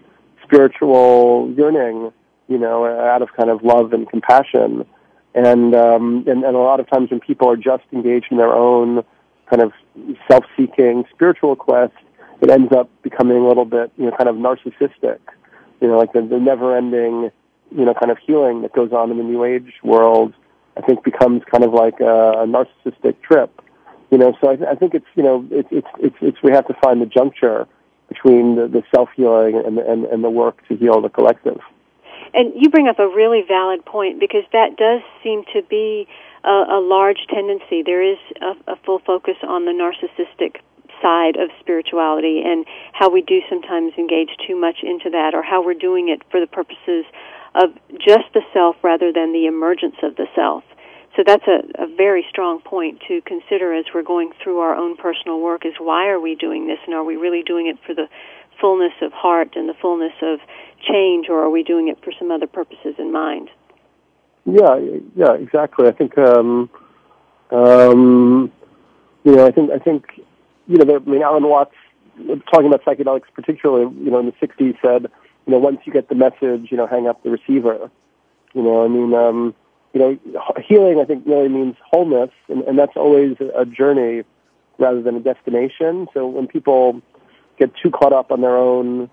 spiritual 0.46 1.52
yearning, 1.56 2.12
you 2.48 2.58
know, 2.58 2.86
out 2.86 3.22
of 3.22 3.28
kind 3.36 3.50
of 3.50 3.62
love 3.62 3.92
and 3.92 4.08
compassion. 4.08 4.86
And, 5.34 5.74
um, 5.74 6.24
and, 6.26 6.44
and 6.44 6.56
a 6.56 6.58
lot 6.58 6.80
of 6.80 6.88
times 6.88 7.10
when 7.10 7.20
people 7.20 7.50
are 7.50 7.56
just 7.56 7.84
engaged 7.92 8.28
in 8.30 8.38
their 8.38 8.54
own 8.54 9.04
kind 9.50 9.62
of 9.62 9.72
self-seeking 10.30 11.04
spiritual 11.12 11.56
quest, 11.56 11.92
it 12.40 12.50
ends 12.50 12.72
up 12.72 12.88
becoming 13.02 13.36
a 13.36 13.46
little 13.46 13.64
bit, 13.64 13.90
you 13.96 14.06
know, 14.06 14.16
kind 14.16 14.28
of 14.28 14.36
narcissistic. 14.36 15.18
You 15.80 15.88
know, 15.88 15.98
like 15.98 16.12
the, 16.12 16.22
the 16.22 16.38
never-ending, 16.38 17.30
you 17.70 17.84
know, 17.84 17.94
kind 17.94 18.10
of 18.10 18.18
healing 18.26 18.62
that 18.62 18.72
goes 18.72 18.92
on 18.92 19.10
in 19.10 19.18
the 19.18 19.24
New 19.24 19.44
Age 19.44 19.74
world, 19.82 20.32
I 20.76 20.80
think 20.80 21.04
becomes 21.04 21.42
kind 21.50 21.64
of 21.64 21.72
like 21.72 22.00
a, 22.00 22.42
a 22.42 22.46
narcissistic 22.46 23.20
trip. 23.22 23.60
You 24.10 24.18
know, 24.18 24.36
so 24.40 24.50
I, 24.50 24.56
th- 24.56 24.68
I 24.70 24.74
think 24.74 24.94
it's, 24.94 25.06
you 25.16 25.22
know, 25.22 25.46
it's, 25.50 25.68
it's, 25.70 25.88
it's, 25.98 26.16
it's, 26.20 26.38
we 26.42 26.52
have 26.52 26.66
to 26.68 26.74
find 26.82 27.02
the 27.02 27.06
juncture 27.06 27.66
between 28.08 28.56
the, 28.56 28.68
the 28.68 28.82
self 28.94 29.08
healing 29.16 29.60
and, 29.64 29.78
and, 29.78 30.04
and 30.04 30.24
the 30.24 30.30
work 30.30 30.66
to 30.68 30.76
heal 30.76 31.00
the 31.00 31.08
collective. 31.08 31.60
And 32.34 32.52
you 32.54 32.68
bring 32.70 32.88
up 32.88 32.98
a 32.98 33.08
really 33.08 33.42
valid 33.46 33.84
point 33.84 34.20
because 34.20 34.44
that 34.52 34.76
does 34.76 35.00
seem 35.22 35.44
to 35.54 35.62
be 35.62 36.06
a, 36.44 36.50
a 36.50 36.80
large 36.80 37.26
tendency. 37.32 37.82
There 37.82 38.02
is 38.02 38.18
a, 38.40 38.72
a 38.72 38.76
full 38.84 39.00
focus 39.00 39.36
on 39.42 39.64
the 39.64 39.72
narcissistic 39.72 40.60
side 41.02 41.36
of 41.36 41.50
spirituality 41.60 42.42
and 42.44 42.64
how 42.92 43.10
we 43.10 43.20
do 43.20 43.40
sometimes 43.48 43.92
engage 43.98 44.30
too 44.46 44.58
much 44.58 44.78
into 44.82 45.10
that 45.10 45.34
or 45.34 45.42
how 45.42 45.64
we're 45.64 45.74
doing 45.74 46.08
it 46.08 46.22
for 46.30 46.40
the 46.40 46.46
purposes 46.46 47.04
of 47.54 47.70
just 47.98 48.24
the 48.34 48.42
self 48.52 48.76
rather 48.82 49.12
than 49.12 49.32
the 49.32 49.46
emergence 49.46 49.96
of 50.02 50.16
the 50.16 50.26
self. 50.34 50.64
So 51.16 51.22
that's 51.26 51.44
a, 51.48 51.82
a 51.82 51.86
very 51.96 52.26
strong 52.28 52.60
point 52.60 53.00
to 53.08 53.22
consider 53.22 53.72
as 53.72 53.86
we're 53.94 54.02
going 54.02 54.32
through 54.42 54.58
our 54.58 54.76
own 54.76 54.96
personal 54.96 55.40
work 55.40 55.64
is 55.64 55.72
why 55.78 56.08
are 56.08 56.20
we 56.20 56.34
doing 56.34 56.66
this 56.66 56.78
and 56.84 56.94
are 56.94 57.04
we 57.04 57.16
really 57.16 57.42
doing 57.42 57.68
it 57.68 57.78
for 57.86 57.94
the 57.94 58.06
fullness 58.60 58.92
of 59.00 59.12
heart 59.12 59.56
and 59.56 59.66
the 59.66 59.74
fullness 59.80 60.12
of 60.22 60.40
change 60.86 61.28
or 61.30 61.42
are 61.42 61.50
we 61.50 61.62
doing 61.62 61.88
it 61.88 61.96
for 62.04 62.12
some 62.18 62.30
other 62.30 62.46
purposes 62.46 62.94
in 62.98 63.12
mind? 63.12 63.48
Yeah, 64.44 64.78
yeah, 65.16 65.32
exactly. 65.32 65.88
I 65.88 65.92
think 65.92 66.18
um 66.18 66.68
um 67.50 68.52
you 69.24 69.34
know, 69.34 69.46
I 69.46 69.52
think 69.52 69.70
I 69.70 69.78
think 69.78 70.04
you 70.68 70.76
know, 70.76 70.96
I 70.96 70.98
mean 70.98 71.22
Alan 71.22 71.48
Watts 71.48 71.74
talking 72.52 72.66
about 72.66 72.84
psychedelics 72.84 73.32
particularly, 73.34 73.94
you 74.04 74.10
know, 74.10 74.20
in 74.20 74.26
the 74.26 74.46
60s 74.46 74.76
said, 74.82 75.10
you 75.46 75.52
know, 75.52 75.58
once 75.58 75.80
you 75.86 75.94
get 75.94 76.10
the 76.10 76.14
message, 76.14 76.68
you 76.70 76.76
know, 76.76 76.86
hang 76.86 77.06
up 77.06 77.22
the 77.22 77.30
receiver. 77.30 77.90
You 78.52 78.62
know, 78.62 78.84
I 78.84 78.88
mean 78.88 79.14
um 79.14 79.54
you 79.96 80.00
know, 80.02 80.42
healing, 80.68 81.00
I 81.00 81.04
think, 81.04 81.24
really 81.26 81.48
means 81.48 81.76
wholeness, 81.90 82.32
and, 82.48 82.60
and 82.68 82.78
that's 82.78 82.96
always 82.96 83.36
a 83.62 83.64
journey 83.64 84.24
rather 84.78 85.00
than 85.00 85.14
a 85.16 85.20
destination. 85.20 86.06
So 86.12 86.26
when 86.26 86.46
people 86.46 87.00
get 87.58 87.70
too 87.82 87.90
caught 87.90 88.12
up 88.12 88.30
on 88.30 88.42
their 88.42 88.56
own 88.56 89.08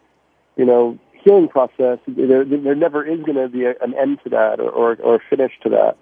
you 0.56 0.66
know, 0.66 1.00
healing 1.24 1.48
process, 1.48 2.00
there, 2.08 2.44
there 2.44 2.76
never 2.76 3.06
is 3.06 3.22
going 3.24 3.38
to 3.38 3.48
be 3.48 3.66
a, 3.66 3.74
an 3.82 3.94
end 3.98 4.20
to 4.24 4.30
that 4.30 4.60
or, 4.60 4.70
or, 4.70 4.96
or 5.02 5.22
finish 5.30 5.52
to 5.64 5.70
that. 5.70 5.98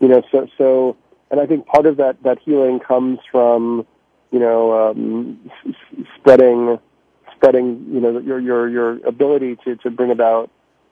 You 0.00 0.08
know, 0.08 0.22
so, 0.30 0.48
so, 0.58 0.96
and 1.30 1.40
I 1.40 1.46
think 1.46 1.66
part 1.66 1.86
of 1.86 1.96
that, 1.98 2.22
that 2.24 2.38
healing 2.44 2.80
comes 2.80 3.18
from, 3.30 3.86
you 4.30 4.38
know, 4.38 4.90
um, 4.90 5.50
spreading, 6.18 6.78
spreading, 7.34 7.86
you 7.90 8.00
know, 8.00 8.18
your, 8.18 8.40
your, 8.40 8.68
your 8.68 9.06
ability 9.06 9.56
to, 9.64 9.76
to 9.76 9.90
bring 9.90 10.10
about 10.10 10.50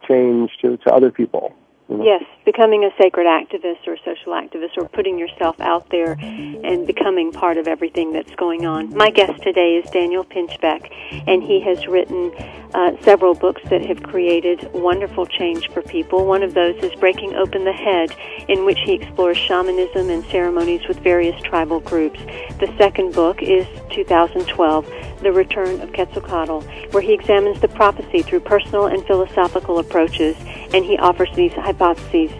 change 0.09 0.51
to, 0.63 0.77
to 0.79 0.95
other 0.95 1.11
people. 1.11 1.55
Yes, 2.01 2.25
becoming 2.45 2.85
a 2.85 2.91
sacred 2.99 3.27
activist 3.27 3.87
or 3.87 3.97
social 3.99 4.33
activist 4.33 4.77
or 4.77 4.89
putting 4.89 5.19
yourself 5.19 5.61
out 5.61 5.89
there 5.91 6.13
and 6.13 6.87
becoming 6.87 7.33
part 7.33 7.59
of 7.59 7.69
everything 7.69 8.13
that's 8.13 8.35
going 8.37 8.65
on. 8.65 8.97
My 8.97 9.11
guest 9.11 9.43
today 9.43 9.77
is 9.77 9.91
Daniel 9.91 10.25
Pinchbeck, 10.25 10.91
and 11.27 11.43
he 11.43 11.61
has 11.61 11.87
written 11.87 12.33
uh, 12.75 12.97
several 13.03 13.35
books 13.35 13.63
that 13.69 13.85
have 13.85 14.03
created 14.03 14.73
wonderful 14.73 15.27
change 15.27 15.69
for 15.71 15.83
people. 15.83 16.25
One 16.27 16.43
of 16.43 16.55
those 16.55 16.77
is 16.83 16.95
Breaking 16.95 17.35
Open 17.35 17.65
the 17.65 17.73
Head, 17.73 18.15
in 18.49 18.65
which 18.65 18.79
he 18.85 18.95
explores 18.95 19.37
shamanism 19.37 20.09
and 20.09 20.25
ceremonies 20.27 20.87
with 20.89 20.99
various 21.01 21.41
tribal 21.43 21.81
groups. 21.81 22.21
The 22.59 22.73
second 22.79 23.15
book 23.15 23.43
is 23.43 23.67
2012, 23.91 24.87
The 25.21 25.33
Return 25.33 25.81
of 25.81 25.93
Quetzalcoatl, 25.93 26.63
where 26.93 27.03
he 27.03 27.13
examines 27.13 27.61
the 27.61 27.69
prophecy 27.69 28.23
through 28.23 28.41
personal 28.41 28.87
and 28.87 29.05
philosophical 29.07 29.79
approaches, 29.79 30.37
and 30.75 30.85
he 30.85 30.97
offers 30.99 31.29
these 31.35 31.53
hypotheses 31.53 32.31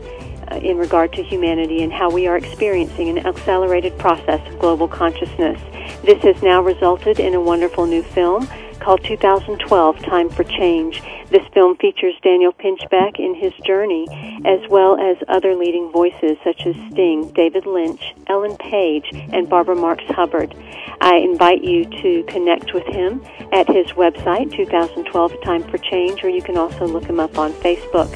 uh, 0.51 0.57
in 0.57 0.77
regard 0.77 1.13
to 1.13 1.23
humanity 1.23 1.83
and 1.83 1.93
how 1.93 2.11
we 2.11 2.27
are 2.27 2.37
experiencing 2.37 3.09
an 3.09 3.27
accelerated 3.27 3.97
process 3.99 4.47
of 4.49 4.59
global 4.59 4.89
consciousness. 4.89 5.61
This 6.03 6.23
has 6.23 6.43
now 6.43 6.63
resulted 6.63 7.21
in 7.21 7.35
a 7.35 7.41
wonderful 7.41 7.87
new 7.87 8.03
film 8.03 8.49
called 8.83 9.05
2012 9.05 9.99
Time 10.01 10.29
for 10.29 10.43
Change. 10.45 11.03
This 11.31 11.47
film 11.55 11.77
features 11.77 12.15
Daniel 12.23 12.53
Pinchbeck 12.53 13.19
in 13.19 13.35
his 13.35 13.53
journey, 13.65 14.07
as 14.45 14.69
well 14.69 14.99
as 14.99 15.17
other 15.29 15.55
leading 15.55 15.91
voices 15.93 16.37
such 16.43 16.67
as 16.67 16.75
Sting, 16.91 17.31
David 17.33 17.65
Lynch, 17.65 18.15
Ellen 18.27 18.57
Page, 18.57 19.09
and 19.13 19.49
Barbara 19.49 19.77
Marx 19.77 20.03
Hubbard. 20.09 20.55
I 21.01 21.17
invite 21.17 21.63
you 21.63 21.85
to 21.85 22.25
connect 22.25 22.75
with 22.75 22.87
him 22.87 23.25
at 23.53 23.69
his 23.69 23.87
website, 23.93 24.55
2012 24.55 25.33
Time 25.45 25.63
for 25.65 25.79
Change, 25.79 26.25
or 26.25 26.29
you 26.29 26.43
can 26.43 26.59
also 26.59 26.87
look 26.87 27.05
him 27.05 27.21
up 27.21 27.39
on 27.39 27.53
Facebook. 27.53 28.11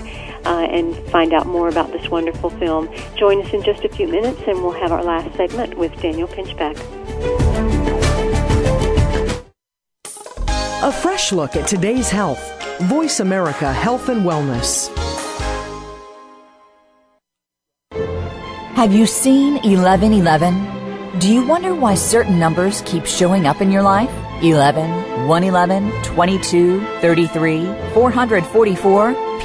Uh, 0.45 0.61
and 0.71 0.95
find 1.11 1.33
out 1.33 1.45
more 1.45 1.69
about 1.69 1.91
this 1.91 2.09
wonderful 2.09 2.51
film. 2.51 2.89
Join 3.17 3.45
us 3.45 3.53
in 3.53 3.65
just 3.65 3.85
a 3.85 3.89
few 3.89 4.07
minutes, 4.07 4.41
and 4.47 4.63
we'll 4.63 4.71
have 4.71 4.93
our 4.93 5.03
last 5.03 5.37
segment 5.37 5.77
with 5.77 5.93
Daniel 6.01 6.29
Pinchbeck. 6.29 6.77
A 10.87 10.93
fresh 10.93 11.33
look 11.33 11.57
at 11.57 11.67
today's 11.67 12.09
health. 12.09 12.39
Voice 12.83 13.19
America 13.19 13.73
Health 13.73 14.09
and 14.09 14.23
Wellness. 14.23 14.87
Have 18.77 18.93
you 18.95 19.05
seen 19.05 19.55
1111? 19.55 21.19
Do 21.19 21.35
you 21.35 21.45
wonder 21.45 21.75
why 21.75 21.97
certain 21.97 22.39
numbers 22.39 22.83
keep 22.87 23.05
showing 23.05 23.49
up 23.49 23.61
in 23.61 23.73
your 23.73 23.83
life? 23.83 24.13
11, 24.45 25.27
111, 25.27 25.91
22, 26.05 26.81
33, 27.01 27.65
444? 27.93 29.26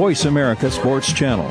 Voice 0.00 0.24
America 0.24 0.70
Sports 0.70 1.12
Channel. 1.12 1.44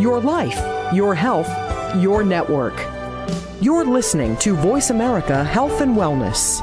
Your 0.00 0.18
life, 0.18 0.94
your 0.94 1.14
health, 1.14 1.46
your 1.96 2.24
network. 2.24 2.72
You're 3.60 3.84
listening 3.84 4.38
to 4.38 4.54
Voice 4.54 4.88
America 4.88 5.44
Health 5.44 5.82
and 5.82 5.94
Wellness. 5.94 6.62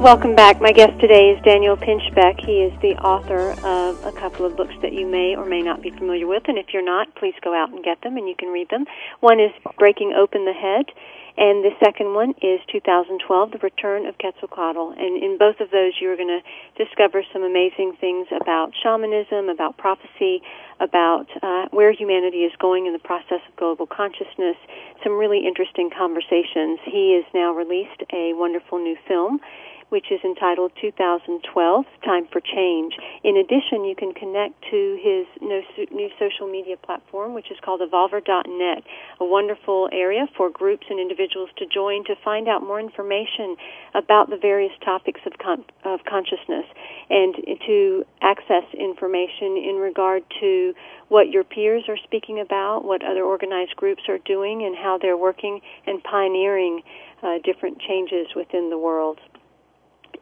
Welcome 0.00 0.36
back. 0.36 0.60
My 0.60 0.72
guest 0.72 1.00
today 1.00 1.30
is 1.30 1.42
Daniel 1.42 1.74
Pinchbeck. 1.74 2.38
He 2.44 2.62
is 2.62 2.72
the 2.82 2.94
author 3.00 3.56
of 3.66 4.04
a 4.04 4.12
couple 4.12 4.44
of 4.44 4.54
books 4.54 4.74
that 4.82 4.92
you 4.92 5.06
may 5.06 5.34
or 5.34 5.46
may 5.46 5.62
not 5.62 5.82
be 5.82 5.90
familiar 5.90 6.26
with, 6.26 6.44
and 6.48 6.58
if 6.58 6.66
you're 6.72 6.84
not, 6.84 7.12
please 7.14 7.34
go 7.42 7.54
out 7.54 7.70
and 7.70 7.82
get 7.82 8.02
them 8.02 8.16
and 8.16 8.28
you 8.28 8.36
can 8.36 8.50
read 8.50 8.68
them. 8.68 8.84
One 9.20 9.40
is 9.40 9.50
Breaking 9.78 10.12
Open 10.12 10.44
the 10.44 10.52
Head, 10.52 10.92
and 11.38 11.64
the 11.64 11.72
second 11.82 12.14
one 12.14 12.34
is 12.40 12.60
2012, 12.70 13.52
The 13.52 13.58
Return 13.58 14.06
of 14.06 14.16
Quetzalcoatl. 14.18 14.94
And 14.96 15.22
in 15.22 15.38
both 15.38 15.60
of 15.60 15.70
those, 15.70 15.92
you're 16.00 16.16
going 16.16 16.40
to 16.40 16.84
discover 16.84 17.24
some 17.32 17.42
amazing 17.42 17.96
things 18.00 18.28
about 18.30 18.72
shamanism, 18.82 19.48
about 19.48 19.76
prophecy, 19.76 20.40
about 20.78 21.26
uh, 21.42 21.68
where 21.72 21.90
humanity 21.90 22.44
is 22.44 22.52
going 22.58 22.86
in 22.86 22.92
the 22.92 23.00
process 23.00 23.40
of 23.48 23.56
global 23.56 23.86
consciousness, 23.86 24.56
some 25.02 25.12
really 25.18 25.46
interesting 25.46 25.90
conversations. 25.90 26.80
He 26.84 27.16
has 27.16 27.24
now 27.34 27.52
released 27.52 28.04
a 28.12 28.32
wonderful 28.34 28.78
new 28.78 28.96
film 29.08 29.40
which 29.88 30.10
is 30.10 30.20
entitled 30.24 30.72
2012 30.80 31.84
Time 32.04 32.26
for 32.32 32.40
Change. 32.40 32.94
In 33.22 33.36
addition, 33.36 33.84
you 33.84 33.94
can 33.96 34.12
connect 34.12 34.54
to 34.70 34.98
his 35.00 35.26
new 35.40 36.10
social 36.18 36.50
media 36.50 36.76
platform, 36.76 37.34
which 37.34 37.50
is 37.50 37.58
called 37.64 37.80
evolver.net, 37.80 38.82
a 39.20 39.24
wonderful 39.24 39.88
area 39.92 40.26
for 40.36 40.50
groups 40.50 40.86
and 40.90 40.98
individuals 40.98 41.50
to 41.58 41.66
join 41.66 42.04
to 42.04 42.14
find 42.24 42.48
out 42.48 42.62
more 42.62 42.80
information 42.80 43.56
about 43.94 44.30
the 44.30 44.36
various 44.36 44.72
topics 44.84 45.20
of, 45.26 45.32
con- 45.38 45.64
of 45.84 46.00
consciousness 46.08 46.66
and 47.08 47.34
to 47.66 48.04
access 48.22 48.64
information 48.74 49.56
in 49.56 49.76
regard 49.76 50.22
to 50.40 50.74
what 51.08 51.30
your 51.30 51.44
peers 51.44 51.84
are 51.88 51.98
speaking 52.02 52.40
about, 52.40 52.84
what 52.84 53.04
other 53.04 53.22
organized 53.22 53.76
groups 53.76 54.02
are 54.08 54.18
doing, 54.18 54.64
and 54.64 54.76
how 54.76 54.98
they're 55.00 55.16
working 55.16 55.60
and 55.86 56.02
pioneering 56.02 56.82
uh, 57.22 57.38
different 57.44 57.80
changes 57.80 58.26
within 58.34 58.70
the 58.70 58.78
world. 58.78 59.18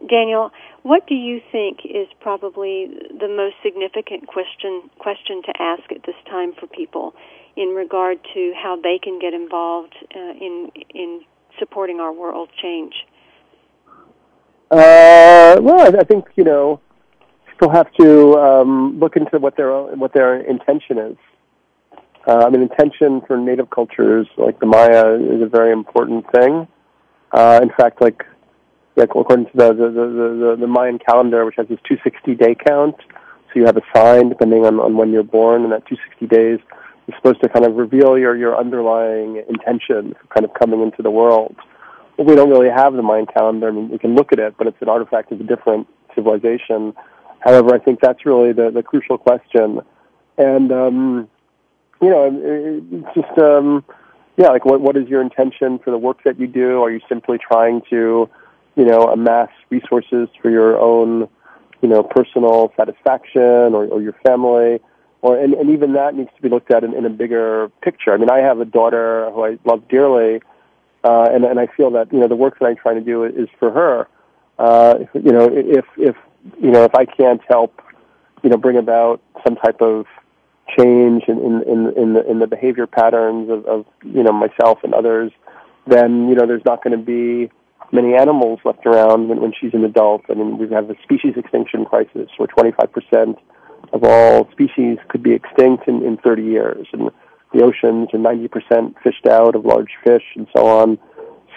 Daniel, 0.08 0.50
what 0.82 1.06
do 1.06 1.14
you 1.14 1.40
think 1.50 1.80
is 1.84 2.08
probably 2.20 2.88
the 3.10 3.28
most 3.28 3.56
significant 3.62 4.26
question 4.26 4.90
question 4.98 5.42
to 5.42 5.52
ask 5.60 5.82
at 5.90 6.02
this 6.04 6.16
time 6.28 6.52
for 6.58 6.66
people 6.66 7.14
in 7.56 7.68
regard 7.68 8.18
to 8.34 8.52
how 8.60 8.76
they 8.80 8.98
can 9.02 9.18
get 9.18 9.32
involved 9.32 9.94
uh, 10.14 10.18
in 10.40 10.70
in 10.94 11.22
supporting 11.58 12.00
our 12.00 12.12
world 12.12 12.48
change? 12.60 12.94
Uh, 14.70 15.60
well, 15.60 15.96
I 15.98 16.04
think 16.04 16.26
you 16.36 16.44
know 16.44 16.80
people 17.50 17.70
have 17.70 17.92
to 18.00 18.34
um, 18.34 18.98
look 18.98 19.16
into 19.16 19.38
what 19.38 19.56
their 19.56 19.72
what 19.72 20.12
their 20.12 20.40
intention 20.40 20.98
is. 20.98 21.16
Uh, 22.26 22.44
I 22.46 22.50
mean, 22.50 22.62
intention 22.62 23.20
for 23.26 23.36
native 23.36 23.70
cultures 23.70 24.26
like 24.38 24.58
the 24.58 24.66
Maya 24.66 25.14
is 25.14 25.42
a 25.42 25.46
very 25.46 25.72
important 25.72 26.24
thing. 26.32 26.66
Uh, 27.32 27.60
in 27.62 27.68
fact, 27.70 28.00
like 28.00 28.24
like 28.96 29.10
according 29.10 29.46
to 29.46 29.52
the 29.54 29.68
the, 29.68 29.88
the 29.90 30.06
the 30.40 30.56
the 30.60 30.66
Mayan 30.66 30.98
calendar, 30.98 31.44
which 31.44 31.56
has 31.56 31.68
this 31.68 31.78
260 31.88 32.34
day 32.34 32.54
count, 32.54 32.96
so 32.98 33.52
you 33.54 33.66
have 33.66 33.76
a 33.76 33.82
sign 33.94 34.28
depending 34.28 34.64
on 34.64 34.78
on 34.80 34.96
when 34.96 35.12
you're 35.12 35.22
born, 35.22 35.62
and 35.62 35.72
that 35.72 35.86
260 35.86 36.26
days 36.26 36.60
is 37.08 37.14
supposed 37.16 37.42
to 37.42 37.48
kind 37.48 37.64
of 37.66 37.74
reveal 37.76 38.18
your 38.18 38.36
your 38.36 38.56
underlying 38.56 39.42
intention 39.48 40.14
for 40.20 40.26
kind 40.34 40.44
of 40.44 40.54
coming 40.54 40.82
into 40.82 41.02
the 41.02 41.10
world. 41.10 41.56
Well, 42.16 42.26
we 42.26 42.36
don't 42.36 42.50
really 42.50 42.70
have 42.70 42.94
the 42.94 43.02
Mayan 43.02 43.26
calendar. 43.26 43.68
I 43.68 43.72
mean, 43.72 43.88
we 43.88 43.98
can 43.98 44.14
look 44.14 44.32
at 44.32 44.38
it, 44.38 44.54
but 44.56 44.68
it's 44.68 44.80
an 44.80 44.88
artifact 44.88 45.32
of 45.32 45.40
a 45.40 45.44
different 45.44 45.88
civilization. 46.14 46.94
However, 47.40 47.74
I 47.74 47.78
think 47.78 48.00
that's 48.00 48.24
really 48.24 48.52
the 48.52 48.70
the 48.70 48.82
crucial 48.82 49.18
question, 49.18 49.80
and 50.38 50.72
um, 50.72 51.28
you 52.00 52.10
know, 52.10 52.30
it's 52.92 53.14
just 53.14 53.38
um, 53.38 53.84
yeah, 54.36 54.48
like 54.48 54.64
what 54.64 54.80
what 54.80 54.96
is 54.96 55.08
your 55.08 55.20
intention 55.20 55.78
for 55.78 55.90
the 55.90 55.98
work 55.98 56.22
that 56.24 56.38
you 56.38 56.46
do? 56.46 56.82
Are 56.82 56.90
you 56.90 57.00
simply 57.08 57.38
trying 57.38 57.82
to 57.90 58.28
you 58.76 58.84
know, 58.84 59.08
amass 59.08 59.50
resources 59.70 60.28
for 60.40 60.50
your 60.50 60.78
own, 60.78 61.28
you 61.80 61.88
know, 61.88 62.02
personal 62.02 62.72
satisfaction 62.76 63.74
or, 63.74 63.86
or 63.86 64.02
your 64.02 64.14
family, 64.24 64.80
or 65.22 65.38
and, 65.38 65.54
and 65.54 65.70
even 65.70 65.94
that 65.94 66.14
needs 66.14 66.30
to 66.36 66.42
be 66.42 66.48
looked 66.48 66.70
at 66.70 66.84
in, 66.84 66.94
in 66.94 67.06
a 67.06 67.10
bigger 67.10 67.70
picture. 67.82 68.12
I 68.12 68.16
mean, 68.16 68.30
I 68.30 68.38
have 68.38 68.60
a 68.60 68.64
daughter 68.64 69.30
who 69.32 69.44
I 69.44 69.58
love 69.64 69.88
dearly, 69.88 70.42
uh, 71.02 71.28
and 71.32 71.44
and 71.44 71.58
I 71.60 71.66
feel 71.66 71.90
that 71.92 72.12
you 72.12 72.20
know 72.20 72.28
the 72.28 72.36
work 72.36 72.58
that 72.58 72.66
I'm 72.66 72.76
trying 72.76 72.96
to 72.96 73.04
do 73.04 73.24
is 73.24 73.48
for 73.58 73.70
her. 73.70 74.08
Uh, 74.58 74.98
you 75.14 75.32
know, 75.32 75.48
if 75.50 75.84
if 75.96 76.16
you 76.60 76.70
know 76.70 76.84
if 76.84 76.94
I 76.94 77.04
can't 77.04 77.40
help, 77.48 77.80
you 78.42 78.50
know, 78.50 78.56
bring 78.56 78.76
about 78.76 79.22
some 79.44 79.56
type 79.56 79.80
of 79.80 80.06
change 80.78 81.24
in 81.28 81.38
in 81.38 81.62
in, 81.62 81.92
in 81.96 82.12
the 82.14 82.30
in 82.30 82.38
the 82.38 82.46
behavior 82.46 82.86
patterns 82.86 83.50
of, 83.50 83.64
of 83.66 83.86
you 84.02 84.22
know 84.22 84.32
myself 84.32 84.78
and 84.82 84.94
others, 84.94 85.32
then 85.86 86.28
you 86.28 86.34
know 86.34 86.46
there's 86.46 86.64
not 86.64 86.82
going 86.82 86.98
to 86.98 87.04
be 87.04 87.50
many 87.94 88.14
animals 88.14 88.58
left 88.64 88.84
around 88.84 89.28
when, 89.28 89.40
when 89.40 89.52
she's 89.58 89.72
an 89.72 89.84
adult. 89.84 90.22
I 90.28 90.34
mean, 90.34 90.58
we 90.58 90.68
have 90.70 90.90
a 90.90 90.96
species 91.02 91.34
extinction 91.36 91.84
crisis 91.84 92.28
where 92.36 92.48
25% 92.48 93.38
of 93.92 94.02
all 94.02 94.50
species 94.50 94.98
could 95.08 95.22
be 95.22 95.32
extinct 95.32 95.86
in, 95.86 96.04
in 96.04 96.16
30 96.18 96.42
years. 96.42 96.86
And 96.92 97.10
the 97.52 97.62
oceans 97.62 98.08
are 98.12 98.18
90% 98.18 98.94
fished 99.02 99.26
out 99.26 99.54
of 99.54 99.64
large 99.64 99.92
fish 100.02 100.24
and 100.34 100.48
so 100.54 100.66
on. 100.66 100.98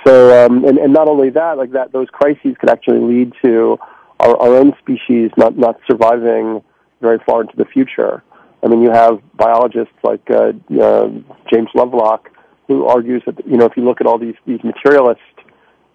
So, 0.06 0.46
um, 0.46 0.64
and, 0.64 0.78
and 0.78 0.94
not 0.94 1.10
only 1.10 1.32
that, 1.32 1.58
like 1.58 1.72
that, 1.72 1.92
those 1.92 2.08
crises 2.12 2.56
could 2.60 2.70
actually 2.70 3.00
lead 3.00 3.34
to 3.44 3.80
our, 4.20 4.38
our 4.38 4.56
own 4.56 4.74
species 4.80 5.32
not, 5.38 5.58
not 5.58 5.80
surviving 5.90 6.62
very 7.02 7.18
far 7.26 7.42
into 7.42 7.56
the 7.58 7.66
future. 7.66 8.24
I 8.64 8.68
mean, 8.68 8.82
you 8.82 8.92
have 8.92 9.20
biologists 9.36 9.94
like 10.04 10.30
uh, 10.30 10.54
uh, 10.80 11.10
James 11.52 11.70
Lovelock 11.74 12.30
who 12.68 12.86
argues 12.86 13.24
that 13.26 13.36
you 13.48 13.58
know 13.58 13.66
if 13.66 13.78
you 13.78 13.84
look 13.84 14.02
at 14.02 14.08
all 14.08 14.18
these 14.18 14.36
these 14.46 14.60
materialists 14.64 15.24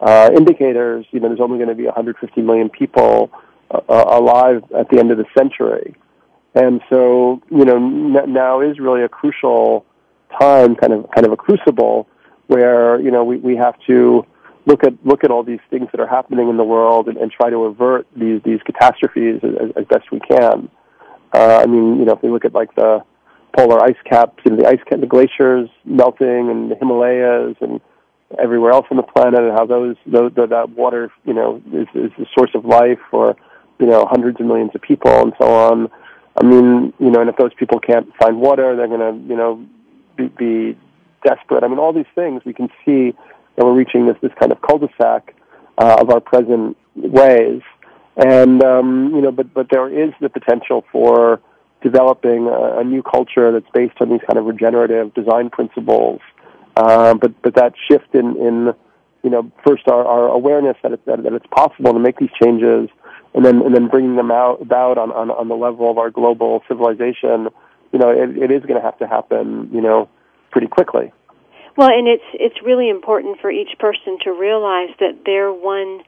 uh, 0.03 0.31
indicators, 0.37 1.07
you 1.13 1.21
know, 1.21 1.29
there's 1.29 1.41
only 1.41 1.59
going 1.59 1.69
to 1.69 1.77
be 1.77 1.85
150 1.85 2.43
million 2.43 2.69
people 2.69 3.31
uh, 3.71 3.81
uh, 3.89 4.05
alive 4.19 4.65
at 4.77 4.89
the 4.91 4.99
end 4.99 5.13
of 5.13 5.19
the 5.19 5.25
century. 5.39 5.95
And 6.55 6.81
so, 6.91 7.41
you 7.51 7.65
know, 7.65 7.77
n- 7.77 8.33
now 8.33 8.61
is 8.61 8.81
really 8.81 9.05
a 9.05 9.09
crucial 9.09 9.87
time, 10.39 10.75
kind 10.75 10.93
of, 10.93 11.09
kind 11.15 11.25
of 11.25 11.33
a 11.33 11.37
crucible 11.37 12.09
where, 12.49 13.01
you 13.01 13.13
know, 13.13 13.23
we, 13.23 13.37
we 13.37 13.55
have 13.57 13.75
to 13.87 14.27
look 14.67 14.83
at, 14.83 14.93
look 15.07 15.23
at 15.23 15.31
all 15.31 15.45
these 15.45 15.61
things 15.71 15.89
that 15.93 16.01
are 16.01 16.07
happening 16.07 16.49
in 16.49 16.57
the 16.57 16.65
world 16.65 17.07
and, 17.07 17.17
and 17.17 17.31
try 17.31 17.49
to 17.49 17.65
avert 17.65 18.07
these, 18.17 18.41
these 18.45 18.61
catastrophes 18.65 19.41
as, 19.45 19.71
as 19.77 19.85
best 19.87 20.11
we 20.11 20.19
can. 20.21 20.69
Uh, 21.33 21.61
I 21.63 21.67
mean, 21.67 21.99
you 22.01 22.05
know, 22.05 22.15
if 22.15 22.23
we 22.23 22.29
look 22.29 22.45
at 22.45 22.53
like 22.53 22.75
the 22.75 23.05
polar 23.57 23.81
ice 23.83 23.97
caps 24.05 24.43
and 24.45 24.59
the 24.59 24.67
ice 24.67 24.81
cap, 24.89 25.01
the 25.01 25.07
glaciers 25.07 25.69
melting 25.85 26.51
and 26.51 26.73
the 26.73 26.75
Himalayas 26.75 27.57
and 27.61 27.81
everywhere 28.39 28.73
else 28.73 28.87
on 28.91 28.97
the 28.97 29.03
planet 29.03 29.41
and 29.41 29.53
how 29.53 29.67
those, 29.67 29.97
those 30.07 30.33
that 30.35 30.71
water 30.71 31.11
you 31.25 31.35
know 31.35 31.63
is, 31.73 31.89
is 31.95 32.11
the 32.19 32.27
source 32.37 32.51
of 32.55 32.65
life 32.65 32.99
for 33.11 33.37
you 33.79 33.87
know 33.87 34.07
hundreds 34.07 34.41
of 34.41 34.47
millions 34.47 34.71
of 34.75 34.83
people 34.83 35.11
and 35.11 35.33
so 35.39 35.53
on. 35.53 35.89
I 36.41 36.45
mean, 36.45 36.95
you 36.99 37.11
know, 37.11 37.21
and 37.21 37.29
if 37.29 37.37
those 37.37 37.53
people 37.55 37.79
can't 37.79 38.09
find 38.17 38.41
water, 38.41 38.75
they're 38.75 38.89
going 38.89 39.01
to 39.01 39.29
you 39.29 39.37
know 39.37 39.65
be, 40.17 40.29
be 40.29 40.79
desperate. 41.25 41.65
I 41.65 41.69
mean, 41.69 41.79
all 41.79 41.93
these 41.93 42.13
things 42.15 42.43
we 42.45 42.55
can 42.55 42.69
see 42.85 43.15
that 43.57 43.65
we're 43.65 43.75
reaching 43.75 44.07
this 44.07 44.17
this 44.23 44.33
kind 44.39 44.53
of 44.53 44.61
cul-de-sac 44.63 45.35
uh, 45.79 45.99
of 46.01 46.11
our 46.11 46.21
present 46.21 46.77
ways, 46.95 47.63
and 48.17 48.63
um, 48.63 49.13
you 49.15 49.21
know, 49.21 49.33
but 49.33 49.53
but 49.53 49.69
there 49.71 49.89
is 49.89 50.13
the 50.21 50.29
potential 50.29 50.85
for 50.91 51.41
developing 51.83 52.47
a, 52.47 52.79
a 52.79 52.85
new 52.85 53.03
culture 53.03 53.53
that's 53.53 53.71
based 53.75 54.01
on 54.01 54.09
these 54.09 54.21
kind 54.27 54.39
of 54.39 54.47
regenerative 54.47 55.13
design 55.15 55.51
principles 55.51 56.21
uh, 56.77 57.15
but 57.15 57.41
but 57.43 57.55
that 57.55 57.75
shift 57.91 58.15
in, 58.15 58.37
in 58.37 58.75
you 59.23 59.31
know 59.31 59.51
first 59.67 59.89
our, 59.89 60.05
our 60.05 60.29
awareness 60.29 60.77
that, 60.83 60.93
it, 60.93 61.05
that 61.07 61.23
that 61.23 61.33
it's 61.33 61.47
possible 61.47 61.93
to 61.93 61.99
make 61.99 62.19
these 62.19 62.31
changes, 62.43 62.89
and 63.35 63.45
then 63.45 63.63
and 63.63 63.75
then 63.75 63.89
bringing 63.89 64.17
them 64.17 64.31
out 64.31 64.63
about 64.63 64.99
on, 64.99 65.11
on, 65.13 65.31
on 65.31 65.49
the 65.49 65.57
level 65.57 65.91
of 65.91 65.99
our 65.99 66.11
global 66.11 66.63
civilization, 66.69 67.49
you 67.93 67.99
know, 67.99 68.11
it, 68.11 68.37
it 68.37 68.51
is 68.51 68.63
going 68.63 68.81
to 68.81 68.85
have 68.85 68.99
to 68.99 69.07
happen, 69.07 69.69
you 69.73 69.81
know, 69.81 70.09
pretty 70.51 70.67
quickly. 70.67 71.13
Well, 71.77 71.89
and 71.89 72.07
it's 72.07 72.25
it's 72.35 72.57
really 72.63 72.89
important 72.91 73.41
for 73.41 73.51
each 73.51 73.79
person 73.79 74.19
to 74.25 74.33
realize 74.33 74.91
that 75.01 75.25
their 75.25 75.53
one 75.53 76.03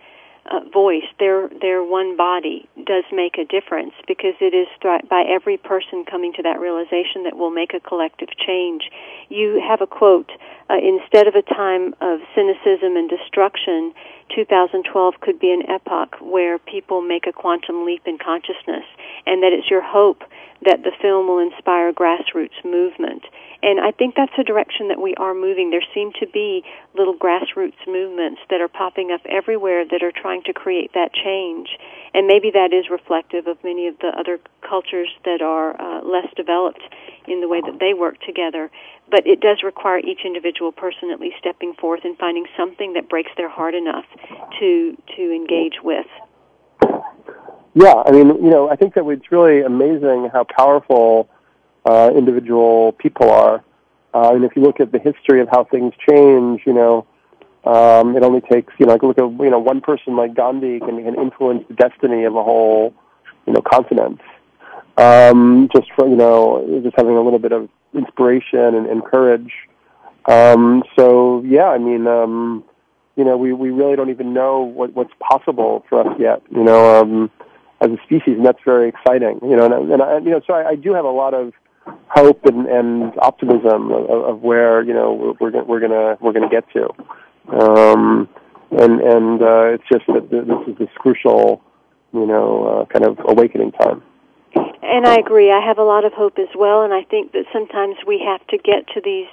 uh, 0.51 0.61
voice, 0.73 1.05
their 1.19 1.49
their 1.61 1.83
one 1.83 2.17
body, 2.17 2.69
does 2.85 3.05
make 3.13 3.39
a 3.39 3.45
difference 3.45 3.93
because 4.07 4.35
it 4.41 4.55
is 4.55 4.67
by 4.83 5.25
every 5.29 5.57
person 5.57 6.05
coming 6.05 6.33
to 6.35 6.43
that 6.43 6.61
realization 6.61 7.25
that 7.25 7.37
will 7.37 7.51
make 7.51 7.73
a 7.75 7.81
collective 7.81 8.29
change. 8.37 8.91
You 9.29 9.63
have 9.67 9.81
a 9.81 9.87
quote: 9.87 10.31
uh, 10.69 10.75
"Instead 10.75 11.27
of 11.27 11.35
a 11.35 11.43
time 11.43 11.95
of 12.01 12.21
cynicism 12.35 12.97
and 12.97 13.09
destruction, 13.09 13.95
2012 14.35 15.21
could 15.21 15.39
be 15.39 15.51
an 15.51 15.63
epoch 15.69 16.17
where 16.21 16.59
people 16.59 17.01
make 17.01 17.27
a 17.27 17.33
quantum 17.33 17.85
leap 17.87 18.03
in 18.07 18.19
consciousness, 18.19 18.85
and 19.27 19.43
that 19.43 19.53
it's 19.53 19.71
your 19.71 19.83
hope 19.83 20.25
that 20.63 20.83
the 20.83 20.93
film 21.01 21.27
will 21.27 21.39
inspire 21.39 21.93
grassroots 21.93 22.65
movement." 22.65 23.25
And 23.65 23.81
I 23.81 23.93
think 23.93 24.15
that's 24.15 24.37
a 24.37 24.45
direction 24.45 24.89
that 24.89 25.01
we 25.01 25.15
are 25.15 25.33
moving. 25.33 25.71
There 25.71 25.83
seem 25.95 26.13
to 26.21 26.27
be 26.27 26.63
little 26.95 27.15
grassroots 27.17 27.81
movements 27.89 28.43
that 28.51 28.61
are 28.61 28.69
popping 28.69 29.11
up 29.11 29.23
everywhere 29.25 29.87
that 29.91 30.03
are 30.03 30.13
trying 30.13 30.43
to 30.43 30.53
create 30.53 30.93
that 30.93 31.15
change. 31.15 31.71
And 32.13 32.27
maybe 32.27 32.51
that 32.53 32.75
is 32.75 32.91
reflective 32.91 33.47
of 33.47 33.57
many 33.65 33.89
of 33.89 33.99
the 34.01 34.09
other 34.09 34.39
cultures 34.61 35.09
that 35.25 35.41
are 35.41 35.81
uh, 35.81 36.05
less 36.05 36.29
developed 36.37 36.83
in 37.27 37.41
the 37.41 37.49
way 37.49 37.63
that 37.63 37.81
they 37.81 37.95
work 37.95 38.21
together. 38.21 38.71
But 39.11 39.27
it 39.27 39.41
does 39.41 39.63
require 39.65 39.99
each 39.99 40.27
individual 40.27 40.71
person 40.71 41.11
at 41.11 41.19
least 41.19 41.37
stepping 41.39 41.73
forth 41.73 42.01
and 42.05 42.19
finding 42.19 42.45
something 42.59 42.93
that 42.93 43.09
breaks 43.09 43.31
their 43.39 43.49
heart 43.49 43.75
enough 43.75 44.05
to 44.61 44.95
to 45.17 45.23
engage 45.33 45.81
with. 45.83 46.07
Yeah, 47.75 48.03
I 48.05 48.13
mean, 48.13 48.29
you 48.29 48.51
know, 48.51 48.69
I 48.71 48.77
think 48.77 48.93
that 48.95 49.09
it's 49.09 49.33
really 49.33 49.63
amazing 49.63 50.29
how 50.33 50.45
powerful 50.45 51.31
uh, 51.85 52.11
individual 52.17 52.93
people 52.93 53.31
are. 53.31 53.65
Uh, 54.13 54.35
and 54.35 54.45
if 54.45 54.55
you 54.55 54.63
look 54.63 54.81
at 54.81 54.93
the 54.93 54.99
history 54.99 55.41
of 55.41 55.49
how 55.51 55.65
things 55.65 55.93
change, 56.09 56.63
you 56.67 56.73
know, 56.73 57.07
um, 57.65 58.17
it 58.17 58.23
only 58.23 58.41
takes, 58.41 58.73
you 58.79 58.87
know, 58.87 58.93
like 58.93 59.03
look 59.03 59.19
at, 59.19 59.25
you 59.25 59.51
know, 59.51 59.59
one 59.59 59.81
person 59.81 60.17
like 60.17 60.35
Gandhi 60.35 60.79
can, 60.81 61.03
can 61.03 61.15
influence 61.15 61.65
the 61.69 61.75
destiny 61.75 62.25
of 62.25 62.37
a 62.37 62.43
whole, 62.43 62.95
you 63.47 63.53
know, 63.53 63.63
continent. 63.63 64.21
Um, 64.97 65.69
just 65.75 65.89
for, 65.97 66.07
you 66.07 66.15
know, 66.15 66.81
just 66.85 66.95
having 66.97 67.17
a 67.17 67.21
little 67.21 67.41
bit 67.41 67.53
of 67.53 67.69
inspiration 67.95 68.75
and, 68.75 68.87
and 68.87 69.05
courage. 69.05 69.53
Um, 70.27 70.85
so 70.97 71.43
yeah, 71.45 71.67
I 71.67 71.79
mean, 71.79 72.07
um, 72.07 72.65
you 73.17 73.25
know, 73.25 73.37
we, 73.37 73.53
we 73.53 73.71
really 73.71 73.97
don't 73.97 74.11
even 74.11 74.33
know 74.33 74.61
what, 74.63 74.95
what's 74.95 75.13
possible 75.19 75.85
for 75.89 76.01
us 76.01 76.17
yet, 76.19 76.43
you 76.51 76.63
know, 76.63 77.01
um, 77.01 77.31
as 77.81 77.91
a 77.91 77.97
species, 78.05 78.37
and 78.37 78.47
that's 78.47 78.63
very 78.65 78.89
exciting, 78.89 79.39
you 79.43 79.57
know, 79.57 79.67
and, 79.67 79.93
and 79.93 80.03
I, 80.03 80.19
you 80.19 80.31
know, 80.31 80.41
so 80.47 80.55
I, 80.55 80.71
I 80.71 80.75
do 80.77 80.95
have 80.95 81.05
a 81.05 81.11
lot 81.11 81.35
of 81.35 81.53
hope 82.09 82.45
and, 82.47 82.67
and 82.67 83.13
optimism 83.19 83.91
of, 83.91 84.11
of 84.11 84.43
where, 84.43 84.83
you 84.83 84.95
know, 84.95 85.37
we're, 85.41 85.51
we're, 85.51 85.65
we're 85.65 85.81
gonna, 85.81 86.17
we're 86.21 86.33
gonna 86.33 86.49
get 86.49 86.65
to. 86.73 86.89
Um, 87.49 88.29
and, 88.71 89.01
and, 89.01 89.43
uh, 89.43 89.75
it's 89.75 89.85
just 89.93 90.07
that 90.07 90.31
this 90.31 90.69
is 90.69 90.79
this 90.79 90.89
crucial, 90.97 91.63
you 92.13 92.27
know, 92.27 92.67
uh, 92.67 92.85
kind 92.87 93.05
of 93.05 93.19
awakening 93.27 93.73
time. 93.73 94.03
And 94.83 95.07
I 95.07 95.17
agree. 95.17 95.51
I 95.51 95.61
have 95.61 95.79
a 95.79 95.83
lot 95.83 96.05
of 96.05 96.13
hope 96.13 96.39
as 96.39 96.49
well, 96.57 96.83
and 96.83 96.93
I 96.93 97.03
think 97.03 97.33
that 97.33 97.45
sometimes 97.53 97.97
we 98.07 98.23
have 98.25 98.47
to 98.49 98.59
get 98.59 98.87
to 98.95 99.01
these 99.01 99.27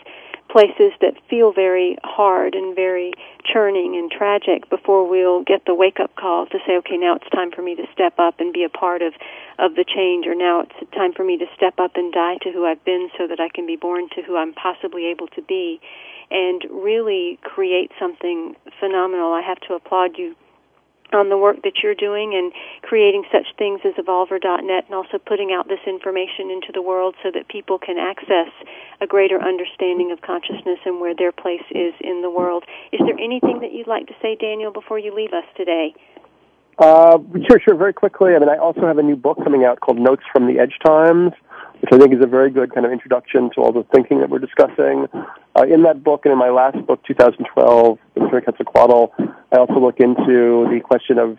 places 0.52 0.92
that 1.00 1.14
feel 1.30 1.54
very 1.54 1.98
hard 2.04 2.56
and 2.56 2.76
very 2.76 3.14
churning 3.46 3.96
and 3.96 4.12
tragic 4.12 4.70
before 4.70 5.08
we'll 5.08 5.44
get 5.44 5.66
the 5.66 5.74
wake 5.74 6.00
up 6.00 6.14
call 6.16 6.46
to 6.46 6.60
say 6.68 6.76
okay 6.78 6.98
now 6.98 7.16
it's 7.16 7.30
time 7.30 7.52
for 7.52 7.62
me 7.62 7.76
to 7.76 7.86
step 7.94 8.14
up 8.20 8.40
and 8.40 8.52
be 8.54 8.64
a 8.64 8.70
part 8.70 9.02
of 9.02 9.14
of 9.60 9.76
the 9.76 9.86
change 9.86 10.28
or 10.28 10.36
now 10.36 10.62
it's 10.62 10.92
time 10.92 11.14
for 11.14 11.24
me 11.24 11.38
to 11.38 11.46
step 11.56 11.80
up 11.80 11.92
and 11.96 12.12
die 12.12 12.36
to 12.42 12.52
who 12.52 12.66
I've 12.66 12.84
been 12.84 13.10
so 13.18 13.28
that 13.28 13.40
I 13.40 13.50
can 13.50 13.66
be 13.66 13.76
born 13.76 14.10
to 14.16 14.22
who 14.22 14.36
I'm 14.36 14.54
possibly 14.54 15.08
able 15.08 15.28
to 15.28 15.42
be 15.42 15.80
and 16.30 16.64
really 16.72 17.38
create 17.44 17.92
something 18.00 18.56
phenomenal. 18.80 19.34
I 19.34 19.42
have 19.42 19.60
to 19.68 19.74
applaud 19.74 20.18
you 20.18 20.36
on 21.14 21.30
the 21.30 21.38
work 21.38 21.62
that 21.64 21.84
you're 21.84 21.96
doing 21.96 22.34
and 22.36 22.52
creating 22.82 23.24
such 23.32 23.48
things 23.58 23.82
as 23.86 23.94
evolver.net 23.96 24.86
and 24.86 24.94
also 24.94 25.18
putting 25.18 25.52
out 25.52 25.68
this 25.68 25.80
information 25.88 26.50
into 26.50 26.72
the 26.74 26.82
world 26.82 27.16
so 27.24 27.32
that 27.34 27.48
people 27.48 27.78
can 27.78 27.98
access 27.98 28.52
a 29.02 29.08
greater 29.08 29.42
understanding 29.42 30.12
of 30.12 30.22
consciousness 30.22 30.80
and 30.86 31.00
where 31.00 31.16
their 31.16 31.32
place 31.32 31.66
is 31.72 31.94
in 32.02 32.22
the 32.22 32.30
world. 32.30 32.64
Is 32.92 33.00
there 33.06 33.20
anything 33.20 33.60
that 33.62 33.74
you'd 33.74 33.88
like 33.88 34.08
to 34.08 34.14
say, 34.22 34.36
Daniel, 34.36 34.72
before 34.72 35.00
you 35.00 35.14
leave 35.14 35.34
us 35.34 35.46
today? 35.56 35.94
Uh, 36.78 37.20
sure, 37.48 37.60
sure. 37.60 37.76
Very 37.76 37.94
quickly. 37.94 38.34
I 38.36 38.40
mean, 38.40 38.50
I 38.50 38.58
also 38.58 38.82
have 38.82 38.98
a 38.98 39.04
new 39.04 39.16
book 39.16 39.38
coming 39.44 39.66
out 39.66 39.80
called 39.82 40.00
Notes 40.00 40.24
from 40.32 40.48
the 40.48 40.60
End 40.60 40.74
Times, 40.84 41.32
which 41.82 41.92
I 41.92 41.98
think 41.98 42.14
is 42.14 42.24
a 42.24 42.28
very 42.28 42.50
good 42.50 42.74
kind 42.74 42.86
of 42.86 42.92
introduction 42.92 43.50
to 43.56 43.62
all 43.62 43.72
the 43.72 43.84
thinking 43.94 44.20
that 44.20 44.30
we're 44.30 44.40
discussing. 44.40 45.08
Uh, 45.56 45.64
in 45.64 45.84
that 45.84 46.04
book 46.04 46.22
and 46.26 46.32
in 46.32 46.40
my 46.40 46.50
last 46.50 46.84
book, 46.88 47.04
2012, 47.06 48.00
The 48.16 48.22
Return 48.22 48.40
of 48.40 48.46
Quetzalcoatl, 48.46 49.12
I 49.52 49.58
also 49.58 49.80
look 49.80 50.00
into 50.00 50.68
the 50.72 50.80
question 50.84 51.18
of 51.18 51.38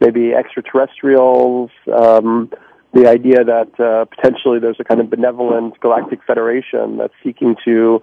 maybe 0.00 0.32
extraterrestrials, 0.32 1.70
um, 1.92 2.50
the 2.92 3.08
idea 3.08 3.44
that 3.44 3.78
uh, 3.78 4.06
potentially 4.06 4.58
there's 4.58 4.80
a 4.80 4.84
kind 4.84 5.00
of 5.00 5.10
benevolent 5.10 5.78
galactic 5.80 6.20
federation 6.26 6.96
that's 6.96 7.14
seeking 7.22 7.54
to 7.64 8.00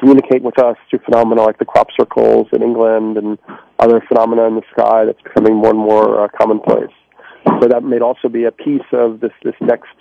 communicate 0.00 0.42
with 0.42 0.58
us 0.58 0.76
through 0.90 0.98
phenomena 1.00 1.42
like 1.42 1.58
the 1.58 1.64
crop 1.64 1.88
circles 1.96 2.48
in 2.52 2.62
England 2.62 3.16
and 3.16 3.38
other 3.78 4.00
phenomena 4.08 4.44
in 4.46 4.56
the 4.56 4.62
sky 4.72 5.04
that's 5.04 5.20
becoming 5.22 5.54
more 5.54 5.70
and 5.70 5.78
more 5.78 6.24
uh, 6.24 6.28
commonplace. 6.36 6.90
So 7.60 7.68
that 7.68 7.84
may 7.84 8.00
also 8.00 8.28
be 8.28 8.44
a 8.44 8.50
piece 8.50 8.88
of 8.92 9.20
this 9.20 9.32
this 9.44 9.54
next 9.60 9.94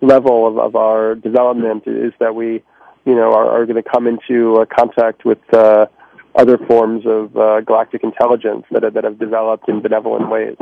level 0.00 0.46
of, 0.46 0.58
of 0.58 0.74
our 0.74 1.14
development 1.14 1.84
is 1.86 2.12
that 2.18 2.34
we, 2.34 2.62
you 3.04 3.14
know, 3.14 3.32
are, 3.32 3.48
are 3.48 3.66
going 3.66 3.82
to 3.82 3.88
come 3.88 4.06
into 4.06 4.56
uh, 4.56 4.64
contact 4.64 5.24
with 5.24 5.38
uh, 5.52 5.86
other 6.38 6.56
forms 6.56 7.04
of 7.04 7.36
uh, 7.36 7.60
galactic 7.62 8.04
intelligence 8.04 8.64
that 8.70 8.94
that 8.94 9.04
have 9.04 9.18
developed 9.18 9.68
in 9.68 9.82
benevolent 9.82 10.30
ways. 10.30 10.56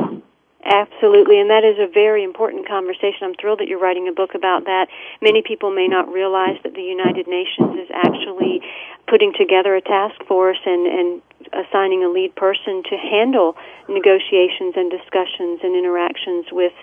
Absolutely, 0.65 1.39
and 1.39 1.49
that 1.49 1.63
is 1.63 1.77
a 1.79 1.87
very 1.87 2.25
important 2.25 2.67
conversation. 2.67 3.23
I'm 3.23 3.35
thrilled 3.39 3.59
that 3.59 3.69
you're 3.69 3.79
writing 3.79 4.09
a 4.09 4.11
book 4.11 4.35
about 4.35 4.65
that. 4.65 4.87
Many 5.21 5.41
people 5.41 5.71
may 5.71 5.87
not 5.87 6.11
realize 6.11 6.59
that 6.63 6.73
the 6.73 6.83
United 6.83 7.25
Nations 7.25 7.79
is 7.79 7.87
actually 7.93 8.59
putting 9.07 9.31
together 9.31 9.75
a 9.75 9.81
task 9.81 10.19
force 10.27 10.59
and, 10.65 10.85
and 10.85 11.21
assigning 11.53 12.03
a 12.03 12.09
lead 12.09 12.35
person 12.35 12.83
to 12.89 12.97
handle 12.97 13.55
negotiations 13.87 14.73
and 14.75 14.91
discussions 14.91 15.61
and 15.63 15.71
interactions 15.71 16.47
with 16.51 16.73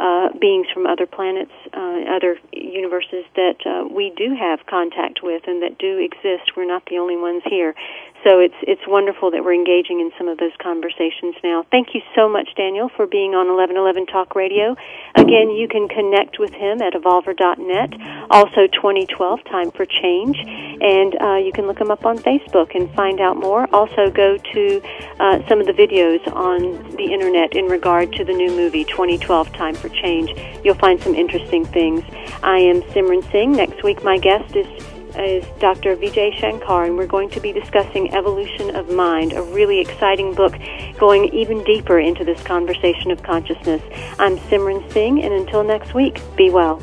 uh, 0.00 0.30
beings 0.40 0.66
from 0.72 0.86
other 0.86 1.06
planets, 1.06 1.52
uh, 1.74 2.16
other 2.16 2.38
universes 2.52 3.24
that 3.36 3.60
uh, 3.66 3.86
we 3.92 4.12
do 4.16 4.34
have 4.34 4.64
contact 4.66 5.20
with 5.22 5.42
and 5.46 5.62
that 5.62 5.76
do 5.78 5.98
exist. 5.98 6.56
We're 6.56 6.66
not 6.66 6.86
the 6.86 6.96
only 6.96 7.16
ones 7.16 7.42
here. 7.44 7.74
So 8.24 8.40
it's 8.40 8.56
it's 8.62 8.80
wonderful 8.86 9.30
that 9.32 9.44
we're 9.44 9.52
engaging 9.52 10.00
in 10.00 10.10
some 10.16 10.28
of 10.28 10.38
those 10.38 10.56
conversations 10.58 11.36
now. 11.44 11.66
Thank 11.70 11.94
you 11.94 12.00
so 12.14 12.26
much, 12.26 12.48
Daniel, 12.56 12.88
for 12.88 13.06
being 13.06 13.34
on 13.34 13.52
1111 13.52 14.06
Talk 14.06 14.34
Radio. 14.34 14.74
Again, 15.14 15.50
you 15.50 15.68
can 15.68 15.88
connect 15.88 16.38
with 16.38 16.54
him 16.54 16.80
at 16.80 16.94
evolver.net. 16.94 17.92
Also, 18.30 18.66
2012 18.66 19.44
Time 19.44 19.70
for 19.70 19.84
Change, 19.84 20.38
and 20.40 21.14
uh, 21.20 21.36
you 21.36 21.52
can 21.52 21.66
look 21.66 21.78
him 21.78 21.90
up 21.90 22.06
on 22.06 22.16
Facebook 22.16 22.74
and 22.74 22.90
find 22.94 23.20
out 23.20 23.36
more. 23.36 23.68
Also, 23.74 24.10
go 24.10 24.38
to 24.38 24.82
uh, 25.20 25.46
some 25.46 25.60
of 25.60 25.66
the 25.66 25.74
videos 25.74 26.26
on 26.34 26.96
the 26.96 27.12
internet 27.12 27.54
in 27.54 27.66
regard 27.66 28.10
to 28.14 28.24
the 28.24 28.32
new 28.32 28.50
movie 28.50 28.84
2012 28.84 29.52
Time 29.52 29.74
for 29.74 29.90
Change. 29.90 30.32
You'll 30.64 30.76
find 30.76 30.98
some 31.02 31.14
interesting 31.14 31.66
things. 31.66 32.02
I 32.42 32.56
am 32.56 32.80
Simran 32.94 33.30
Singh. 33.30 33.52
Next 33.52 33.82
week, 33.82 34.02
my 34.02 34.16
guest 34.16 34.56
is 34.56 34.66
is 35.18 35.44
Dr. 35.58 35.96
Vijay 35.96 36.38
Shankar, 36.38 36.84
and 36.84 36.96
we're 36.96 37.06
going 37.06 37.30
to 37.30 37.40
be 37.40 37.52
discussing 37.52 38.12
Evolution 38.14 38.74
of 38.74 38.88
Mind, 38.88 39.32
a 39.32 39.42
really 39.42 39.80
exciting 39.80 40.34
book 40.34 40.54
going 40.98 41.26
even 41.34 41.62
deeper 41.64 41.98
into 41.98 42.24
this 42.24 42.42
conversation 42.42 43.10
of 43.10 43.22
consciousness. 43.22 43.82
I'm 44.18 44.38
Simran 44.38 44.92
Singh, 44.92 45.22
and 45.22 45.32
until 45.32 45.64
next 45.64 45.94
week, 45.94 46.20
be 46.36 46.50
well. 46.50 46.82